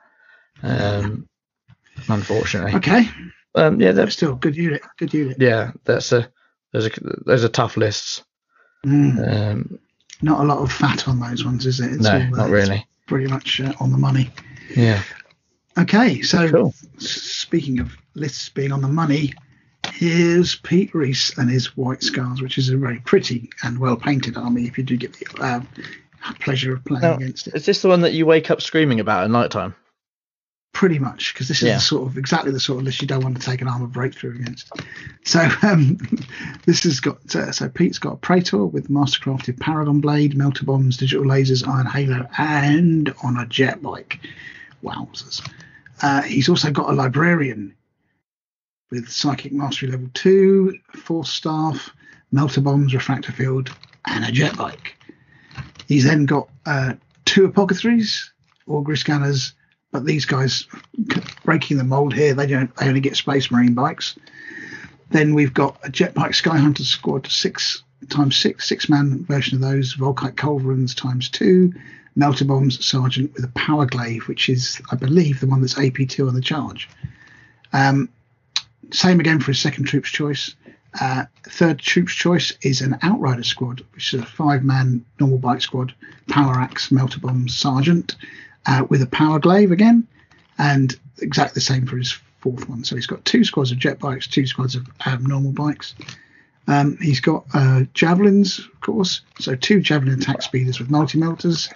[0.63, 1.27] um,
[2.07, 2.73] unfortunately.
[2.75, 3.09] Okay,
[3.55, 4.81] Um, yeah, that's still good unit.
[4.97, 5.37] Good unit.
[5.39, 6.29] yeah, that's a
[6.71, 6.91] there's a
[7.25, 8.23] those are tough lists.
[8.85, 9.79] Mm, Um,
[10.21, 11.91] not a lot of fat on those ones, is it?
[11.93, 12.85] It's no, all, uh, not really.
[13.07, 14.29] Pretty much uh, on the money.
[14.75, 15.01] Yeah,
[15.77, 16.73] Okay, so cool.
[16.97, 19.33] speaking of lists being on the money,
[19.93, 24.37] here's Pete Reese and his White Scars, which is a very pretty and well painted
[24.37, 24.63] army.
[24.65, 25.61] If you do get the uh,
[26.39, 28.99] pleasure of playing Now, against it, Is this the one that you wake up screaming
[28.99, 29.75] about at night time?
[30.73, 31.75] pretty much because this is Yeah.
[31.75, 33.87] the sort of exactly the sort of list you don't want to take an armor
[33.87, 34.69] breakthrough against.
[35.23, 35.97] So um,
[36.65, 40.97] this has got uh, so Pete's got a Praetor with mastercrafted Paragon Blade, melter bombs,
[40.97, 44.19] digital lasers, iron halo, and on a jet bike.
[44.83, 45.47] Wowzers!
[46.01, 47.73] Uh, he's also got a librarian
[48.91, 51.89] with psychic mastery level two, force staff,
[52.33, 53.73] melter bombs, refractor field,
[54.07, 54.97] and a jet bike.
[55.87, 56.93] He's then got uh,
[57.25, 58.31] two apothecaries,
[58.67, 59.53] augury scanners,
[59.91, 60.67] but these guys
[61.43, 64.17] breaking the mold here, they don't they only get space marine bikes.
[65.11, 69.55] Then we've got a jet skyhunter sky hunter squad six times six six man version
[69.55, 71.73] of those volkite culverins times two
[72.15, 76.27] melter bombs sergeant with a power glaive which is i believe the one that's ap2
[76.27, 76.87] on the charge
[77.73, 78.07] um,
[78.91, 80.55] same again for his second troops choice
[81.01, 85.61] uh, third troops choice is an outrider squad which is a five man normal bike
[85.61, 85.93] squad
[86.27, 88.15] power axe melter bomb sergeant
[88.65, 90.07] uh, with a power glaive again,
[90.57, 92.83] and exactly the same for his fourth one.
[92.83, 95.95] So he's got two squads of jet bikes, two squads of um, normal bikes.
[96.67, 101.69] Um, he's got uh, javelins, of course, so two javelin attack speeders with multi melters.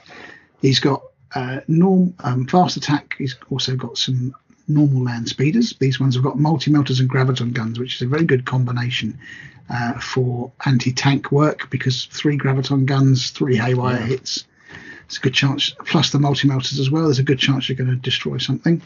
[0.62, 1.04] He's got
[1.36, 3.16] uh, norm um, fast attack.
[3.18, 4.34] He's also got some
[4.70, 5.74] normal land speeders.
[5.80, 9.18] These ones have got multi melters and graviton guns, which is a very good combination
[9.70, 14.46] uh, for anti tank work because three graviton guns, three haywire hits.
[15.06, 17.06] It's a good chance, plus the multi melters as well.
[17.06, 18.82] There's a good chance you're going to destroy something,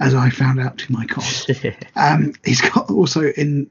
[0.00, 1.50] as I found out to my cost.
[1.96, 3.68] Um, he's got also in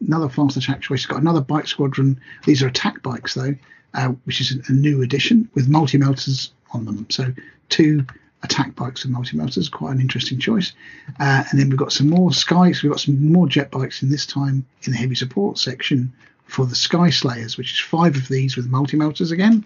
[0.00, 1.00] another fast attack choice.
[1.00, 2.20] He's got another bike squadron.
[2.46, 3.54] These are attack bikes though,
[3.92, 7.06] uh, which is a new addition with multi melters on them.
[7.10, 7.32] So
[7.68, 8.06] two
[8.44, 10.72] attack bikes and multi melters, quite an interesting choice.
[11.18, 12.82] Uh, and then we've got some more skies.
[12.82, 16.12] We've got some more jet bikes in this time in the heavy support section
[16.46, 19.64] for the Sky Slayers, which is five of these with multi melters again.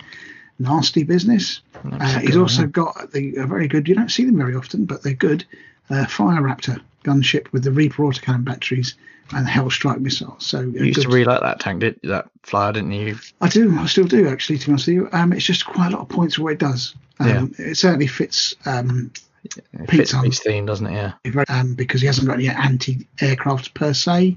[0.59, 1.61] nasty business.
[1.85, 3.89] Uh, he's also got the a very good.
[3.89, 5.45] You don't see them very often, but they're good.
[5.91, 8.95] Uh, Fire Raptor gunship with the Reaper autocannon batteries
[9.35, 10.37] and the Hellstrike missile.
[10.39, 13.19] So You used to really like that tank, did that flyer, didn't you?
[13.41, 13.77] I do.
[13.79, 14.59] I still do actually.
[14.59, 16.53] To be honest with you, um, it's just quite a lot of points for what
[16.55, 16.95] it does.
[17.21, 19.11] Um, It certainly fits um,
[19.45, 19.55] It
[19.89, 20.25] Pete's fits on.
[20.25, 21.15] Pete's theme, doesn't it?
[21.25, 21.45] Yeah.
[21.49, 24.37] um, because he hasn't got any anti-aircraft per se.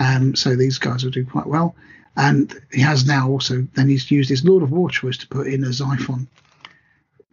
[0.00, 1.74] Um, so these guys will do quite well.
[2.16, 5.46] And he has now also then he's used his Lord of War choice to put
[5.46, 6.26] in a Xiphon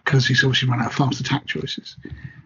[0.04, 1.98] because he's obviously run out of fast attack choices.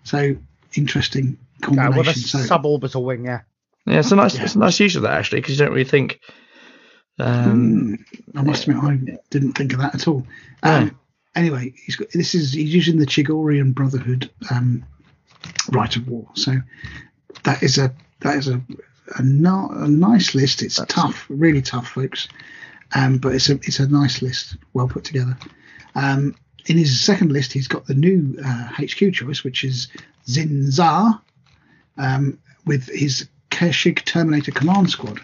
[0.03, 0.35] So
[0.73, 2.21] interesting Uh, with a combination.
[2.21, 3.41] so suborbital wing, yeah.
[3.90, 4.44] Yeah, it's a nice, Yeah.
[4.44, 6.20] it's a nice use of that actually, because you don't really think.
[7.18, 7.98] Um,
[8.32, 10.26] Hmm, I must admit I didn't think of that at all.
[10.64, 10.98] Um,
[11.36, 14.84] Anyway, he's got this is he's using the Chogorian Brotherhood um,
[15.72, 16.28] rite of war.
[16.34, 16.56] So
[17.44, 18.60] that is a that is a
[19.16, 20.64] a, no, a nice list.
[20.64, 22.28] It's tough, really tough, folks.
[22.95, 25.38] Um, but it's a it's a nice list, well put together.
[25.94, 26.36] Um,
[26.66, 29.88] in his second list, he's got the new uh, HQ choice, which is
[30.28, 31.22] Qin Xa,
[31.98, 33.30] um, with his
[33.60, 35.19] Keshig Terminator Command Squad,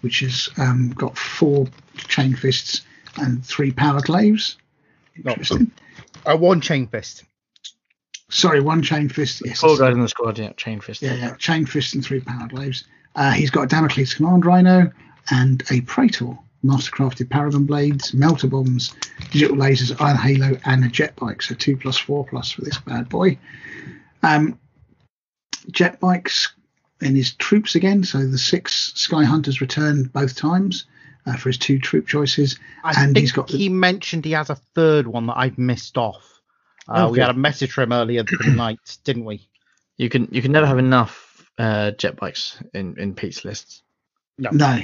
[0.00, 2.82] which has um, got four chain fists
[3.16, 4.56] and three power glaives.
[5.22, 5.30] No.
[5.30, 5.70] Interesting.
[6.24, 7.22] Uh, one chain fist.
[8.28, 9.40] Sorry, one chain fist.
[9.44, 11.00] Yes, four guys in the squad, yeah, chain fist.
[11.00, 12.82] yeah, yeah, chain fist and three power glaives.
[13.14, 14.90] Uh, he's got a Damocles Command Rhino
[15.30, 18.96] and a Praetor, mastercrafted Paragon blades, melter bombs,
[19.30, 21.40] digital lasers, iron halo, and a jet bike.
[21.40, 23.38] So two plus four plus for this bad boy.
[24.24, 24.58] Um,
[25.70, 26.52] jet bikes
[27.00, 28.04] in his troops again.
[28.04, 30.86] So the six Sky Hunters return both times
[31.26, 34.32] uh, for his two troop choices, I and think he's got the, he mentioned he
[34.32, 36.40] has a third one that I've missed off.
[36.88, 39.48] Uh, Oh, we had a message from earlier tonight, didn't we?
[39.96, 43.82] You can you can never have enough uh, jet bikes in in Pete's lists.
[44.38, 44.80] No,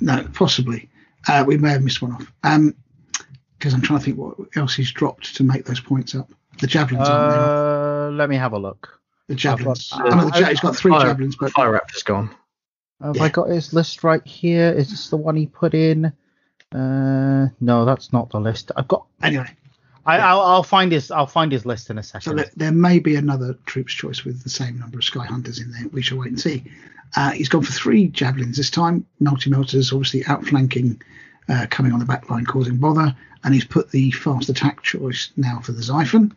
[0.00, 0.88] no, possibly.
[1.26, 2.32] Uh, we may have missed one off.
[2.42, 2.74] Um,
[3.58, 6.30] because I'm trying to think what else he's dropped to make those points up.
[6.60, 8.97] The javelins, aren't Uh, let me have a look.
[9.28, 9.34] They?
[9.34, 9.90] The javelins.
[9.92, 12.30] I've I got- the ja- he's got three Fire- javelins, but Fire Raptor's gone.
[13.02, 13.22] Have Yeah.
[13.24, 14.72] I got his list right here?
[14.72, 16.12] Is this the one he put in?
[16.74, 18.72] Uh, no, that's not the list.
[18.76, 19.06] I've got.
[19.22, 19.48] anyway.
[20.04, 21.10] I, I'll, I'll find his.
[21.10, 22.36] I'll find his list in a So second.
[22.38, 25.70] there, there may be another troops choice with the same number of Sky Hunters in
[25.70, 25.86] there.
[25.92, 26.64] We shall wait and see.
[27.16, 29.04] Uh, he's gone for three javelins this time.
[29.20, 31.00] Multi melters, obviously outflanking,
[31.48, 33.14] uh, coming on the back line, causing bother.
[33.44, 36.32] And he's put the fast attack choice now for the Xiphon.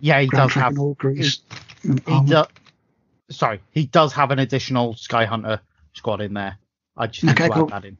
[0.00, 0.62] Yeah, he Ground does have.
[0.62, 1.40] tracking all grease.
[1.82, 2.28] and He armor.
[2.28, 2.46] does.
[3.30, 5.60] Sorry, he does have an additional Sky Hunter
[5.94, 6.58] squad in there.
[6.96, 7.66] I just Okay, cool.
[7.66, 7.96] that in.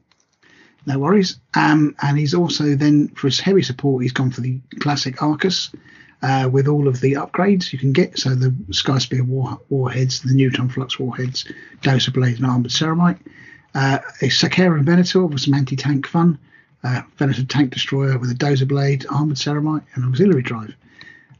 [0.85, 1.37] No worries.
[1.53, 5.69] Um, and he's also then for his heavy support, he's gone for the classic Arcus
[6.21, 8.17] uh, with all of the upgrades you can get.
[8.17, 11.45] So the Sky Spear war, warheads, the Neutron Flux warheads,
[11.81, 13.19] Dozer Blade, and Armored Ceramite.
[13.75, 16.39] Uh, a Sakara and Venator with some anti tank fun.
[16.83, 20.73] Uh, Venator tank destroyer with a Dozer Blade, Armored Ceramite, and auxiliary drive.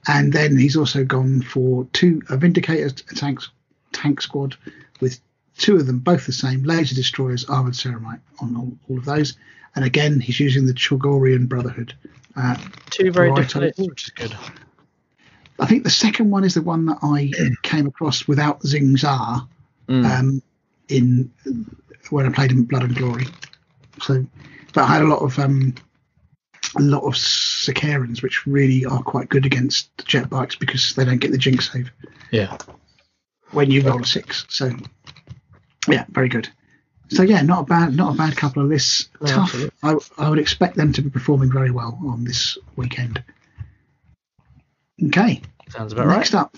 [0.07, 3.49] And then he's also gone for two a Vindicator tanks
[3.91, 4.55] tank squad
[4.99, 5.19] with
[5.57, 9.35] two of them both the same laser destroyers armored ceramite on all, all of those
[9.75, 11.93] and again he's using the chogorian brotherhood
[12.35, 12.55] uh,
[12.91, 14.35] Two very different I- which is good.
[15.59, 17.31] i think the second one is the one that i
[17.63, 19.47] came across without Qin Xa
[19.89, 20.05] Mm.
[20.19, 20.41] um,
[20.89, 21.31] in
[22.09, 23.25] when i played in blood and glory
[24.01, 24.25] so
[24.73, 25.73] but i had a lot of um
[26.76, 31.19] a lot of Sicarans, which really are quite good against jet bikes because they don't
[31.19, 31.91] get the jinx save
[32.31, 32.57] yeah.
[33.52, 34.45] when you roll a six.
[34.49, 34.72] So
[35.88, 36.49] yeah, very good.
[37.10, 39.10] So yeah, not a bad, not a bad couple of lists.
[39.22, 39.56] No, Tough.
[39.81, 43.23] I, I would expect them to be performing very well on this weekend.
[45.06, 46.18] Okay, Sounds about right.
[46.18, 46.56] next up.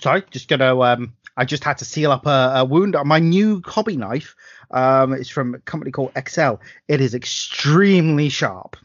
[0.00, 0.78] Sorry, just gonna.
[0.80, 4.36] Um, I just had to seal up a, a wound on my new hobby knife.
[4.70, 6.60] Um, it's from a company called Excel.
[6.88, 8.76] It is extremely sharp.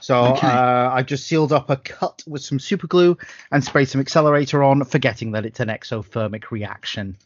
[0.00, 0.46] So Okay.
[0.46, 3.18] uh, I just sealed up a cut with some super glue
[3.50, 7.16] and sprayed some accelerator on, forgetting that it's an exothermic reaction.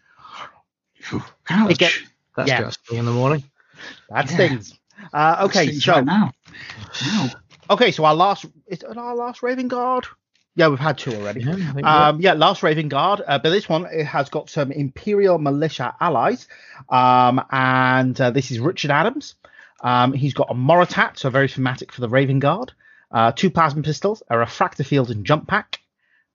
[1.50, 1.78] Ouch.
[1.78, 1.92] Get-
[2.36, 2.60] That's Yeah.
[2.62, 3.44] just in the morning.
[4.08, 4.34] That Yeah.
[4.34, 4.74] stings.
[5.12, 6.32] Uh, okay, so right now.
[7.04, 7.28] Wow.
[7.70, 10.06] okay, so our last is it our last Raven Guard?
[10.54, 11.42] Yeah, we've had two already.
[11.42, 15.38] Yeah, Um, yeah, Last Raven Guard, uh, but this one it has got some Imperial
[15.38, 16.46] Militia allies,
[16.90, 19.34] um, and uh, this is Richard Adams.
[19.82, 22.72] Um, he's got a Moritat, so very thematic for the Raven Guard.
[23.10, 25.80] Uh, two plasma pistols, a refractor field and jump pack,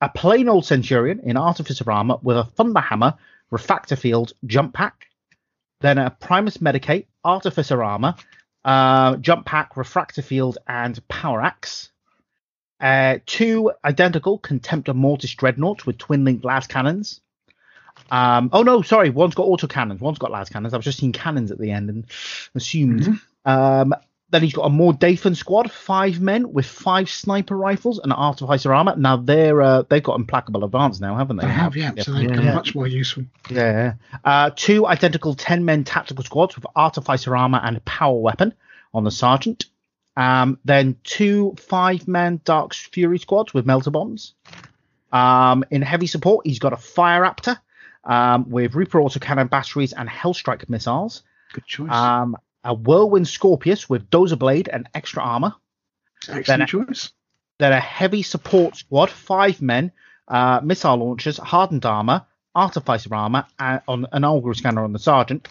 [0.02, 3.16] a plain old Centurion in artificer armor with a thunder hammer,
[3.52, 5.08] refractor field, jump pack,
[5.82, 8.16] then a Primus Medicae, artificer armor,
[8.66, 11.90] uh, jump pack, refractor field, and power axe.
[12.80, 17.22] Uh, two identical Contemptor Mortis Dreadnoughts with twin linked las cannons.
[18.12, 20.74] Um, oh no, sorry, one's got auto cannons, one's got las cannons.
[20.74, 22.06] I was just seeing cannons at the end and
[22.56, 23.20] assumed.
[23.46, 23.94] Um,
[24.30, 28.74] then he's got a Mor Deythan squad, five men with five sniper rifles and artificer
[28.74, 28.94] armor.
[28.98, 31.48] Now they're uh, they've got implacable advance now, haven't they?
[31.48, 31.94] They have, yeah.
[31.98, 32.54] So they've become Yeah.
[32.56, 33.24] much more useful.
[33.50, 33.94] Yeah.
[34.26, 38.54] Uh, two identical 10 men tactical squads with artificer armor and power weapon
[38.94, 39.66] on the sergeant.
[40.18, 44.34] Um, then two five man Dark Fury squads with melter bombs.
[45.14, 47.58] Um, in heavy support, he's got a Fire Raptor
[48.04, 51.22] um, with Reaper autocannon batteries and Hellstrike missiles.
[51.54, 51.92] Good choice.
[51.92, 55.54] Um, a Whirlwind Scorpius with Dozer Blade and extra armor.
[56.28, 57.12] Excellent then- choice.
[57.60, 59.92] Then a heavy support squad, five men,
[60.28, 62.24] uh, missile launchers, hardened armor,
[62.54, 65.48] artificer armor, and on an augury scanner on the sergeant.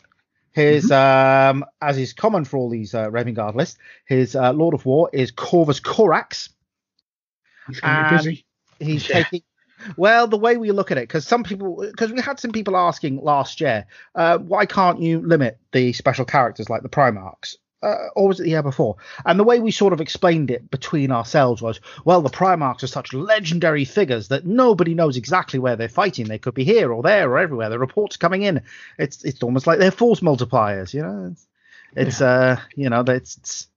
[0.57, 3.77] His, um, as is common for all these uh, Raven Guard lists,
[4.07, 6.49] his uh, Lord of War is Corvus Corax.
[7.69, 8.47] He's going to be busy.
[8.79, 9.17] He's Yeah.
[9.17, 9.43] taking.
[9.99, 12.75] Well, the way we look at it, because some people, because we had some people
[12.75, 17.57] asking last year, uh, why can't you limit the special characters like the Primarchs?
[17.87, 18.97] Uh, or was it the year before?
[19.25, 22.89] And the way we sort of explained it between ourselves was, well, the Primarchs are
[22.89, 26.27] such legendary figures that nobody knows exactly where they're fighting.
[26.27, 27.69] They could be here or there or everywhere.
[27.71, 28.63] The reports coming in.
[28.99, 31.29] It's it's almost like they're force multipliers, you know.
[31.33, 31.47] It's,
[31.95, 33.69] it's uh, you know, that's it's,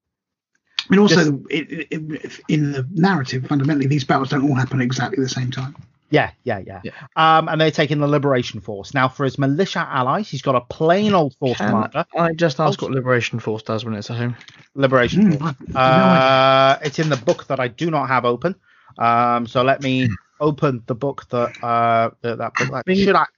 [0.79, 1.87] I mean, also, Just- it, it,
[2.25, 5.75] it- in the narrative, fundamentally, these battles don't all happen exactly the same time.
[6.11, 6.81] Yeah, yeah, yeah.
[6.83, 6.91] Yeah.
[7.15, 8.93] Um, and they're taking the Liberation Force.
[8.93, 12.05] Now, for his militia allies, he's got a plain old force Can commander.
[12.17, 14.35] I just ask Also- what Liberation Force does when it's at home?
[14.75, 15.53] Liberation Mm, Force.
[15.59, 15.79] I- no.
[15.79, 18.55] Uh, it's in the book that I do not have open.
[18.97, 20.09] Um, so let me
[20.39, 23.33] open the book that uh that, that book that should act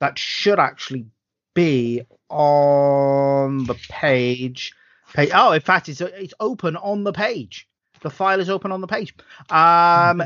[0.00, 1.06] that should actually
[1.54, 4.72] be on the page.
[5.14, 5.30] Page.
[5.32, 7.66] Oh, in fact, it's it's open on the page.
[8.02, 9.14] The file is open on the page.
[9.50, 10.22] Um,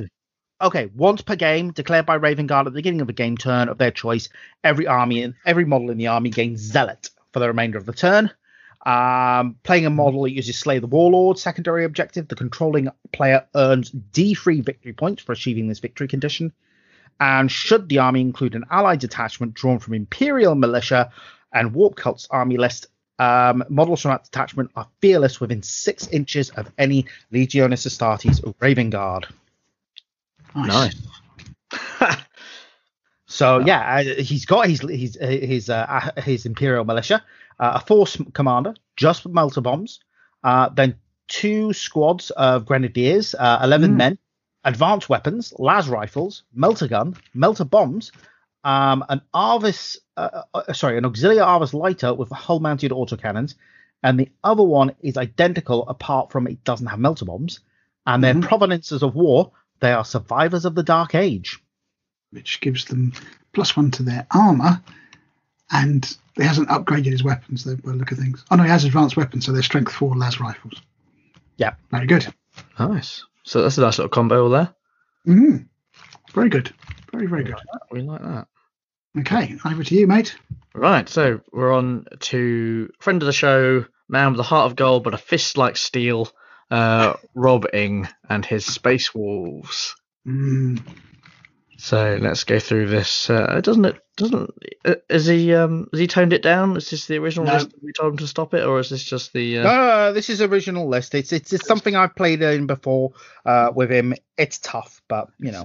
[0.60, 3.68] okay, once per game, declared by Raven Guard at the beginning of a game turn
[3.68, 4.28] of their choice,
[4.64, 7.92] every army and every model in the army gains Zealot for the remainder of the
[7.92, 8.30] turn.
[8.86, 13.90] Um, playing a model that uses Slay the Warlord secondary objective, the controlling player earns
[13.90, 16.52] D3 victory points for achieving this victory condition.
[17.20, 21.10] And should the army include an allied detachment drawn from Imperial Militia
[21.52, 22.86] and Warp Cult's army list,
[23.18, 28.54] um, models from that detachment are fearless within six inches of any Legiones Astartes or
[28.60, 29.26] Raven Guard.
[30.54, 30.96] Nice.
[33.26, 37.22] So yeah, uh, he's got his his his uh, his Imperial militia,
[37.60, 40.00] uh, a force commander, just with melter bombs,
[40.44, 40.94] uh, then
[41.28, 43.96] two squads of grenadiers, uh, eleven Mm.
[43.96, 44.18] men,
[44.64, 48.12] advanced weapons, las rifles, melter gun, melter bombs,
[48.64, 53.56] um, an Arvus, uh, uh, sorry, an auxiliary Arvus lighter with hull-mounted autocannons,
[54.02, 57.60] and the other one is identical apart from it doesn't have melter bombs,
[58.06, 58.42] and their Mhm.
[58.42, 59.52] provenances of war.
[59.80, 61.62] They are survivors of the Dark Age.
[62.30, 63.12] Which gives them
[63.52, 64.82] plus one to their armor,
[65.70, 67.64] and he hasn't upgraded his weapons.
[67.64, 68.44] Though, by the look of things.
[68.50, 70.80] Oh no, he has advanced weapons, so they're strength four las rifles.
[71.56, 71.74] Yeah.
[71.90, 72.26] Very good.
[72.78, 73.24] Nice.
[73.44, 74.74] So that's a nice little combo all there.
[75.26, 75.66] Mm.
[76.32, 76.72] Very good.
[77.12, 77.56] Very very good.
[77.90, 78.46] We like that.
[79.18, 80.36] Okay, over to you, mate.
[80.74, 85.02] Right, so we're on to friend of the show, man with a heart of gold
[85.02, 86.28] but a fist like steel,
[86.70, 89.94] uh, Rob Ing and his Space Wolves.
[90.26, 90.80] Mm.
[91.80, 93.30] So let's go through this.
[93.30, 94.00] Uh, doesn't it?
[94.16, 94.50] Doesn't
[94.84, 95.54] uh, is he?
[95.54, 96.76] Um, has he toned it down?
[96.76, 97.54] Is this the original No.
[97.54, 97.70] list?
[97.80, 99.58] We told him to stop it, or is this just the?
[99.58, 101.14] Uh, No, this is original list.
[101.14, 103.12] It's it's, it's something I've played in before
[103.46, 104.14] uh, with him.
[104.36, 105.62] It's tough, but you know.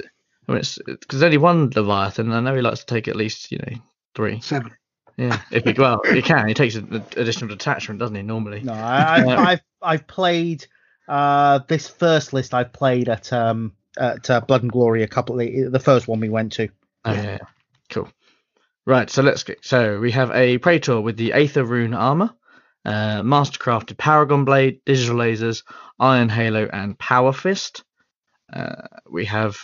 [0.48, 2.32] I mean, it's because only one Leviathan.
[2.32, 3.78] I know he likes to take at least you know
[4.14, 4.40] three.
[4.42, 4.72] Seven.
[5.18, 6.48] Yeah, if he well, he can.
[6.48, 8.22] He takes an additional detachment, doesn't he?
[8.22, 8.62] Normally.
[8.62, 10.68] No, I, I've, I've I've played
[11.08, 12.54] uh, this first list.
[12.54, 15.40] I've played at um at uh, Blood and Glory a couple.
[15.40, 16.70] Of, the first one we went to.
[17.06, 17.24] Oh, yeah.
[17.24, 17.38] yeah.
[17.90, 18.10] Cool.
[18.86, 19.64] Right, so let's get.
[19.64, 22.32] So we have a Praetor with the Aether Rune armor,
[22.84, 25.64] uh, mastercrafted Paragon Blade, digital lasers,
[26.00, 27.84] Iron Halo, and Power Fist.
[28.52, 29.58] Uh, we have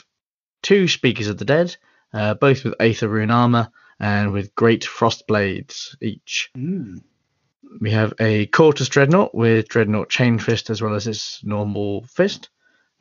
[0.61, 1.75] two Speakers of the Dead,
[2.13, 6.49] uh, both with Aether Rune armor and with Great Frost Blades each.
[6.57, 7.03] Mm.
[7.81, 12.49] We have a Cortus Dreadnought with Dreadnought Chain Fist as well as its normal fist.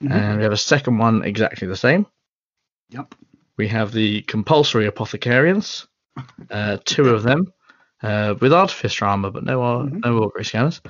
[0.03, 0.11] Mhm.
[0.13, 2.07] And we have a second one exactly the same.
[2.91, 3.15] Yep.
[3.57, 5.87] We have the compulsory apothecarians,
[6.51, 7.53] uh, two of them,
[8.03, 10.05] uh, with artificer armor, but no ar- Mhm.
[10.05, 10.81] no augury scanners.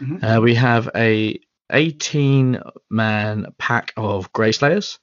[0.00, 0.22] Mhm.
[0.22, 1.38] Uh, we have a
[1.70, 4.98] 18 man pack of Grey Slayers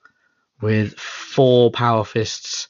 [0.62, 2.70] with four power fists,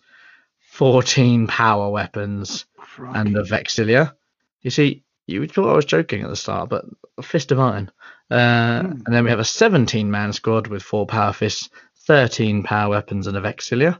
[0.71, 3.19] 14 power weapons, Crikey.
[3.19, 4.13] and the Vexilla.
[4.61, 6.85] You see, you thought I was joking at the start, but
[7.17, 7.91] a fist of iron.
[8.31, 8.91] Uh, Hmm.
[9.05, 11.69] And then we have a 17 man squad with four power fists,
[12.07, 13.99] 13 power weapons, and a Vexilla.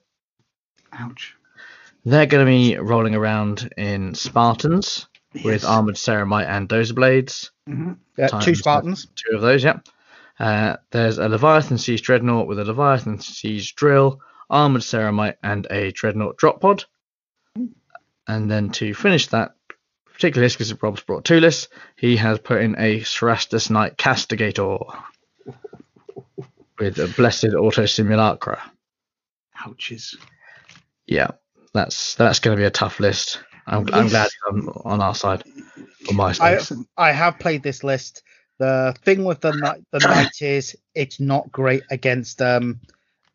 [0.94, 1.36] Ouch.
[2.06, 5.08] They're going to be rolling around in Spartans
[5.44, 7.52] with armored ceramite and dozer blades.
[7.70, 7.98] Mhm.
[8.18, 9.08] Yeah, two Spartans.
[9.16, 9.88] Two of those, yep.
[10.40, 14.20] Uh, there's a Leviathan Siege Dreadnought with a Leviathan Siege Drill,
[14.50, 16.86] armored ceramite, and a Dreadnought drop pod.
[18.28, 19.56] And then to finish that
[20.14, 24.80] particular list, because Rob's brought two lists, he has put in a Cerastus Knight Castigator
[26.80, 28.62] with a Blessed Auto Simulacra.
[29.66, 30.18] Ouches.
[31.06, 31.32] Yeah,
[31.74, 33.40] that's that's going to be a tough list.
[33.66, 35.44] I'm, I'm glad he's on, our side,
[36.10, 36.60] on my I.
[36.98, 38.24] I have played this list.
[38.58, 42.80] The thing with the knight, the knight is it's not great against um,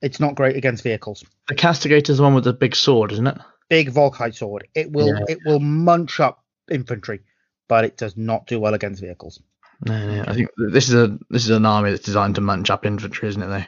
[0.01, 1.25] it's not great against vehicles.
[1.49, 3.39] the Castigator's the one with the big sword, isn't it?
[3.69, 4.69] Big Volkite sword.
[4.75, 5.25] It will Yeah.
[5.29, 7.21] it will munch up infantry,
[7.69, 9.41] but it does not do well against vehicles.
[9.85, 10.25] No, no.
[10.27, 13.29] I think this is a this is an army that's designed to munch up infantry,
[13.29, 13.47] isn't it?
[13.47, 13.65] Though.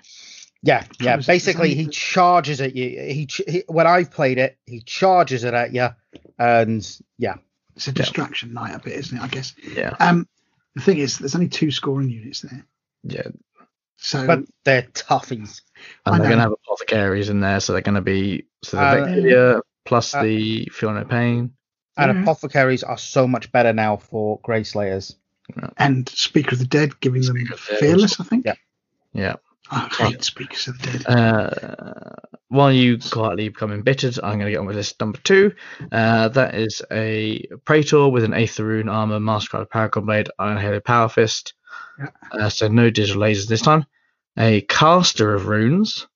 [0.63, 1.13] Yeah, yeah.
[1.13, 2.89] Covers- Basically, he charges at you.
[2.91, 5.89] He, he when I've played it, he charges it at you,
[6.39, 6.87] and
[7.17, 7.37] yeah,
[7.77, 9.23] It's a distraction night a bit, isn't it?
[9.23, 9.55] I guess.
[9.63, 10.29] Yeah, Um,
[10.75, 12.67] the thing is, there's only two scoring units there,
[13.05, 13.29] yeah.
[13.97, 15.63] so but they're toughies.
[16.05, 18.77] And I they're going to have apothecaries in there, so they're going to be so
[18.77, 21.53] the Uh, Vectilia plus uh, the Feel No Pain.
[22.01, 22.23] And Mhm.
[22.23, 25.17] apothecaries are so much better now for Grey Slayers.
[25.79, 28.21] and Speaker of the Dead giving them Speaker of fearless.
[28.21, 28.47] I think.
[28.47, 28.55] Yeah.
[29.13, 29.35] Yeah.
[29.73, 31.07] I hate Speakers of the Dead.
[31.09, 32.15] Uh,
[32.49, 35.53] while you quietly become embittered, I'm going to get on with list number two.
[35.91, 40.79] Uh, that is a Praetor with an Aether Rune armor, Mastercard Paragon Blade, Iron Halo
[40.81, 41.55] Power Fist.
[41.99, 42.07] Yeah.
[42.31, 43.87] Uh, so no digital lasers this time.
[44.39, 46.07] A Caster of Runes,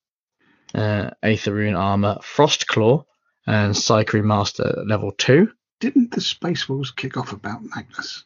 [0.73, 3.03] uh, Aether Rune armor, Frost Claw,
[3.45, 5.49] and Psyche Master level two.
[5.79, 8.23] Didn't the Space Wolves kick off about Magnus?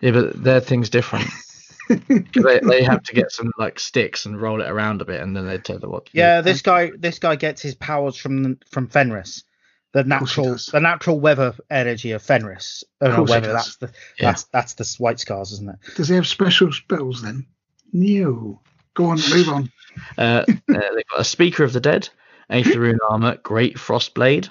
[0.00, 1.28] Yeah, but their thing's different.
[1.88, 5.36] they, they have to get some like sticks and roll it around a bit, and
[5.36, 6.06] then they tell them what.
[6.06, 6.18] To do.
[6.18, 9.44] Yeah, this guy this guy gets his powers from from Fenris,
[9.92, 12.84] the natural the natural weather energy of Fenris.
[13.00, 13.52] Oh, Of no, weather.
[13.52, 14.26] That's the Yeah.
[14.26, 15.76] that's that's the White Scars, isn't it?
[15.96, 17.46] Does he have special spells then?
[17.92, 18.60] No.
[18.94, 19.72] Go on, move on.
[20.18, 22.08] Uh, uh, they've got a Speaker of the Dead,
[22.48, 24.48] Aether Rune armor, Great Frost Blade.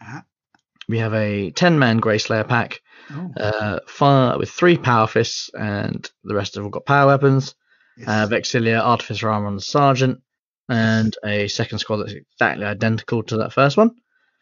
[0.00, 0.24] Ah.
[0.92, 5.48] We have a 10 man Grey Slayer pack, Oh, uh, fire with three power fists,
[5.54, 7.54] and the rest of them got power weapons.
[7.96, 8.06] yes.
[8.06, 10.20] Uh, Vexilla, Artificer armor on the Sergeant,
[10.68, 13.92] and a second squad that's exactly identical to that first one.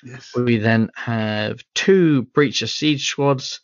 [0.03, 0.33] yes.
[0.37, 3.61] We then have two Breacher Siege squads,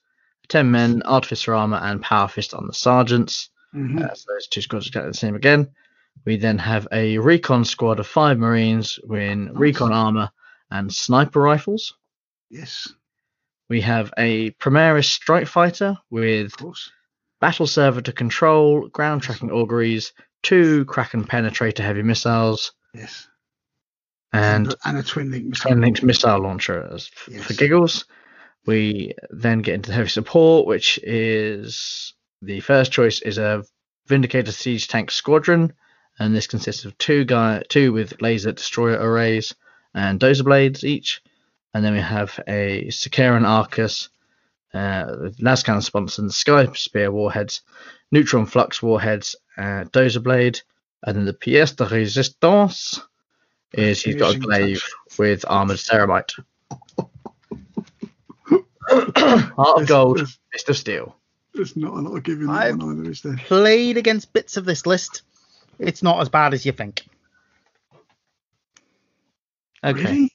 [0.47, 3.51] 10 men, Artificer armor, and power fist on the Sergeants.
[3.75, 4.01] Mhm.
[4.01, 5.71] Uh, so those two squads are exactly the same again.
[6.25, 10.31] We then have a recon squad of five Marines with recon armor
[10.71, 11.93] and sniper rifles.
[12.51, 12.89] Yes,
[13.68, 16.52] We have a Primaris strike fighter with
[17.40, 20.12] battle server to control, ground tracking auguries,
[20.43, 23.28] two Kraken penetrator heavy missiles, Yes.
[24.32, 25.73] and and a twin link missile.
[25.73, 27.44] Twin missile launcher as Yes.
[27.44, 28.05] for giggles.
[28.66, 33.64] We then get into the heavy support, which is the first choice is a
[34.06, 35.73] Vindicator siege tank squadron,
[36.20, 39.52] and this consists of two guy two with laser destroyer arrays
[39.94, 41.20] and dozer blades each,
[41.77, 44.09] and then we have a Sicaran Arcus,
[44.73, 47.61] uh, with Lascan Sponson, Sky Spear warheads,
[48.11, 50.59] Neutron Flux warheads, uh, dozer blade,
[51.03, 52.98] and then the pièce de résistance
[53.74, 55.19] is he's got a Finishing glaive touch.
[55.19, 56.32] with armored ceramite.
[58.89, 61.16] Heart of There's- gold, There's, fist of steel.
[61.53, 63.36] there's not a lot of giving that I've- one either, is there?
[63.36, 65.20] Played against bits of this list.
[65.78, 67.05] It's not as bad as you think.
[69.85, 70.03] Okay.
[70.03, 70.32] Really?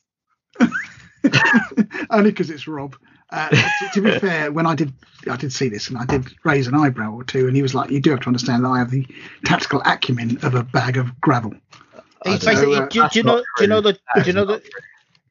[2.09, 2.95] Only because it's Rob.
[3.29, 4.91] Uh, to, to be fair, when I did,
[5.29, 7.73] I did see this, and I did raise an eyebrow or two, and he was
[7.73, 9.07] like, "You do have to understand that I have the
[9.45, 11.53] tactical acumen of a bag of gravel."
[12.25, 13.35] It's don't basically, know, uh, do, do you that's know?
[13.35, 13.93] not Do you know the?
[13.93, 14.61] Do you know the?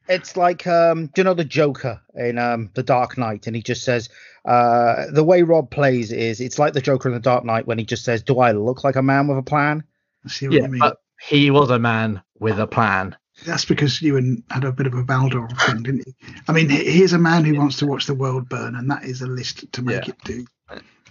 [0.07, 3.61] It's like um, do you know the Joker in um the Dark Knight, and he
[3.61, 4.09] just says,
[4.45, 7.77] uh, the way Rob plays is it's like the Joker in the Dark Knight when
[7.77, 9.83] he just says, "Do I look like a man with a plan?"
[10.25, 10.79] I see what Yeah, you mean.
[10.79, 10.97] but
[11.29, 13.15] he was a man with a plan.
[13.45, 16.13] That's because you and had a bit of a Baldor thing, didn't you?
[16.47, 19.03] I mean, he- here's a man who wants to watch the world burn, and that
[19.03, 20.13] is a list to make Yeah.
[20.13, 20.45] it do.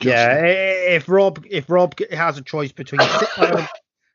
[0.00, 3.68] Yeah, i- if Rob if Rob has a choice between sitting on,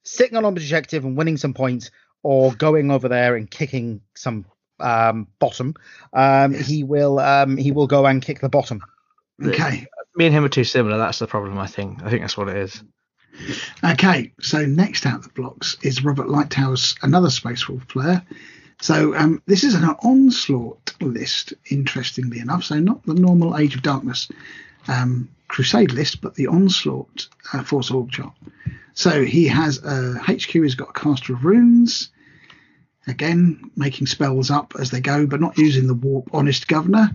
[0.04, 1.92] sitting on an objective and winning some points,
[2.24, 4.46] or going over there and kicking some
[4.80, 5.74] um, bottom,
[6.14, 6.68] um, Yes.
[6.68, 8.82] he will um, he will go and kick the bottom.
[9.44, 9.86] Okay,
[10.16, 10.98] Me and him are too similar.
[10.98, 11.58] That's the problem.
[11.60, 12.02] I think.
[12.04, 12.82] I think that's what it is.
[13.84, 14.32] Okay.
[14.42, 18.24] So next out the blocks is Robert Lightower's another Space Wolf player.
[18.82, 22.64] So um, this is an onslaught list, interestingly enough.
[22.64, 24.30] So not the normal Age of Darkness
[24.88, 28.34] um, Crusade list, but the onslaught uh, Force Org chart.
[28.94, 30.52] So he has a HQ.
[30.52, 32.10] He's got a caster of runes.
[33.08, 37.12] Again, making spells up as they go, but not using the warp honest governor.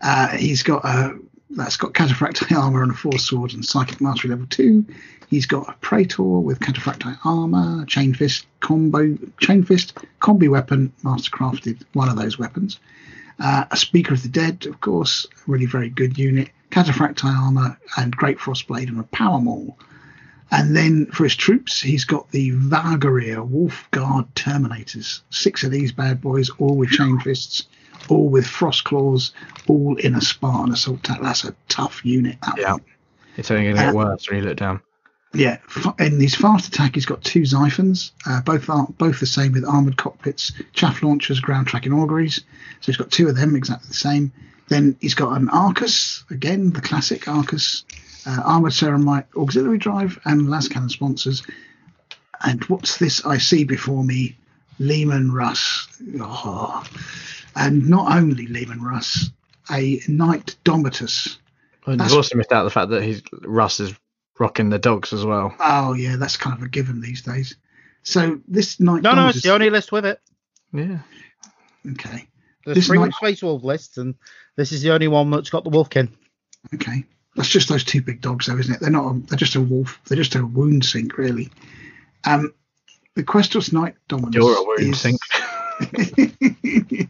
[0.00, 1.18] Uh, he's got a
[1.56, 4.84] that's got Cataphractii armor and a Force Sword and Psychic Mastery level 2.
[5.28, 11.82] He's got a Praetor with Cataphractii armor, Chain Fist, combo, Chain Fist, Combi Weapon, Mastercrafted,
[11.92, 12.78] one of those weapons.
[13.40, 16.50] Uh, a Speaker of the Dead, of course, really very good unit.
[16.70, 19.78] Cataphractii armor and Great Frostblade and a Power Maul.
[20.50, 25.22] And then for his troops, he's got the Varagyr Wolf Guard Terminators.
[25.30, 27.66] Six of these bad boys, all with chain fists,
[28.08, 29.32] all with frost claws,
[29.66, 31.20] all in a Spartan assault attack.
[31.22, 32.36] That's a tough unit.
[32.56, 32.72] Yeah.
[32.72, 32.84] one.
[33.36, 34.80] It's only going to get Uh, worse when you look down.
[35.32, 35.58] Yeah.
[35.98, 39.64] In his fast attack, he's got two Xiphons, uh, both are both the same with
[39.64, 42.36] armored cockpits, chaff launchers, ground tracking auguries.
[42.80, 44.32] So he's got two of them exactly the same.
[44.68, 47.84] Then he's got an Arcus, again the classic Arcus,
[48.26, 51.42] uh, armored ceramite auxiliary drive, and las cannon sponsors.
[52.44, 54.36] And what's this I see before me?
[54.78, 55.88] Leman Russ.
[56.20, 56.84] Oh.
[57.56, 59.30] And not only Leman Russ,
[59.70, 61.38] a Knight Domitus.
[61.86, 63.94] And That's- you've also missed out the fact that he's Russ is
[64.38, 65.54] rocking the dogs as well.
[65.60, 67.56] Oh yeah, that's kind of a given these days.
[68.02, 70.20] So this Knight No, no, it's the only list with it.
[70.72, 70.98] Yeah.
[71.92, 72.26] Okay.
[72.64, 74.14] There's This three night- Space Wolf lists, and
[74.56, 76.08] this is the only one that's got the Wolfkin.
[76.74, 77.04] Okay.
[77.36, 78.80] That's just those two big dogs, though, isn't it?
[78.80, 79.10] They're not.
[79.14, 80.00] A, they're just a wolf.
[80.06, 81.50] They're just a wound sink, really.
[82.24, 82.54] Um,
[83.16, 84.34] the Questus Knight Dominus.
[84.34, 85.20] You're a wound is- sink.
[85.80, 87.08] the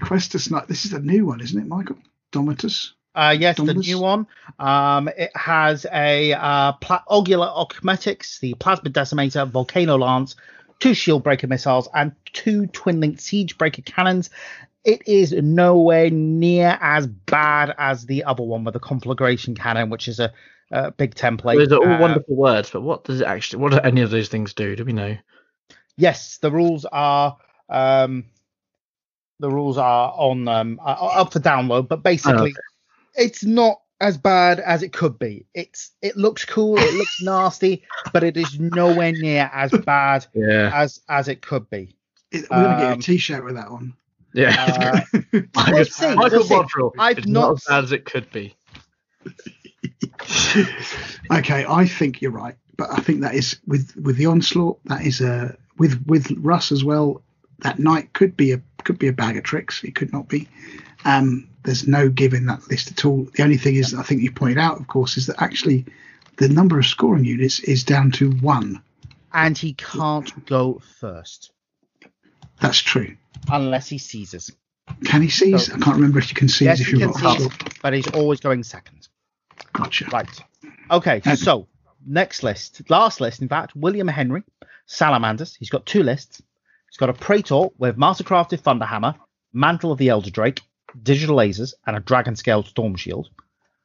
[0.00, 0.68] quest Questus Knight.
[0.68, 1.96] This is a new one, isn't it, Michael?
[2.32, 2.92] Domitus.
[3.14, 4.26] Uh, yes, the new one.
[4.58, 10.34] Um, it has a uh, pla- Ocular Archmetics, the Plasma Decimator, Volcano Lance,
[10.78, 14.30] two Shield Breaker missiles, and two Twin Linked Siege Breaker cannons.
[14.84, 20.08] It is nowhere near as bad as the other one with the Conflagration Cannon, which
[20.08, 20.32] is a,
[20.70, 21.56] a big template.
[21.56, 23.62] Those are all Uh, wonderful words, but what does it actually?
[23.62, 24.74] What do any of those things do?
[24.74, 25.16] Do we know?
[25.96, 27.36] Yes, the rules are
[27.72, 28.24] um,
[29.40, 32.54] the rules are on um, are up for download, but basically,
[33.14, 35.46] it's not as bad as it could be.
[35.54, 37.82] It's it looks cool, it looks nasty,
[38.12, 40.70] but it is nowhere near as bad Yeah.
[40.74, 41.96] as as it could be.
[42.30, 43.94] It, we're going to get Um, a T-shirt with that on.
[44.34, 45.02] Yeah.
[45.12, 45.18] Uh,
[45.54, 46.54] Michael, we'll see, Michael we'll see.
[46.54, 46.92] Bodrell.
[46.98, 48.54] I've It's not not as bad as it could be.
[51.30, 54.80] okay, I think you're right, but I think that is with with the onslaught.
[54.86, 57.22] That is a with with Russ as well.
[57.62, 59.82] That knight could be a could be a bag of tricks.
[59.84, 60.48] It could not be.
[61.04, 63.28] Um, there's no give in that list at all.
[63.34, 65.84] The only thing is, I think you pointed out, of course, is that actually
[66.38, 68.82] the number of scoring units is down to one.
[69.34, 71.52] and he can't go first
[72.60, 73.16] That's true.
[73.50, 74.50] unless he seizes.
[75.04, 75.66] Can he seize?
[75.66, 77.78] So- I can't remember if you can seize Yes, if you've can got seize, onslaught.
[77.82, 79.08] but he's always going second.
[79.72, 80.06] Gotcha.
[80.12, 80.28] Right.
[80.90, 81.36] Okay, Okay.
[81.36, 81.66] so
[82.06, 84.42] next list, last list, in fact, William Henry,
[84.86, 85.54] Salamanders.
[85.56, 86.42] He's got two lists.
[86.92, 89.14] He's got a Praetor with Mastercrafted Thunderhammer,
[89.54, 90.60] Mantle of the Elder Drake,
[91.02, 93.30] Digital Lasers, and a Dragon Scaled Storm Shield.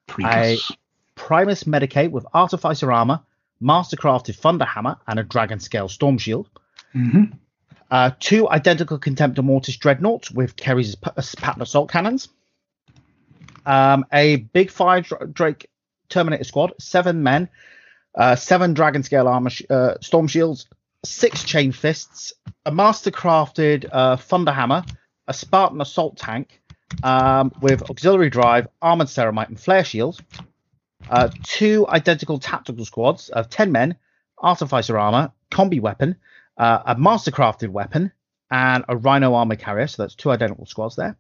[0.10, 0.76] Precus.
[1.16, 3.22] Primus Medicae with Artificer Armor,
[3.64, 6.50] Mastercrafted Thunderhammer, and a Dragon Scale Storm Shield.
[6.92, 7.24] hmm
[7.90, 12.28] Uh, two identical Contemptor Mortis Dreadnoughts with Kheres uh, Patton Assault Cannons.
[13.66, 15.02] Um, a Big Fire
[15.32, 15.70] Drake
[16.10, 17.48] Terminator Squad, seven men,
[18.16, 20.68] uh, seven Dragon Scale Armor sh- uh, Storm Shields,
[21.08, 22.34] six Chain Fists,
[22.66, 24.88] a Mastercrafted uh, Thunderhammer,
[25.28, 26.62] a Spartan Assault Tank
[27.04, 30.20] um, with Auxiliary Drive, Armored Ceramite, and Flare Shield.
[31.10, 33.96] Uh, two identical tactical squads of 10 men,
[34.40, 36.16] Artificer Armor, Combi Weapon,
[36.58, 38.12] uh, a Mastercrafted Weapon,
[38.52, 39.88] and a Rhino Armor Carrier.
[39.88, 41.18] So that's two identical squads there.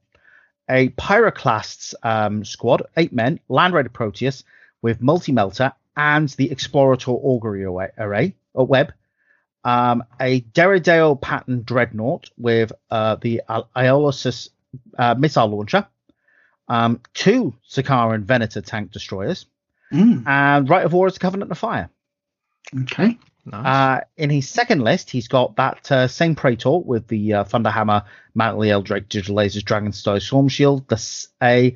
[0.69, 4.43] A Pyroclasts um, squad, eight men, Land Raider Proteus
[4.81, 8.93] with Multi Melter and the Explorator Augury array, array or web.
[9.67, 15.85] Um, a Deredeo pattern Dreadnought with uh, the Al- uh, missile launcher.
[16.69, 19.45] Um, two Sicaran Venator tank destroyers.
[19.91, 21.89] Mm, And Rite of War is the Covenant of Fire.
[22.83, 23.17] okay.
[23.45, 23.65] Nice.
[23.65, 28.03] Uh, in his second list, he's got that uh, same Praetor with the uh, Thunderhammer,
[28.35, 30.87] Mantle Eldrake, Digital Lasers, Dragon Stone, Storm Shield.
[30.89, 31.73] This a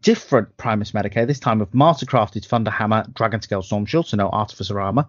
[0.00, 4.78] different Primus Medicae, this time with Mastercrafted Thunderhammer, Dragon Scale Storm Shield, so no Artificer
[4.78, 5.06] Armor.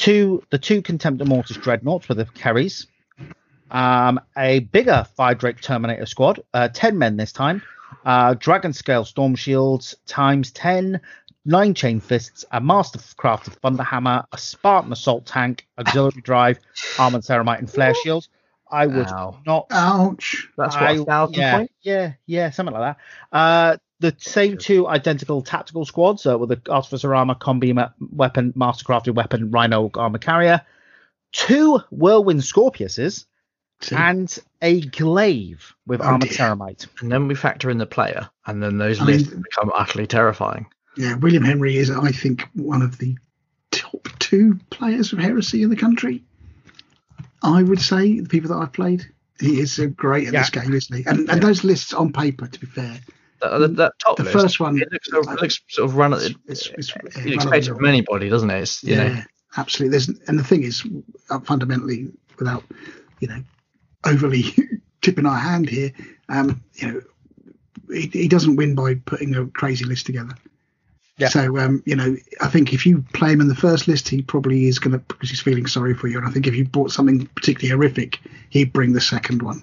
[0.00, 2.86] Two, the two Contemptor Mortis Dreadnoughts with the Kheres.
[3.70, 7.60] Um, a bigger Fire Drake Terminator squad, uh, 10 men this time.
[8.06, 11.02] Uh, Dragon Scale Storm Shields times 10,
[11.44, 16.58] nine chain fists, a mastercrafted thunderhammer, a Spartan assault tank, auxiliary drive,
[16.98, 18.30] armored ceramite, and flare Shields.
[18.72, 19.38] I would Ow.
[19.44, 19.66] not.
[19.70, 20.48] Ouch.
[20.56, 21.74] That's what I- a thousand yeah, points.
[21.82, 23.36] yeah, yeah, something like that.
[23.36, 28.52] Uh, the same two identical tactical squads uh, with the artificer armor, combi ma- weapon,
[28.54, 30.62] mastercrafted weapon, rhino armor carrier,
[31.32, 33.26] two whirlwind scorpiuses,
[33.82, 33.94] See?
[33.96, 36.38] and a glaive with Oh, armored dear.
[36.38, 36.86] ceramite.
[37.00, 40.06] And then we factor in the player, and then those I mean- lists become utterly
[40.06, 40.66] terrifying.
[40.96, 43.16] Yeah, William Henry is, I think, one of the
[43.70, 46.24] top two players of Heresy in the country.
[47.42, 49.06] I would say the people that I've played,
[49.38, 51.04] he is great at this game, isn't he?
[51.06, 52.98] And, and those lists on paper, to be fair,
[53.40, 55.88] That, that, that top the list, first one, it looks, sort of, it looks sort
[55.88, 56.12] of run.
[56.12, 58.62] it's, It, it's, it's, yeah, you expect it from anybody, doesn't it?
[58.62, 59.22] It's, you yeah, know,
[59.56, 59.90] absolutely.
[59.90, 60.86] There's and the thing is,
[61.30, 62.64] uh, fundamentally, without
[63.20, 63.42] you know,
[64.04, 64.44] overly
[65.02, 65.92] tipping our hand here,
[66.28, 67.00] um, you know,
[67.92, 70.34] he, he doesn't win by putting a crazy list together.
[71.20, 71.28] Yeah.
[71.28, 74.22] So um, you know, I think if you play him in the first list, he
[74.22, 76.16] probably is going to because he's feeling sorry for you.
[76.16, 78.18] And I think if you bought something particularly horrific,
[78.48, 79.62] he'd bring the second one.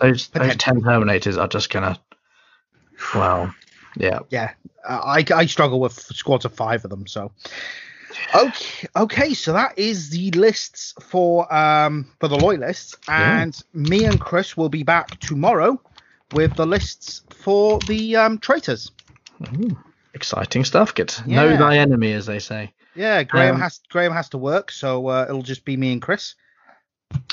[0.00, 1.98] those those ten Terminators are just gonna.
[3.14, 3.52] Wow.
[3.96, 4.20] Yeah.
[4.30, 4.52] Yeah,
[4.88, 7.06] uh, I, I struggle with squads of five of them.
[7.06, 7.32] So,
[8.34, 13.42] okay, okay, so that is the lists for um for the loyalists, Yeah.
[13.42, 15.80] and me and Chris will be back tomorrow
[16.32, 18.90] with the lists for the um traitors.
[19.58, 19.76] Ooh,
[20.14, 20.94] exciting stuff.
[20.94, 22.72] Get know thy enemy, as they say.
[22.94, 26.02] Yeah, Graham Um, has Graham has to work, so uh, it'll just be me and
[26.02, 26.34] Chris.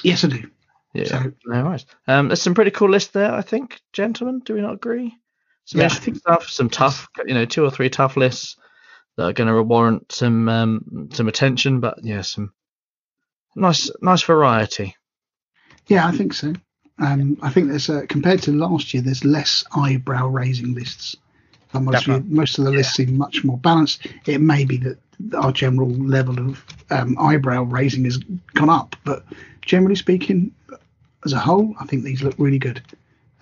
[0.03, 0.49] Yes, I do.
[0.93, 1.05] Yeah.
[1.05, 1.85] So- no worries.
[2.07, 4.39] Um, there's some pretty cool lists there, I think, gentlemen.
[4.45, 5.13] Do we not agree?
[5.65, 5.85] Some Yeah.
[5.85, 6.47] interesting stuff.
[6.47, 8.55] Some tough, you know, two or three tough lists
[9.17, 11.79] that are going to warrant some um, some attention.
[11.79, 12.53] But yeah, some
[13.55, 14.95] nice nice variety.
[15.87, 16.53] Yeah, I think so.
[16.99, 21.15] Um, I think there's a, compared to last year, there's less eyebrow raising lists.
[21.73, 24.07] Most, most of the lists seem much more balanced.
[24.25, 24.97] It may be that
[25.33, 28.17] our general level of um, eyebrow raising has
[28.53, 29.25] gone up, but
[29.61, 30.53] generally speaking,
[31.25, 32.81] as a whole, I think these look really good.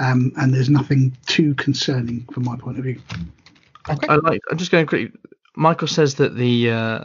[0.03, 2.99] Um, and there's nothing too concerning from my point of view.
[3.89, 4.07] Okay.
[4.07, 4.41] I like.
[4.51, 5.19] I'm just going to quickly.
[5.55, 7.03] Michael says that the uh,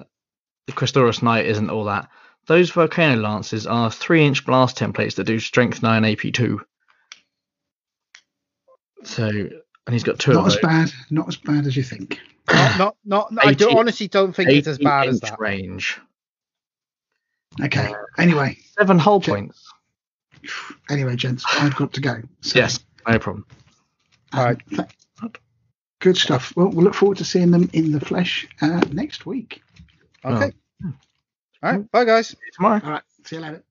[0.67, 2.09] the Questoris Knight isn't all that.
[2.47, 6.63] Those volcano lances are three-inch blast templates that do strength nine AP two.
[9.05, 9.53] So, and
[9.93, 10.63] he's got two Not of as those.
[10.63, 12.19] bad, not as bad as you think.
[12.51, 15.41] not, not, not I do, honestly don't think it's as bad as 18 inch that.
[15.41, 16.01] range.
[17.63, 17.93] Okay.
[18.17, 19.35] Anyway, Seven hull Check.
[19.35, 19.63] points.
[20.91, 22.23] anyway, gents, I've got to go.
[22.41, 23.47] So, Yes, no problem.
[24.33, 24.59] um, All right.
[24.71, 25.37] th-
[26.01, 26.55] good stuff.
[26.57, 29.63] Well, we'll look forward to seeing them in the flesh uh, next week.
[30.25, 30.53] Okay.
[30.85, 31.91] All right.
[31.91, 32.29] Bye, guys.
[32.29, 32.81] See you tomorrow.
[32.85, 33.03] All right.
[33.25, 33.65] See you later.